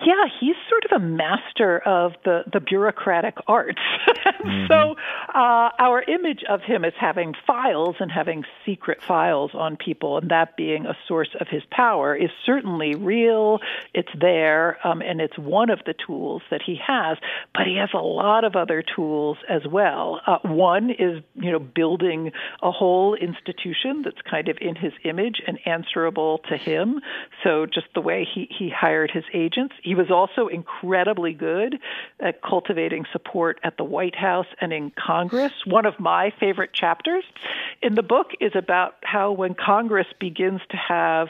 Yeah, 0.04 0.24
he's 0.40 0.56
sort 0.68 0.84
of 0.84 1.02
a 1.02 1.04
master 1.04 1.78
of 1.78 2.12
the, 2.24 2.44
the 2.52 2.60
bureaucratic 2.60 3.36
arts. 3.46 3.80
mm-hmm. 4.08 4.66
So 4.68 4.96
uh, 5.34 5.70
our 5.78 6.02
image 6.02 6.44
of 6.48 6.60
him 6.60 6.84
as 6.84 6.92
having 7.00 7.34
files 7.46 7.96
and 7.98 8.12
having 8.12 8.44
secret 8.66 9.02
files 9.02 9.52
on 9.54 9.76
people 9.76 10.18
and 10.18 10.30
that 10.30 10.56
being 10.56 10.84
a 10.84 10.96
source 11.08 11.30
of 11.40 11.48
his 11.48 11.62
power 11.70 12.14
is 12.14 12.28
certainly 12.44 12.94
real. 12.94 13.60
It's 13.94 14.10
there, 14.20 14.78
um, 14.86 15.00
and 15.00 15.20
it's 15.20 15.38
one 15.38 15.70
of 15.70 15.80
the 15.86 15.94
tools 16.06 16.42
that 16.50 16.60
he 16.64 16.78
has. 16.86 17.16
But 17.54 17.66
he 17.66 17.76
has 17.76 17.90
a 17.94 18.02
lot 18.02 18.44
of 18.44 18.54
other 18.54 18.82
tools 18.82 19.38
as 19.48 19.62
well. 19.66 20.20
Uh, 20.26 20.38
one 20.42 20.90
is, 20.90 21.22
you 21.34 21.52
know, 21.52 21.58
building 21.58 22.32
a 22.62 22.70
whole 22.70 23.14
institution 23.14 24.02
that's 24.04 24.20
kind 24.28 24.48
of 24.48 24.58
in 24.60 24.76
his 24.76 24.92
image 25.04 25.40
and 25.46 25.58
answerable 25.64 26.38
to 26.50 26.56
him. 26.56 27.00
So 27.42 27.64
just 27.64 27.86
the 27.94 28.02
way 28.02 28.26
he, 28.32 28.48
he 28.56 28.68
hired 28.68 29.10
his 29.10 29.24
agents 29.32 29.74
he 29.86 29.94
was 29.94 30.10
also 30.10 30.48
incredibly 30.48 31.32
good 31.32 31.78
at 32.18 32.42
cultivating 32.42 33.04
support 33.12 33.60
at 33.62 33.76
the 33.76 33.84
White 33.84 34.16
House 34.16 34.48
and 34.60 34.72
in 34.72 34.90
Congress. 34.90 35.52
One 35.64 35.86
of 35.86 36.00
my 36.00 36.32
favorite 36.40 36.72
chapters 36.72 37.22
in 37.82 37.94
the 37.94 38.02
book 38.02 38.32
is 38.40 38.50
about 38.56 38.96
how 39.04 39.30
when 39.30 39.54
Congress 39.54 40.08
begins 40.18 40.60
to 40.70 40.76
have 40.76 41.28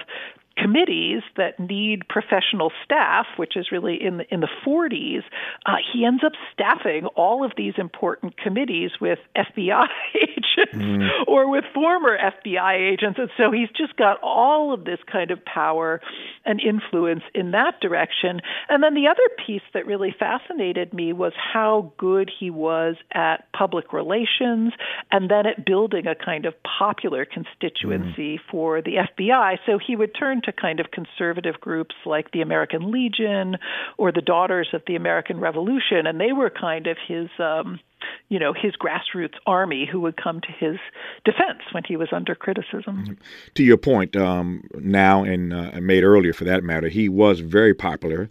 committees 0.57 1.23
that 1.37 1.61
need 1.61 2.09
professional 2.09 2.73
staff, 2.85 3.27
which 3.37 3.57
is 3.57 3.71
really 3.71 4.03
in 4.03 4.19
the 4.19 4.25
in 4.33 4.41
the 4.41 4.49
40s, 4.67 5.23
uh, 5.67 5.77
he 5.93 6.05
ends 6.05 6.23
up 6.25 6.33
staffing 6.53 7.07
all 7.15 7.45
of 7.45 7.53
these 7.57 7.75
important 7.77 8.37
committees 8.39 8.93
with 9.01 9.19
FBI 9.37 9.87
agents 10.15 10.75
mm. 10.75 11.09
or 11.27 11.51
with 11.51 11.65
former 11.75 12.17
FBI 12.17 12.93
agents, 12.93 13.19
and 13.19 13.31
so 13.37 13.51
he's 13.51 13.69
just 13.77 13.97
got 13.97 14.19
all 14.23 14.73
of 14.73 14.85
this 14.85 14.99
kind 15.11 15.31
of 15.31 15.45
power 15.45 16.01
and 16.45 16.61
influence 16.61 17.23
in 17.35 17.51
that 17.51 17.81
direction. 17.81 18.41
And 18.69 18.83
then 18.83 18.95
the 18.95 19.09
other 19.09 19.29
piece 19.47 19.63
that 19.75 19.87
really 19.87 20.15
fascinated 20.19 20.93
me 20.95 21.13
was 21.13 21.33
how 21.37 21.93
good 21.99 22.31
he 22.39 22.51
was 22.51 22.97
at 23.13 23.51
public 23.53 23.93
relations, 23.93 24.73
and 25.11 25.31
then 25.31 25.47
at 25.47 25.67
building 25.67 26.07
a 26.07 26.15
kind 26.15 26.47
of 26.47 26.55
popular 26.63 27.25
constituency 27.25 28.37
mm. 28.37 28.51
for 28.51 28.81
the 28.81 28.97
FBI. 28.97 29.59
So 29.67 29.79
he 29.79 29.97
would 29.97 30.15
turn 30.19 30.41
to 30.47 30.53
kind 30.53 30.81
of 30.81 30.91
conservative 30.91 31.61
groups 31.61 31.95
like 32.05 32.33
the 32.33 32.41
American 32.41 32.91
Legion 32.91 33.57
or 33.99 34.11
the 34.11 34.23
Daughters 34.23 34.69
of 34.73 34.83
the 34.87 34.97
American 34.97 35.39
Revolution, 35.39 36.07
and 36.07 36.21
they 36.21 36.33
were 36.33 36.51
kind 36.51 36.87
of 36.87 36.97
his. 37.07 37.29
Um, 37.39 37.81
you 38.29 38.39
know 38.39 38.53
his 38.53 38.75
grassroots 38.77 39.35
army 39.47 39.89
who 39.91 40.01
would 40.01 40.17
come 40.17 40.41
to 40.41 40.53
his 40.53 40.77
defense 41.25 41.63
when 41.73 41.83
he 41.85 41.97
was 41.97 42.09
under 42.13 42.35
criticism. 42.35 43.05
Mm-hmm. 43.05 43.13
To 43.55 43.63
your 43.65 43.77
point, 43.79 44.15
um, 44.17 44.69
now 44.75 45.25
and 45.25 45.53
uh, 45.53 45.73
made 45.81 46.05
earlier 46.05 46.33
for 46.33 46.45
that 46.45 46.63
matter, 46.63 46.89
he 46.89 47.09
was 47.09 47.41
very 47.41 47.75
popular. 47.75 48.29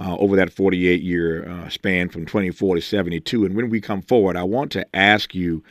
Uh, 0.00 0.16
over 0.18 0.36
that 0.36 0.52
48 0.52 1.02
year 1.02 1.48
uh, 1.48 1.68
span 1.68 2.08
from 2.08 2.24
24 2.24 2.76
to 2.76 2.80
72. 2.80 3.44
And 3.44 3.56
when 3.56 3.68
we 3.68 3.80
come 3.80 4.00
forward, 4.00 4.36
I 4.36 4.44
want 4.44 4.70
to 4.70 4.86
ask 4.94 5.34
you 5.34 5.64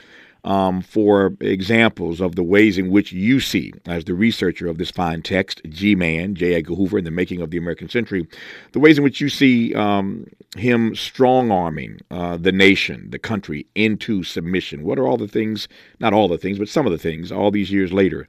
um, 0.47 0.81
for 0.81 1.33
examples 1.41 2.21
of 2.21 2.35
the 2.35 2.43
ways 2.43 2.77
in 2.77 2.89
which 2.89 3.11
you 3.11 3.41
see, 3.41 3.73
as 3.85 4.05
the 4.05 4.13
researcher 4.13 4.67
of 4.67 4.77
this 4.77 4.89
fine 4.89 5.21
text, 5.21 5.61
G 5.67 5.93
Man, 5.93 6.35
J. 6.35 6.53
Edgar 6.55 6.73
Hoover, 6.73 6.97
in 6.97 7.03
the 7.03 7.11
making 7.11 7.41
of 7.41 7.51
the 7.51 7.57
American 7.57 7.89
century, 7.89 8.25
the 8.71 8.79
ways 8.79 8.97
in 8.97 9.03
which 9.03 9.19
you 9.19 9.27
see 9.27 9.75
um, 9.75 10.25
him 10.55 10.95
strong 10.95 11.51
arming 11.51 11.99
uh, 12.11 12.37
the 12.37 12.53
nation, 12.53 13.09
the 13.09 13.19
country, 13.19 13.67
into 13.75 14.23
submission. 14.23 14.83
What 14.83 14.97
are 14.97 15.05
all 15.05 15.17
the 15.17 15.27
things, 15.27 15.67
not 15.99 16.13
all 16.13 16.29
the 16.29 16.37
things, 16.37 16.57
but 16.57 16.69
some 16.69 16.85
of 16.85 16.93
the 16.93 16.97
things, 16.97 17.29
all 17.29 17.51
these 17.51 17.69
years 17.69 17.91
later, 17.91 18.25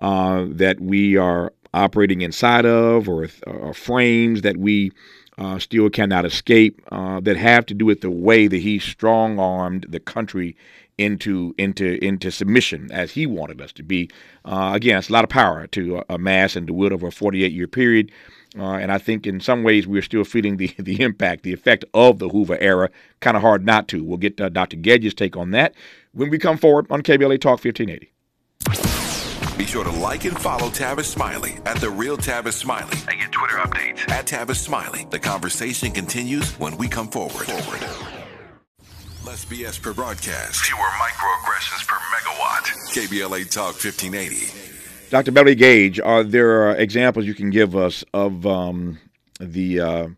uh, 0.00 0.44
that 0.50 0.78
we 0.78 1.16
are 1.16 1.54
operating 1.72 2.20
inside 2.20 2.66
of 2.66 3.08
or, 3.08 3.26
or 3.46 3.72
frames 3.72 4.42
that 4.42 4.58
we 4.58 4.92
uh, 5.38 5.58
still 5.58 5.88
cannot 5.88 6.26
escape 6.26 6.82
uh, 6.92 7.18
that 7.20 7.38
have 7.38 7.64
to 7.64 7.72
do 7.72 7.86
with 7.86 8.02
the 8.02 8.10
way 8.10 8.46
that 8.46 8.58
he 8.58 8.78
strong 8.78 9.38
armed 9.38 9.86
the 9.88 10.00
country 10.00 10.54
into 10.98 11.54
into 11.58 12.02
into 12.04 12.30
submission 12.30 12.90
as 12.92 13.12
he 13.12 13.26
wanted 13.26 13.60
us 13.60 13.72
to 13.72 13.82
be. 13.82 14.10
Uh, 14.44 14.72
again, 14.74 14.98
it's 14.98 15.08
a 15.08 15.12
lot 15.12 15.24
of 15.24 15.30
power 15.30 15.66
to 15.68 15.98
uh, 15.98 16.04
amass 16.08 16.56
and 16.56 16.66
to 16.66 16.74
wield 16.74 16.92
over 16.92 17.08
a 17.08 17.12
48 17.12 17.52
year 17.52 17.66
period. 17.66 18.10
Uh, 18.58 18.74
and 18.74 18.92
I 18.92 18.98
think 18.98 19.26
in 19.26 19.40
some 19.40 19.62
ways 19.62 19.86
we're 19.86 20.02
still 20.02 20.24
feeling 20.24 20.58
the, 20.58 20.74
the 20.78 21.00
impact, 21.00 21.42
the 21.42 21.52
effect 21.52 21.84
of 21.94 22.18
the 22.18 22.28
Hoover 22.28 22.58
era. 22.58 22.90
Kind 23.20 23.36
of 23.36 23.42
hard 23.42 23.64
not 23.64 23.88
to. 23.88 24.04
We'll 24.04 24.18
get 24.18 24.40
uh, 24.40 24.48
Dr. 24.48 24.76
Gage's 24.76 25.14
take 25.14 25.36
on 25.36 25.52
that 25.52 25.74
when 26.12 26.30
we 26.30 26.38
come 26.38 26.58
forward 26.58 26.86
on 26.90 27.02
KBLA 27.02 27.40
Talk 27.40 27.64
1580. 27.64 28.12
Be 29.56 29.66
sure 29.66 29.84
to 29.84 29.90
like 29.90 30.24
and 30.24 30.38
follow 30.38 30.68
Tavis 30.70 31.04
Smiley 31.04 31.58
at 31.66 31.76
The 31.76 31.90
Real 31.90 32.16
Tavis 32.16 32.54
Smiley 32.54 32.98
and 33.08 33.20
get 33.20 33.32
Twitter 33.32 33.56
updates 33.56 34.10
at 34.10 34.26
Tavis 34.26 34.56
Smiley. 34.56 35.06
The 35.10 35.18
conversation 35.18 35.92
continues 35.92 36.58
when 36.58 36.76
we 36.76 36.88
come 36.88 37.08
forward. 37.08 37.46
forward. 37.46 38.21
Less 39.24 39.44
BS 39.44 39.80
per 39.80 39.94
broadcast. 39.94 40.56
Fewer 40.56 40.78
microaggressions 40.78 41.86
per 41.86 41.94
megawatt. 41.94 42.64
KBLA 42.92 43.48
Talk 43.48 43.74
1580. 43.74 44.52
Dr. 45.10 45.30
Beverly 45.30 45.54
Gage, 45.54 46.00
are 46.00 46.24
there 46.24 46.72
examples 46.72 47.24
you 47.24 47.34
can 47.34 47.50
give 47.50 47.76
us 47.76 48.02
of 48.12 48.44
um, 48.44 48.98
the 49.38 49.78
uh, 49.78 50.08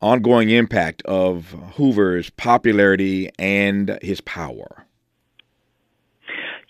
ongoing 0.00 0.48
impact 0.48 1.02
of 1.02 1.54
Hoover's 1.74 2.30
popularity 2.30 3.30
and 3.38 3.98
his 4.00 4.22
power? 4.22 4.86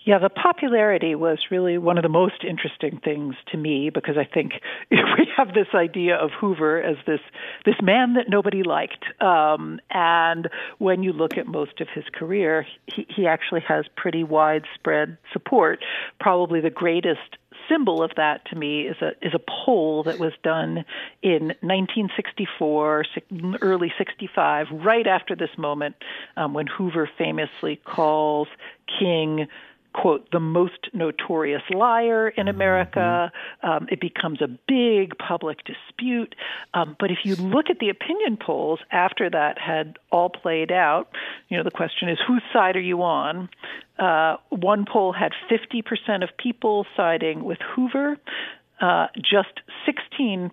Yeah, 0.03 0.17
the 0.17 0.29
popularity 0.29 1.13
was 1.13 1.37
really 1.51 1.77
one 1.77 1.99
of 1.99 2.01
the 2.01 2.09
most 2.09 2.43
interesting 2.43 2.99
things 3.03 3.35
to 3.51 3.57
me 3.57 3.91
because 3.91 4.17
I 4.17 4.25
think 4.25 4.53
we 4.91 5.27
have 5.37 5.53
this 5.53 5.67
idea 5.75 6.15
of 6.15 6.31
Hoover 6.31 6.81
as 6.81 6.97
this 7.05 7.19
this 7.65 7.75
man 7.83 8.15
that 8.15 8.27
nobody 8.27 8.63
liked, 8.63 9.05
um, 9.21 9.79
and 9.91 10.49
when 10.79 11.03
you 11.03 11.13
look 11.13 11.37
at 11.37 11.45
most 11.45 11.81
of 11.81 11.87
his 11.93 12.05
career, 12.11 12.65
he, 12.87 13.05
he 13.15 13.27
actually 13.27 13.61
has 13.67 13.85
pretty 13.95 14.23
widespread 14.23 15.17
support. 15.31 15.83
Probably 16.19 16.61
the 16.61 16.71
greatest 16.71 17.37
symbol 17.69 18.01
of 18.01 18.11
that 18.17 18.43
to 18.45 18.55
me 18.55 18.87
is 18.87 18.97
a 19.03 19.09
is 19.21 19.33
a 19.35 19.65
poll 19.65 20.01
that 20.03 20.17
was 20.17 20.33
done 20.41 20.83
in 21.21 21.53
1964, 21.61 23.05
early 23.61 23.93
65, 23.99 24.67
right 24.71 25.05
after 25.05 25.35
this 25.35 25.55
moment 25.59 25.95
um, 26.37 26.55
when 26.55 26.65
Hoover 26.65 27.07
famously 27.19 27.75
calls 27.85 28.47
King 28.99 29.47
quote, 29.93 30.29
the 30.31 30.39
most 30.39 30.89
notorious 30.93 31.61
liar 31.69 32.29
in 32.29 32.45
mm-hmm. 32.45 32.55
America. 32.55 33.31
Um, 33.63 33.87
it 33.91 33.99
becomes 33.99 34.41
a 34.41 34.47
big 34.67 35.17
public 35.17 35.59
dispute. 35.65 36.35
Um, 36.73 36.95
but 36.99 37.11
if 37.11 37.19
you 37.23 37.35
look 37.35 37.69
at 37.69 37.79
the 37.79 37.89
opinion 37.89 38.37
polls 38.37 38.79
after 38.91 39.29
that 39.29 39.57
had 39.59 39.97
all 40.11 40.29
played 40.29 40.71
out, 40.71 41.09
you 41.49 41.57
know, 41.57 41.63
the 41.63 41.71
question 41.71 42.09
is 42.09 42.17
whose 42.25 42.43
side 42.53 42.75
are 42.75 42.81
you 42.81 43.03
on? 43.03 43.49
Uh, 43.99 44.37
one 44.49 44.85
poll 44.91 45.13
had 45.13 45.31
50% 45.49 46.23
of 46.23 46.29
people 46.37 46.85
siding 46.95 47.43
with 47.43 47.59
Hoover 47.75 48.17
uh, 48.81 49.07
just 49.17 49.61
16% 49.87 50.51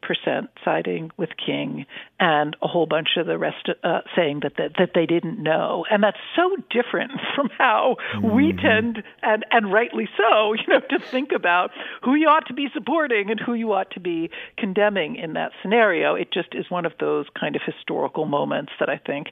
siding 0.62 1.10
with 1.16 1.30
King, 1.44 1.86
and 2.20 2.56
a 2.62 2.66
whole 2.66 2.86
bunch 2.86 3.10
of 3.16 3.26
the 3.26 3.38
rest 3.38 3.68
uh, 3.84 4.00
saying 4.16 4.40
that, 4.42 4.56
that 4.56 4.72
that 4.78 4.90
they 4.94 5.06
didn't 5.06 5.42
know. 5.42 5.84
And 5.90 6.02
that's 6.02 6.18
so 6.34 6.56
different 6.70 7.12
from 7.34 7.48
how 7.56 7.96
mm-hmm. 8.14 8.34
we 8.34 8.52
tend, 8.52 9.02
and 9.22 9.44
and 9.50 9.72
rightly 9.72 10.08
so, 10.16 10.52
you 10.54 10.64
know, 10.68 10.80
to 10.80 10.98
think 10.98 11.30
about 11.32 11.70
who 12.02 12.14
you 12.14 12.28
ought 12.28 12.46
to 12.48 12.54
be 12.54 12.68
supporting 12.72 13.30
and 13.30 13.38
who 13.38 13.54
you 13.54 13.72
ought 13.72 13.90
to 13.92 14.00
be 14.00 14.30
condemning 14.56 15.16
in 15.16 15.34
that 15.34 15.52
scenario. 15.62 16.14
It 16.14 16.32
just 16.32 16.54
is 16.54 16.70
one 16.70 16.86
of 16.86 16.92
those 16.98 17.26
kind 17.38 17.56
of 17.56 17.62
historical 17.64 18.26
moments 18.26 18.72
that 18.80 18.88
I 18.88 18.98
think 18.98 19.28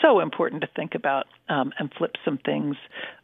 so 0.00 0.20
important 0.20 0.62
to 0.62 0.68
think 0.74 0.94
about 0.94 1.26
um, 1.48 1.72
and 1.78 1.92
flip 1.96 2.16
some 2.24 2.38
things 2.38 2.76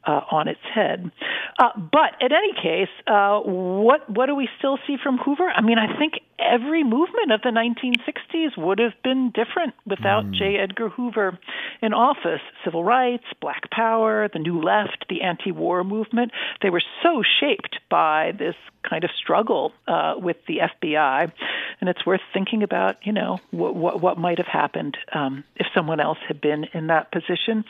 uh, 0.06 0.20
on 0.30 0.48
its 0.48 0.60
head. 0.74 1.10
Uh, 1.58 1.70
but 1.76 2.14
in 2.20 2.32
any 2.32 2.52
case, 2.52 2.92
uh, 3.06 3.40
what 3.40 4.08
what 4.10 4.26
do 4.26 4.34
we 4.34 4.48
still 4.58 4.78
see 4.86 4.96
from 5.02 5.18
Hoover? 5.18 5.48
I 5.48 5.62
mean, 5.62 5.78
I 5.78 5.96
think 5.98 6.14
every 6.38 6.84
movement 6.84 7.32
of 7.32 7.42
the 7.42 7.50
1960s 7.50 8.56
would 8.56 8.78
have 8.78 8.92
been 9.07 9.30
different 9.30 9.72
without 9.86 10.24
mm. 10.24 10.34
J. 10.34 10.57
Edgar 10.57 10.88
Hoover 10.88 11.38
in 11.80 11.94
office. 11.94 12.40
Civil 12.64 12.82
rights, 12.82 13.22
Black 13.40 13.70
Power, 13.70 14.28
the 14.32 14.40
New 14.40 14.61
Left, 14.61 15.04
the 15.09 15.22
anti-war 15.22 15.84
movement, 15.84 16.32
they 16.61 16.70
were 16.70 16.82
so 17.04 17.22
shaped 17.38 17.78
by 17.88 18.32
this 18.36 18.57
kind 18.82 19.04
of 19.04 19.11
struggle 19.16 19.72
uh, 19.86 20.14
with 20.16 20.38
the 20.48 20.57
FBI, 20.59 21.32
and 21.80 21.88
it's 21.88 22.04
worth 22.04 22.20
thinking 22.32 22.64
about, 22.64 22.96
you 23.04 23.12
know, 23.12 23.38
what 23.52 23.76
what, 23.76 24.00
what 24.00 24.18
might 24.18 24.38
have 24.38 24.48
happened 24.48 24.96
um, 25.14 25.44
if 25.54 25.68
someone 25.72 26.00
else 26.00 26.18
had 26.26 26.40
been 26.40 26.66
in 26.74 26.88
that 26.88 27.12
position. 27.12 27.64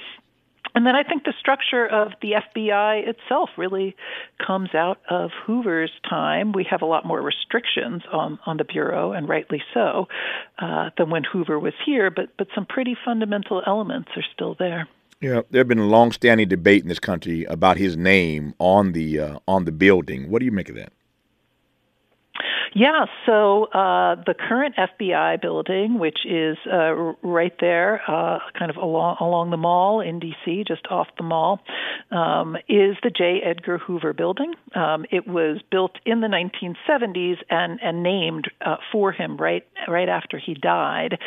And 0.76 0.84
then 0.84 0.94
I 0.94 1.02
think 1.04 1.24
the 1.24 1.32
structure 1.40 1.86
of 1.86 2.12
the 2.20 2.32
FBI 2.32 3.08
itself 3.08 3.48
really 3.56 3.96
comes 4.46 4.74
out 4.74 4.98
of 5.08 5.30
Hoover's 5.46 5.90
time. 6.06 6.52
We 6.52 6.66
have 6.70 6.82
a 6.82 6.84
lot 6.84 7.06
more 7.06 7.22
restrictions 7.22 8.02
on, 8.12 8.38
on 8.44 8.58
the 8.58 8.64
Bureau, 8.64 9.12
and 9.12 9.26
rightly 9.26 9.62
so, 9.72 10.06
uh, 10.58 10.90
than 10.98 11.08
when 11.08 11.24
Hoover 11.24 11.58
was 11.58 11.72
here, 11.86 12.10
but, 12.10 12.28
but 12.36 12.48
some 12.54 12.66
pretty 12.66 12.94
fundamental 13.06 13.62
elements 13.66 14.10
are 14.16 14.24
still 14.34 14.54
there. 14.58 14.86
Yeah, 15.22 15.40
there 15.50 15.60
have 15.60 15.68
been 15.68 15.78
a 15.78 15.86
long-standing 15.86 16.48
debate 16.48 16.82
in 16.82 16.90
this 16.90 16.98
country 16.98 17.44
about 17.44 17.78
his 17.78 17.96
name 17.96 18.52
on 18.58 18.92
the 18.92 19.18
uh, 19.18 19.38
on 19.48 19.64
the 19.64 19.72
building. 19.72 20.30
What 20.30 20.40
do 20.40 20.44
you 20.44 20.52
make 20.52 20.68
of 20.68 20.74
that? 20.74 20.92
Yeah, 22.74 23.06
so 23.24 23.64
uh, 23.66 24.16
the 24.26 24.34
current 24.34 24.74
FBI 24.76 25.40
building, 25.40 25.98
which 25.98 26.18
is 26.26 26.56
uh, 26.70 26.92
right 27.22 27.54
there, 27.60 28.02
uh, 28.08 28.38
kind 28.58 28.70
of 28.70 28.76
along 28.76 29.16
along 29.20 29.50
the 29.50 29.56
mall 29.56 30.00
in 30.00 30.18
D.C., 30.18 30.64
just 30.66 30.86
off 30.88 31.08
the 31.16 31.22
mall, 31.22 31.60
um, 32.10 32.56
is 32.68 32.96
the 33.02 33.10
J. 33.10 33.40
Edgar 33.44 33.78
Hoover 33.78 34.12
Building. 34.12 34.54
Um, 34.74 35.06
it 35.10 35.26
was 35.26 35.60
built 35.70 35.92
in 36.04 36.20
the 36.20 36.28
1970s 36.28 37.36
and 37.50 37.80
and 37.82 38.02
named 38.02 38.50
uh, 38.64 38.76
for 38.92 39.12
him 39.12 39.36
right 39.36 39.66
right 39.88 40.08
after 40.08 40.38
he 40.38 40.54
died. 40.54 41.18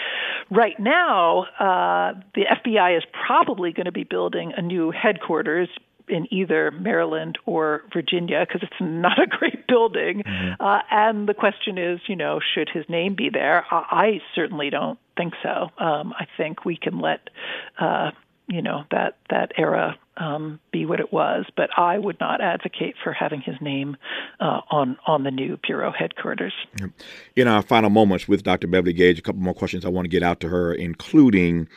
Right 0.52 0.80
now, 0.80 1.44
uh, 1.60 2.20
the 2.36 2.46
FBI 2.46 2.98
is 2.98 3.04
probably 3.26 3.72
going 3.72 3.86
to 3.86 3.92
be 3.92 4.04
building 4.04 4.54
a 4.56 4.62
new 4.62 4.92
headquarters 4.92 5.70
in 6.10 6.32
either 6.34 6.72
Maryland 6.72 7.38
or 7.46 7.84
Virginia 7.94 8.46
because 8.48 8.62
it's 8.64 8.82
not 8.82 9.20
a 9.20 9.28
great 9.38 9.68
building. 9.68 10.24
Mm-hmm. 10.24 10.62
Uh, 10.62 10.80
and 10.92 11.28
the 11.28 11.34
question 11.34 11.78
is, 11.78 12.00
you 12.08 12.16
know, 12.16 12.40
should 12.54 12.70
his 12.70 12.86
name 12.90 13.16
be 13.16 13.30
there? 13.30 13.66
I, 13.72 13.86
I 13.92 14.22
certainly 14.36 14.70
don't 14.70 15.00
think 15.18 15.34
so. 15.44 15.70
Um, 15.78 16.14
I 16.18 16.28
think 16.38 16.66
we 16.66 16.78
can 16.78 17.00
let, 17.00 17.30
uh, 17.80 18.12
you 18.48 18.62
know, 18.62 18.84
that 18.92 19.18
that 19.30 19.52
era 19.58 19.98
um, 20.18 20.60
be 20.72 20.86
what 20.86 21.00
it 21.00 21.12
was. 21.14 21.46
But 21.56 21.70
I 21.78 21.98
would 21.98 22.20
not 22.20 22.42
advocate 22.42 22.96
for 23.04 23.14
having 23.14 23.42
his 23.42 23.56
name 23.62 23.98
uh, 24.40 24.62
on 24.70 24.98
on 25.08 25.24
the 25.24 25.32
new 25.32 25.58
bureau 25.58 25.92
headquarters. 25.92 26.54
In 27.36 27.48
our 27.48 27.62
final 27.62 27.90
moments 27.90 28.28
with 28.28 28.44
Dr. 28.44 28.68
Beverly 28.68 28.94
Gage, 28.94 29.20
a 29.20 29.22
couple 29.22 29.42
more 29.42 29.54
questions 29.54 29.86
I 29.86 29.90
want 29.90 30.06
to 30.06 30.10
get 30.10 30.24
out 30.24 30.40
to 30.42 30.50
her, 30.50 30.74
including 30.74 31.68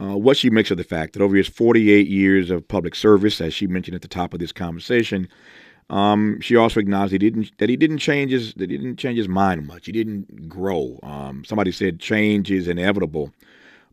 uh, 0.00 0.16
what 0.16 0.36
she 0.36 0.50
makes 0.50 0.70
of 0.70 0.78
the 0.78 0.84
fact 0.84 1.12
that 1.12 1.22
over 1.22 1.36
his 1.36 1.48
48 1.48 2.06
years 2.06 2.50
of 2.50 2.66
public 2.66 2.94
service, 2.94 3.40
as 3.40 3.52
she 3.52 3.66
mentioned 3.66 3.94
at 3.94 4.02
the 4.02 4.08
top 4.08 4.32
of 4.32 4.40
this 4.40 4.52
conversation, 4.52 5.28
um, 5.90 6.40
she 6.40 6.56
also 6.56 6.80
acknowledged 6.80 7.12
he 7.12 7.18
didn't 7.18 7.56
that 7.58 7.68
he 7.68 7.76
didn't 7.76 7.98
change 7.98 8.30
his 8.30 8.54
that 8.54 8.70
he 8.70 8.78
didn't 8.78 8.96
change 8.96 9.18
his 9.18 9.28
mind 9.28 9.66
much. 9.66 9.86
He 9.86 9.92
didn't 9.92 10.48
grow. 10.48 10.98
Um, 11.02 11.44
somebody 11.44 11.72
said 11.72 11.98
change 11.98 12.50
is 12.50 12.68
inevitable, 12.68 13.32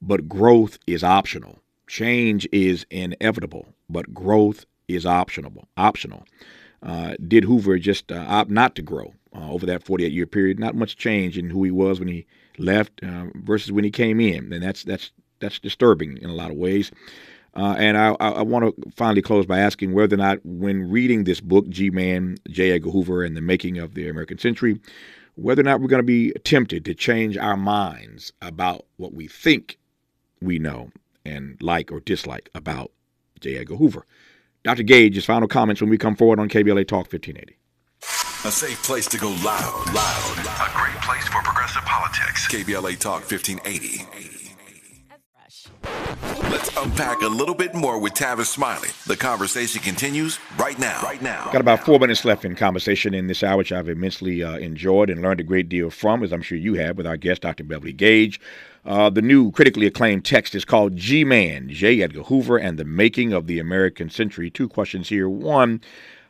but 0.02 0.30
growth 0.30 0.78
is 0.86 1.04
optional. 1.04 1.60
Change 1.88 2.48
is 2.52 2.86
inevitable, 2.92 3.68
but 3.90 4.14
growth 4.14 4.66
is 4.88 5.06
optional. 5.06 5.68
Optional. 5.76 6.24
Uh, 6.84 7.16
did 7.28 7.44
Hoover 7.44 7.80
just 7.80 8.12
uh, 8.12 8.24
opt 8.28 8.52
not 8.52 8.76
to 8.76 8.84
grow 8.84 9.14
uh, 9.36 9.50
over 9.50 9.66
that 9.66 9.84
48 9.84 10.12
year 10.12 10.28
period? 10.28 10.60
Not 10.60 10.76
much 10.76 10.98
change 10.98 11.38
in 11.38 11.50
who 11.50 11.64
he 11.64 11.72
was 11.72 12.00
when 12.00 12.08
he 12.08 12.28
left 12.60 13.02
uh, 13.04 13.26
versus 13.36 13.72
when 13.72 13.84
he 13.84 13.92
came 13.92 14.20
in, 14.20 14.54
and 14.54 14.62
that's 14.62 14.84
that's 14.84 15.12
that's 15.40 15.60
disturbing 15.60 16.18
in 16.18 16.30
a 16.30 16.34
lot 16.34 16.52
of 16.52 16.58
ways. 16.58 16.92
Uh, 17.56 17.76
and 17.80 17.98
I, 17.98 18.10
I, 18.20 18.44
want 18.44 18.66
to 18.66 18.92
finally 18.92 19.24
close 19.24 19.48
by 19.48 19.58
asking 19.58 19.94
whether 19.94 20.14
or 20.14 20.18
not, 20.18 20.46
when 20.46 20.92
reading 20.92 21.24
this 21.24 21.42
book, 21.42 21.68
G 21.70 21.90
Man, 21.90 22.38
J. 22.50 22.72
Edgar 22.72 22.92
Hoover, 22.92 23.24
and 23.24 23.36
the 23.36 23.42
Making 23.42 23.80
of 23.80 23.96
the 23.96 24.08
American 24.08 24.38
Century, 24.38 24.80
whether 25.34 25.62
or 25.62 25.64
not 25.64 25.82
we're 25.82 25.88
going 25.88 26.02
to 26.02 26.06
be 26.06 26.32
tempted 26.44 26.86
to 26.86 26.94
change 26.94 27.36
our 27.36 27.58
minds 27.58 28.32
about 28.44 28.86
what 28.98 29.14
we 29.14 29.28
think 29.28 29.80
we 30.40 30.60
know 30.60 30.92
and 31.26 31.58
like 31.60 31.92
or 31.92 32.00
dislike 32.00 32.50
about 32.54 32.92
J. 33.40 33.58
Edgar 33.58 33.76
Hoover. 33.76 34.06
Dr. 34.64 34.84
Gage's 34.84 35.26
final 35.26 35.48
comments 35.48 35.82
when 35.82 35.90
we 35.90 35.98
come 35.98 36.16
forward 36.16 36.40
on 36.40 36.50
KBLA 36.50 36.88
Talk 36.88 37.12
1580. 37.12 37.58
A 38.46 38.52
safe 38.52 38.82
place 38.84 39.08
to 39.08 39.18
go 39.18 39.30
loud, 39.30 39.94
loud. 39.94 40.38
A 40.40 40.78
great 40.78 41.02
place 41.02 41.28
for 41.28 41.42
progressive 41.42 41.84
politics. 41.84 42.48
KBLA 42.48 43.00
Talk 43.00 43.30
1580. 43.30 44.37
Let's 46.50 46.76
unpack 46.78 47.22
a 47.22 47.28
little 47.28 47.54
bit 47.54 47.76
more 47.76 48.00
with 48.00 48.14
Tavis 48.14 48.46
Smiley. 48.46 48.90
The 49.06 49.18
conversation 49.18 49.82
continues 49.82 50.40
right 50.58 50.78
now. 50.80 51.02
Right 51.02 51.22
now. 51.22 51.50
Got 51.52 51.62
about 51.62 51.86
four 51.86 52.00
minutes 52.00 52.24
left 52.26 52.46
in 52.46 52.56
conversation 52.56 53.14
in 53.14 53.28
this 53.28 53.44
hour, 53.44 53.58
which 53.58 53.72
I've 53.72 53.90
immensely 53.90 54.44
uh, 54.44 54.58
enjoyed 54.58 55.10
and 55.10 55.22
learned 55.22 55.40
a 55.40 55.44
great 55.44 55.70
deal 55.70 55.90
from, 55.90 56.24
as 56.24 56.32
I'm 56.32 56.42
sure 56.42 56.58
you 56.58 56.76
have, 56.76 56.98
with 56.98 57.06
our 57.06 57.18
guest, 57.18 57.42
Dr. 57.42 57.64
Beverly 57.64 57.94
Gage. 57.94 58.40
Uh, 58.86 59.10
the 59.10 59.22
new 59.22 59.52
critically 59.52 59.86
acclaimed 59.86 60.24
text 60.24 60.56
is 60.56 60.64
called 60.64 60.96
G 60.96 61.26
Man, 61.26 61.68
J. 61.70 62.02
Edgar 62.02 62.24
Hoover 62.24 62.58
and 62.58 62.80
the 62.80 62.86
Making 62.86 63.34
of 63.34 63.48
the 63.48 63.60
American 63.60 64.10
Century. 64.10 64.50
Two 64.50 64.70
questions 64.70 65.10
here. 65.10 65.28
One, 65.28 65.82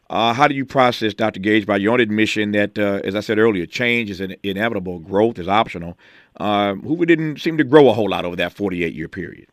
uh, 0.10 0.34
how 0.34 0.48
do 0.48 0.56
you 0.56 0.66
process, 0.66 1.14
Dr. 1.14 1.40
Gage, 1.40 1.66
by 1.66 1.78
your 1.78 1.94
own 1.94 2.00
admission 2.00 2.52
that, 2.54 2.80
uh, 2.80 3.02
as 3.04 3.14
I 3.14 3.20
said 3.20 3.38
earlier, 3.38 3.66
change 3.66 4.10
is 4.10 4.22
inevitable, 4.42 5.00
growth 5.00 5.38
is 5.38 5.48
optional? 5.48 5.98
Uh, 6.40 6.76
Hoover 6.76 7.06
didn't 7.06 7.40
seem 7.40 7.58
to 7.58 7.64
grow 7.64 7.90
a 7.90 7.94
whole 7.94 8.10
lot 8.10 8.26
over 8.26 8.36
that 8.36 8.54
48 8.54 8.94
year 8.94 9.08
period. 9.08 9.48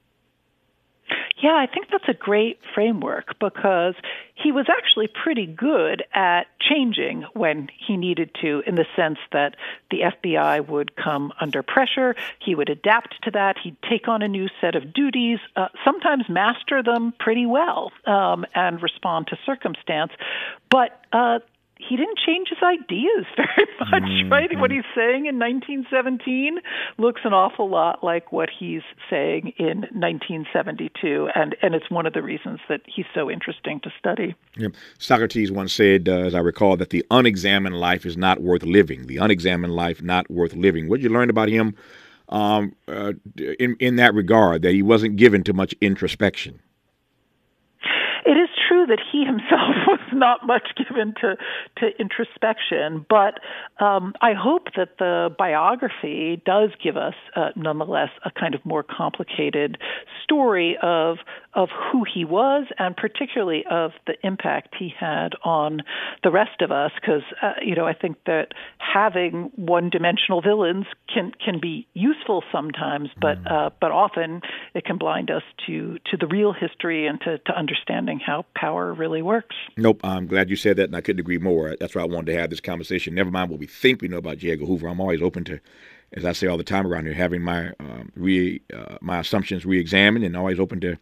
Yeah, 1.44 1.56
I 1.56 1.66
think 1.66 1.88
that's 1.90 2.08
a 2.08 2.14
great 2.14 2.58
framework 2.74 3.38
because 3.38 3.94
he 4.34 4.50
was 4.50 4.64
actually 4.70 5.08
pretty 5.08 5.44
good 5.44 6.02
at 6.14 6.44
changing 6.58 7.26
when 7.34 7.68
he 7.86 7.98
needed 7.98 8.30
to, 8.40 8.62
in 8.66 8.76
the 8.76 8.86
sense 8.96 9.18
that 9.32 9.54
the 9.90 9.98
FBI 10.00 10.66
would 10.66 10.96
come 10.96 11.34
under 11.38 11.62
pressure. 11.62 12.16
He 12.38 12.54
would 12.54 12.70
adapt 12.70 13.22
to 13.24 13.30
that. 13.32 13.56
He'd 13.62 13.76
take 13.82 14.08
on 14.08 14.22
a 14.22 14.28
new 14.28 14.48
set 14.58 14.74
of 14.74 14.94
duties, 14.94 15.38
uh, 15.54 15.68
sometimes 15.84 16.30
master 16.30 16.82
them 16.82 17.12
pretty 17.18 17.44
well, 17.44 17.92
um, 18.06 18.46
and 18.54 18.82
respond 18.82 19.26
to 19.26 19.36
circumstance. 19.44 20.12
But 20.70 20.98
uh, 21.12 21.40
he 21.78 21.96
didn't 21.96 22.18
change 22.24 22.48
his 22.48 22.58
ideas 22.62 23.26
very 23.36 23.68
much, 23.80 24.10
mm-hmm. 24.10 24.32
right? 24.32 24.58
What 24.58 24.70
he's 24.70 24.84
saying 24.94 25.26
in 25.26 25.38
1917 25.38 26.58
looks 26.98 27.22
an 27.24 27.32
awful 27.32 27.68
lot 27.68 28.04
like 28.04 28.32
what 28.32 28.48
he's 28.48 28.82
saying 29.10 29.52
in 29.58 29.80
1972, 29.92 31.28
and 31.34 31.56
and 31.62 31.74
it's 31.74 31.90
one 31.90 32.06
of 32.06 32.12
the 32.12 32.22
reasons 32.22 32.60
that 32.68 32.80
he's 32.86 33.06
so 33.14 33.30
interesting 33.30 33.80
to 33.80 33.90
study. 33.98 34.34
Yeah. 34.56 34.68
Socrates 34.98 35.50
once 35.50 35.72
said, 35.72 36.08
uh, 36.08 36.18
as 36.18 36.34
I 36.34 36.40
recall, 36.40 36.76
that 36.76 36.90
the 36.90 37.04
unexamined 37.10 37.78
life 37.78 38.06
is 38.06 38.16
not 38.16 38.40
worth 38.40 38.62
living. 38.62 39.06
The 39.06 39.18
unexamined 39.18 39.74
life 39.74 40.02
not 40.02 40.30
worth 40.30 40.54
living. 40.54 40.88
What 40.88 41.00
you 41.00 41.08
learned 41.08 41.30
about 41.30 41.48
him 41.48 41.74
um, 42.28 42.74
uh, 42.88 43.12
in 43.58 43.76
in 43.80 43.96
that 43.96 44.14
regard, 44.14 44.62
that 44.62 44.72
he 44.72 44.82
wasn't 44.82 45.16
given 45.16 45.42
to 45.44 45.52
much 45.52 45.74
introspection. 45.80 46.60
It 48.24 48.38
is 48.38 48.48
that 48.86 49.00
he 49.12 49.24
himself 49.24 49.74
was 49.86 50.00
not 50.12 50.46
much 50.46 50.68
given 50.76 51.14
to 51.20 51.36
to 51.78 51.88
introspection, 51.98 53.04
but 53.08 53.40
um, 53.84 54.14
I 54.20 54.32
hope 54.32 54.68
that 54.76 54.98
the 54.98 55.34
biography 55.36 56.42
does 56.44 56.70
give 56.82 56.96
us, 56.96 57.14
uh, 57.36 57.50
nonetheless, 57.56 58.10
a 58.24 58.30
kind 58.30 58.54
of 58.54 58.64
more 58.64 58.82
complicated 58.82 59.78
story 60.22 60.76
of 60.82 61.18
of 61.54 61.68
who 61.70 62.04
he 62.12 62.24
was, 62.24 62.66
and 62.78 62.96
particularly 62.96 63.64
of 63.70 63.92
the 64.06 64.14
impact 64.22 64.74
he 64.78 64.92
had 64.98 65.34
on 65.44 65.82
the 66.22 66.30
rest 66.30 66.60
of 66.60 66.72
us. 66.72 66.90
Because 67.00 67.22
uh, 67.42 67.52
you 67.62 67.74
know, 67.74 67.86
I 67.86 67.94
think 67.94 68.16
that 68.26 68.48
having 68.78 69.50
one-dimensional 69.56 70.42
villains 70.42 70.86
can 71.12 71.32
can 71.44 71.60
be 71.60 71.86
useful 71.94 72.42
sometimes, 72.52 73.10
but 73.20 73.42
mm. 73.42 73.50
uh, 73.50 73.70
but 73.80 73.92
often 73.92 74.40
it 74.74 74.84
can 74.84 74.98
blind 74.98 75.30
us 75.30 75.42
to 75.66 75.98
to 76.10 76.16
the 76.16 76.26
real 76.26 76.52
history 76.52 77.06
and 77.06 77.20
to, 77.20 77.38
to 77.38 77.52
understanding 77.56 78.20
how 78.24 78.44
power 78.54 78.73
really 78.76 79.22
works. 79.22 79.54
Nope, 79.76 80.00
I'm 80.04 80.26
glad 80.26 80.50
you 80.50 80.56
said 80.56 80.76
that, 80.76 80.84
and 80.84 80.96
I 80.96 81.00
couldn't 81.00 81.20
agree 81.20 81.38
more. 81.38 81.76
That's 81.78 81.94
why 81.94 82.02
I 82.02 82.06
wanted 82.06 82.32
to 82.32 82.40
have 82.40 82.50
this 82.50 82.60
conversation. 82.60 83.14
Never 83.14 83.30
mind 83.30 83.50
what 83.50 83.60
we 83.60 83.66
think 83.66 84.02
we 84.02 84.08
know 84.08 84.18
about 84.18 84.38
J. 84.38 84.50
Edgar 84.50 84.66
Hoover. 84.66 84.88
I'm 84.88 85.00
always 85.00 85.22
open 85.22 85.44
to 85.44 85.60
as 86.14 86.24
I 86.24 86.32
say 86.32 86.46
all 86.46 86.56
the 86.56 86.64
time 86.64 86.86
around 86.86 87.06
here, 87.06 87.14
having 87.14 87.42
my 87.42 87.72
um, 87.80 88.10
re 88.14 88.60
uh, 88.72 88.96
my 89.00 89.18
assumptions 89.18 89.66
re-examined, 89.66 90.24
and 90.24 90.36
always 90.36 90.60
open 90.60 90.80
to 90.80 90.96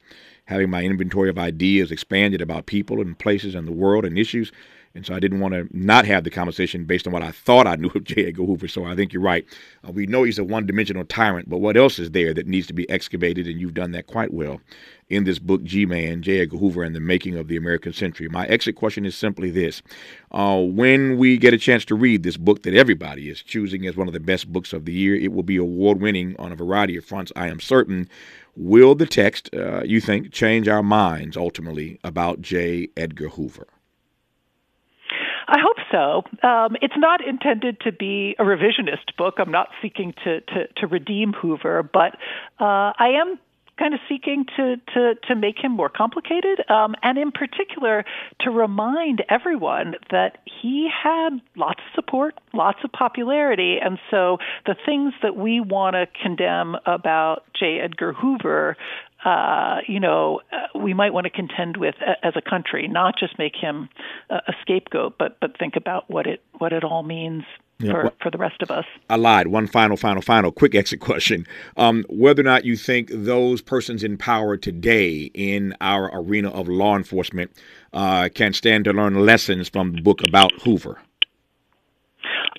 having 0.47 0.71
my 0.71 0.83
inventory 0.83 1.29
of 1.29 1.39
ideas 1.39 1.93
expanded 1.93 2.41
about 2.41 2.67
people 2.67 3.01
and 3.01 3.19
places 3.19 3.55
and 3.55 3.69
the 3.69 3.73
world 3.73 4.05
and 4.05 4.19
issues. 4.19 4.51
And 4.95 5.07
so 5.07 5.15
I 5.15 5.21
didn't 5.21 5.41
want 5.41 5.55
to 5.55 5.67
not 5.73 6.05
have 6.05 6.25
the 6.25 6.31
conversation 6.31 6.85
based 6.85 7.07
on 7.07 7.13
what 7.13 7.23
I 7.23 7.31
thought 7.31 7.67
I 7.67 7.77
knew 7.77 7.91
of 7.95 8.05
J. 8.05 8.27
Edgar 8.27 8.45
Hoover. 8.45 8.69
So 8.69 8.85
I 8.85 8.95
think 8.95 9.13
you're 9.13 9.23
right. 9.23 9.47
Uh, 9.87 9.93
we 9.93 10.07
know 10.07 10.23
he's 10.25 10.39
a 10.39 10.45
one 10.45 10.67
dimensional 10.67 11.05
tyrant, 11.05 11.49
but 11.49 11.59
what 11.59 11.77
else 11.77 11.99
is 11.99 12.11
there 12.11 12.35
that 12.35 12.47
needs 12.47 12.67
to 12.67 12.75
be 12.75 12.89
excavated? 12.91 13.47
And 13.47 13.61
you've 13.61 13.75
done 13.75 13.93
that 13.93 14.07
quite 14.07 14.33
well 14.33 14.61
in 15.09 15.25
this 15.25 15.39
book, 15.39 15.63
G 15.63 15.85
Man, 15.87 16.23
J. 16.23 16.41
Edgar 16.41 16.57
Hoover 16.57 16.83
and 16.83 16.95
the 16.95 17.01
Making 17.01 17.37
of 17.37 17.49
the 17.49 17.57
American 17.57 17.93
Century. 17.93 18.29
My 18.29 18.47
exit 18.47 18.77
question 18.77 19.05
is 19.05 19.17
simply 19.17 19.51
this 19.51 19.83
uh, 20.31 20.59
When 20.59 21.19
we 21.19 21.37
get 21.37 21.55
a 21.55 21.59
chance 21.59 21.85
to 21.87 21.95
read 21.95 22.23
this 22.23 22.37
book 22.37 22.63
that 22.63 22.75
everybody 22.75 23.29
is 23.29 23.43
choosing 23.43 23.87
as 23.87 23.97
one 23.97 24.09
of 24.09 24.15
the 24.15 24.21
best 24.21 24.53
books 24.53 24.73
of 24.73 24.85
the 24.85 24.93
year, 24.93 25.15
it 25.15 25.33
will 25.33 25.43
be 25.43 25.57
award 25.57 26.01
winning 26.01 26.35
on 26.39 26.53
a 26.53 26.57
variety 26.57 26.97
of 26.97 27.05
fronts, 27.05 27.33
I 27.37 27.49
am 27.49 27.61
certain. 27.61 28.09
Will 28.55 28.95
the 28.95 29.07
text, 29.07 29.49
uh, 29.55 29.83
you 29.83 30.01
think, 30.01 30.31
change 30.33 30.69
our 30.69 30.83
minds 30.83 31.37
ultimately 31.37 31.99
about 32.05 32.43
J. 32.43 32.89
Edgar 32.97 33.31
Hoover? 33.31 33.67
I 35.53 35.59
hope 35.61 35.77
so. 35.91 36.49
Um, 36.49 36.77
it's 36.81 36.97
not 36.97 37.21
intended 37.23 37.79
to 37.81 37.93
be 37.93 38.35
a 38.39 38.43
revisionist 38.43 39.15
book. 39.19 39.35
I'm 39.37 39.51
not 39.51 39.69
seeking 39.83 40.15
to 40.25 40.41
to, 40.41 40.67
to 40.79 40.87
redeem 40.87 41.35
Hoover, 41.35 41.83
but 41.83 42.15
uh, 42.59 42.97
I 42.99 43.19
am 43.21 43.39
kind 43.79 43.93
of 43.93 44.01
seeking 44.09 44.47
to 44.57 44.77
to 44.95 45.15
to 45.29 45.37
make 45.37 45.57
him 45.63 45.73
more 45.73 45.91
complicated, 45.91 46.65
um, 46.71 46.95
and 47.03 47.19
in 47.19 47.33
particular 47.33 48.03
to 48.41 48.51
remind 48.51 49.25
everyone 49.29 49.95
that 50.11 50.39
he 50.45 50.89
had 50.91 51.31
lots 51.55 51.81
of 51.81 51.95
support, 51.95 52.35
lots 52.55 52.79
of 52.83 52.91
popularity, 52.91 53.77
and 53.79 53.99
so 54.11 54.39
the 54.65 54.75
things 54.87 55.13
that 55.23 55.37
we 55.37 55.61
want 55.61 55.97
to 55.97 56.07
condemn 56.23 56.77
about 56.87 57.45
J. 57.59 57.79
Edgar 57.79 58.15
Hoover 58.15 58.79
uh, 59.25 59.79
you 59.87 60.01
know, 60.01 60.41
uh, 60.53 60.79
we 60.79 60.95
might 60.95 61.13
want 61.13 61.25
to 61.25 61.31
contend 61.31 61.77
with 61.77 61.95
as 62.23 62.35
a 62.37 62.43
country, 62.43 62.89
not 62.89 63.19
just 63.19 63.39
make 63.39 63.55
him 63.55 63.89
a, 64.31 64.37
a 64.37 64.53
scapegoat, 64.61 65.17
but 65.19 65.39
but 65.41 65.57
think 65.59 65.77
about 65.77 66.11
what 66.11 66.27
it 66.27 66.43
what 66.59 66.73
it 66.73 66.85
all 66.85 67.03
means 67.03 67.45
yeah, 67.79 67.93
for, 67.93 68.03
well, 68.03 68.15
for 68.23 68.31
the 68.31 68.39
rest 68.39 68.63
of 68.63 68.71
us. 68.71 68.85
I 69.09 69.17
lied. 69.17 69.49
One 69.49 69.67
final, 69.67 69.97
final, 69.97 70.23
final 70.23 70.53
quick 70.53 70.75
exit 70.75 71.01
question. 71.01 71.47
Um, 71.77 72.05
whether 72.09 72.41
or 72.41 72.45
not 72.45 72.65
you 72.65 72.77
think 72.77 73.11
those 73.13 73.61
persons 73.61 74.03
in 74.03 74.17
power 74.17 74.57
today 74.57 75.31
in 75.35 75.75
our 75.81 76.11
arena 76.13 76.51
of 76.51 76.69
law 76.69 76.97
enforcement 76.97 77.53
uh, 77.93 78.29
can 78.35 78.53
stand 78.53 78.85
to 78.85 78.93
learn 78.93 79.15
lessons 79.15 79.69
from 79.69 79.93
the 79.93 80.03
book 80.03 80.21
about 80.27 80.53
Hoover. 80.63 80.99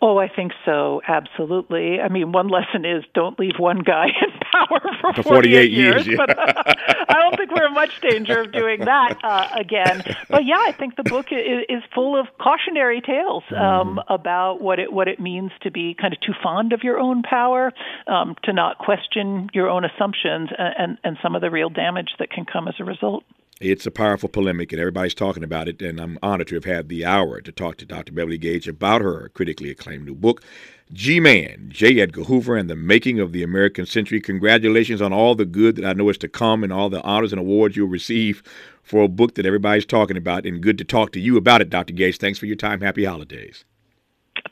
Oh, 0.01 0.17
I 0.17 0.27
think 0.27 0.51
so. 0.65 1.01
Absolutely. 1.07 2.01
I 2.01 2.09
mean, 2.09 2.33
one 2.33 2.47
lesson 2.49 2.85
is 2.85 3.03
don't 3.13 3.39
leave 3.39 3.55
one 3.57 3.79
guy 3.79 4.07
in 4.21 4.31
power 4.53 4.79
for, 5.01 5.13
for 5.13 5.23
48, 5.23 5.23
48 5.23 5.71
years. 5.71 6.07
years 6.07 6.07
yeah. 6.07 6.15
But 6.17 6.37
uh, 6.37 6.73
I 7.09 7.13
don't 7.19 7.35
think 7.37 7.51
we're 7.51 7.65
in 7.65 7.73
much 7.73 7.99
danger 8.01 8.41
of 8.41 8.51
doing 8.51 8.79
that 8.85 9.17
uh, 9.23 9.47
again. 9.55 10.03
But 10.29 10.45
yeah, 10.45 10.59
I 10.59 10.71
think 10.71 10.95
the 10.95 11.03
book 11.03 11.27
is, 11.31 11.65
is 11.69 11.83
full 11.93 12.19
of 12.19 12.27
cautionary 12.39 13.01
tales 13.01 13.43
um, 13.51 13.97
mm. 13.97 14.03
about 14.09 14.61
what 14.61 14.79
it 14.79 14.91
what 14.91 15.07
it 15.07 15.19
means 15.19 15.51
to 15.61 15.71
be 15.71 15.95
kind 15.99 16.13
of 16.13 16.19
too 16.21 16.33
fond 16.41 16.73
of 16.73 16.83
your 16.83 16.99
own 16.99 17.23
power, 17.23 17.71
um, 18.07 18.35
to 18.43 18.53
not 18.53 18.77
question 18.77 19.49
your 19.53 19.69
own 19.69 19.85
assumptions, 19.85 20.49
and, 20.57 20.73
and 20.77 20.97
and 21.03 21.17
some 21.21 21.35
of 21.35 21.41
the 21.41 21.49
real 21.49 21.69
damage 21.69 22.11
that 22.19 22.29
can 22.29 22.45
come 22.45 22.67
as 22.67 22.75
a 22.79 22.83
result. 22.83 23.23
It's 23.63 23.85
a 23.85 23.91
powerful 23.91 24.27
polemic, 24.27 24.73
and 24.73 24.81
everybody's 24.81 25.13
talking 25.13 25.41
about 25.41 25.69
it. 25.69 25.81
And 25.81 25.97
I'm 25.97 26.19
honored 26.21 26.49
to 26.49 26.55
have 26.55 26.65
had 26.65 26.89
the 26.89 27.05
hour 27.05 27.39
to 27.39 27.49
talk 27.49 27.77
to 27.77 27.85
Dr. 27.85 28.11
Beverly 28.11 28.37
Gage 28.37 28.67
about 28.67 28.99
her 28.99 29.29
critically 29.29 29.69
acclaimed 29.69 30.05
new 30.05 30.15
book, 30.15 30.43
G 30.91 31.21
Man, 31.21 31.69
J. 31.69 32.01
Edgar 32.01 32.25
Hoover, 32.25 32.57
and 32.57 32.69
the 32.69 32.75
Making 32.75 33.21
of 33.21 33.31
the 33.31 33.41
American 33.41 33.85
Century. 33.85 34.19
Congratulations 34.19 35.01
on 35.01 35.13
all 35.13 35.33
the 35.33 35.45
good 35.45 35.77
that 35.77 35.85
I 35.85 35.93
know 35.93 36.09
is 36.09 36.17
to 36.17 36.27
come 36.27 36.61
and 36.65 36.73
all 36.73 36.89
the 36.89 37.01
honors 37.03 37.31
and 37.31 37.39
awards 37.39 37.77
you'll 37.77 37.87
receive 37.87 38.43
for 38.81 39.03
a 39.03 39.07
book 39.07 39.35
that 39.35 39.45
everybody's 39.45 39.85
talking 39.85 40.17
about. 40.17 40.45
And 40.45 40.61
good 40.61 40.77
to 40.79 40.83
talk 40.83 41.13
to 41.13 41.21
you 41.21 41.37
about 41.37 41.61
it, 41.61 41.69
Dr. 41.69 41.93
Gage. 41.93 42.17
Thanks 42.17 42.39
for 42.39 42.47
your 42.47 42.57
time. 42.57 42.81
Happy 42.81 43.05
holidays. 43.05 43.63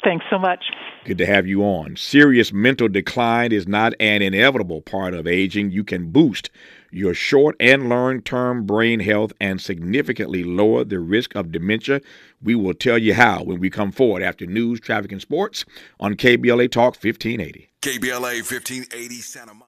Thanks 0.06 0.24
so 0.30 0.40
much. 0.40 0.64
Good 1.04 1.18
to 1.18 1.26
have 1.26 1.48
you 1.48 1.64
on. 1.64 1.98
Serious 1.98 2.54
mental 2.54 2.88
decline 2.88 3.52
is 3.52 3.68
not 3.68 3.94
an 4.00 4.22
inevitable 4.22 4.82
part 4.82 5.14
of 5.14 5.28
aging. 5.28 5.72
You 5.72 5.84
can 5.84 6.12
boost 6.12 6.50
your 6.92 7.14
short 7.14 7.56
and 7.60 7.90
long 7.90 8.22
term 8.22 8.66
brain 8.66 9.00
health 9.00 9.34
and 9.40 9.62
significantly 9.62 10.44
lower 10.44 10.84
the 10.84 11.00
risk 11.00 11.36
of 11.36 11.52
dementia. 11.52 12.02
We 12.42 12.56
will 12.56 12.74
tell 12.74 12.98
you 12.98 13.14
how 13.14 13.44
when 13.44 13.60
we 13.60 13.70
come 13.70 13.92
forward 13.92 14.22
after 14.22 14.46
news, 14.46 14.80
traffic, 14.80 15.12
and 15.12 15.22
sports 15.22 15.66
on 16.00 16.16
KBLA 16.16 16.72
Talk 16.72 16.96
1580. 16.96 17.70
KBLA 17.82 18.44
1580 18.44 19.16
Santa 19.22 19.54
Monica. 19.54 19.60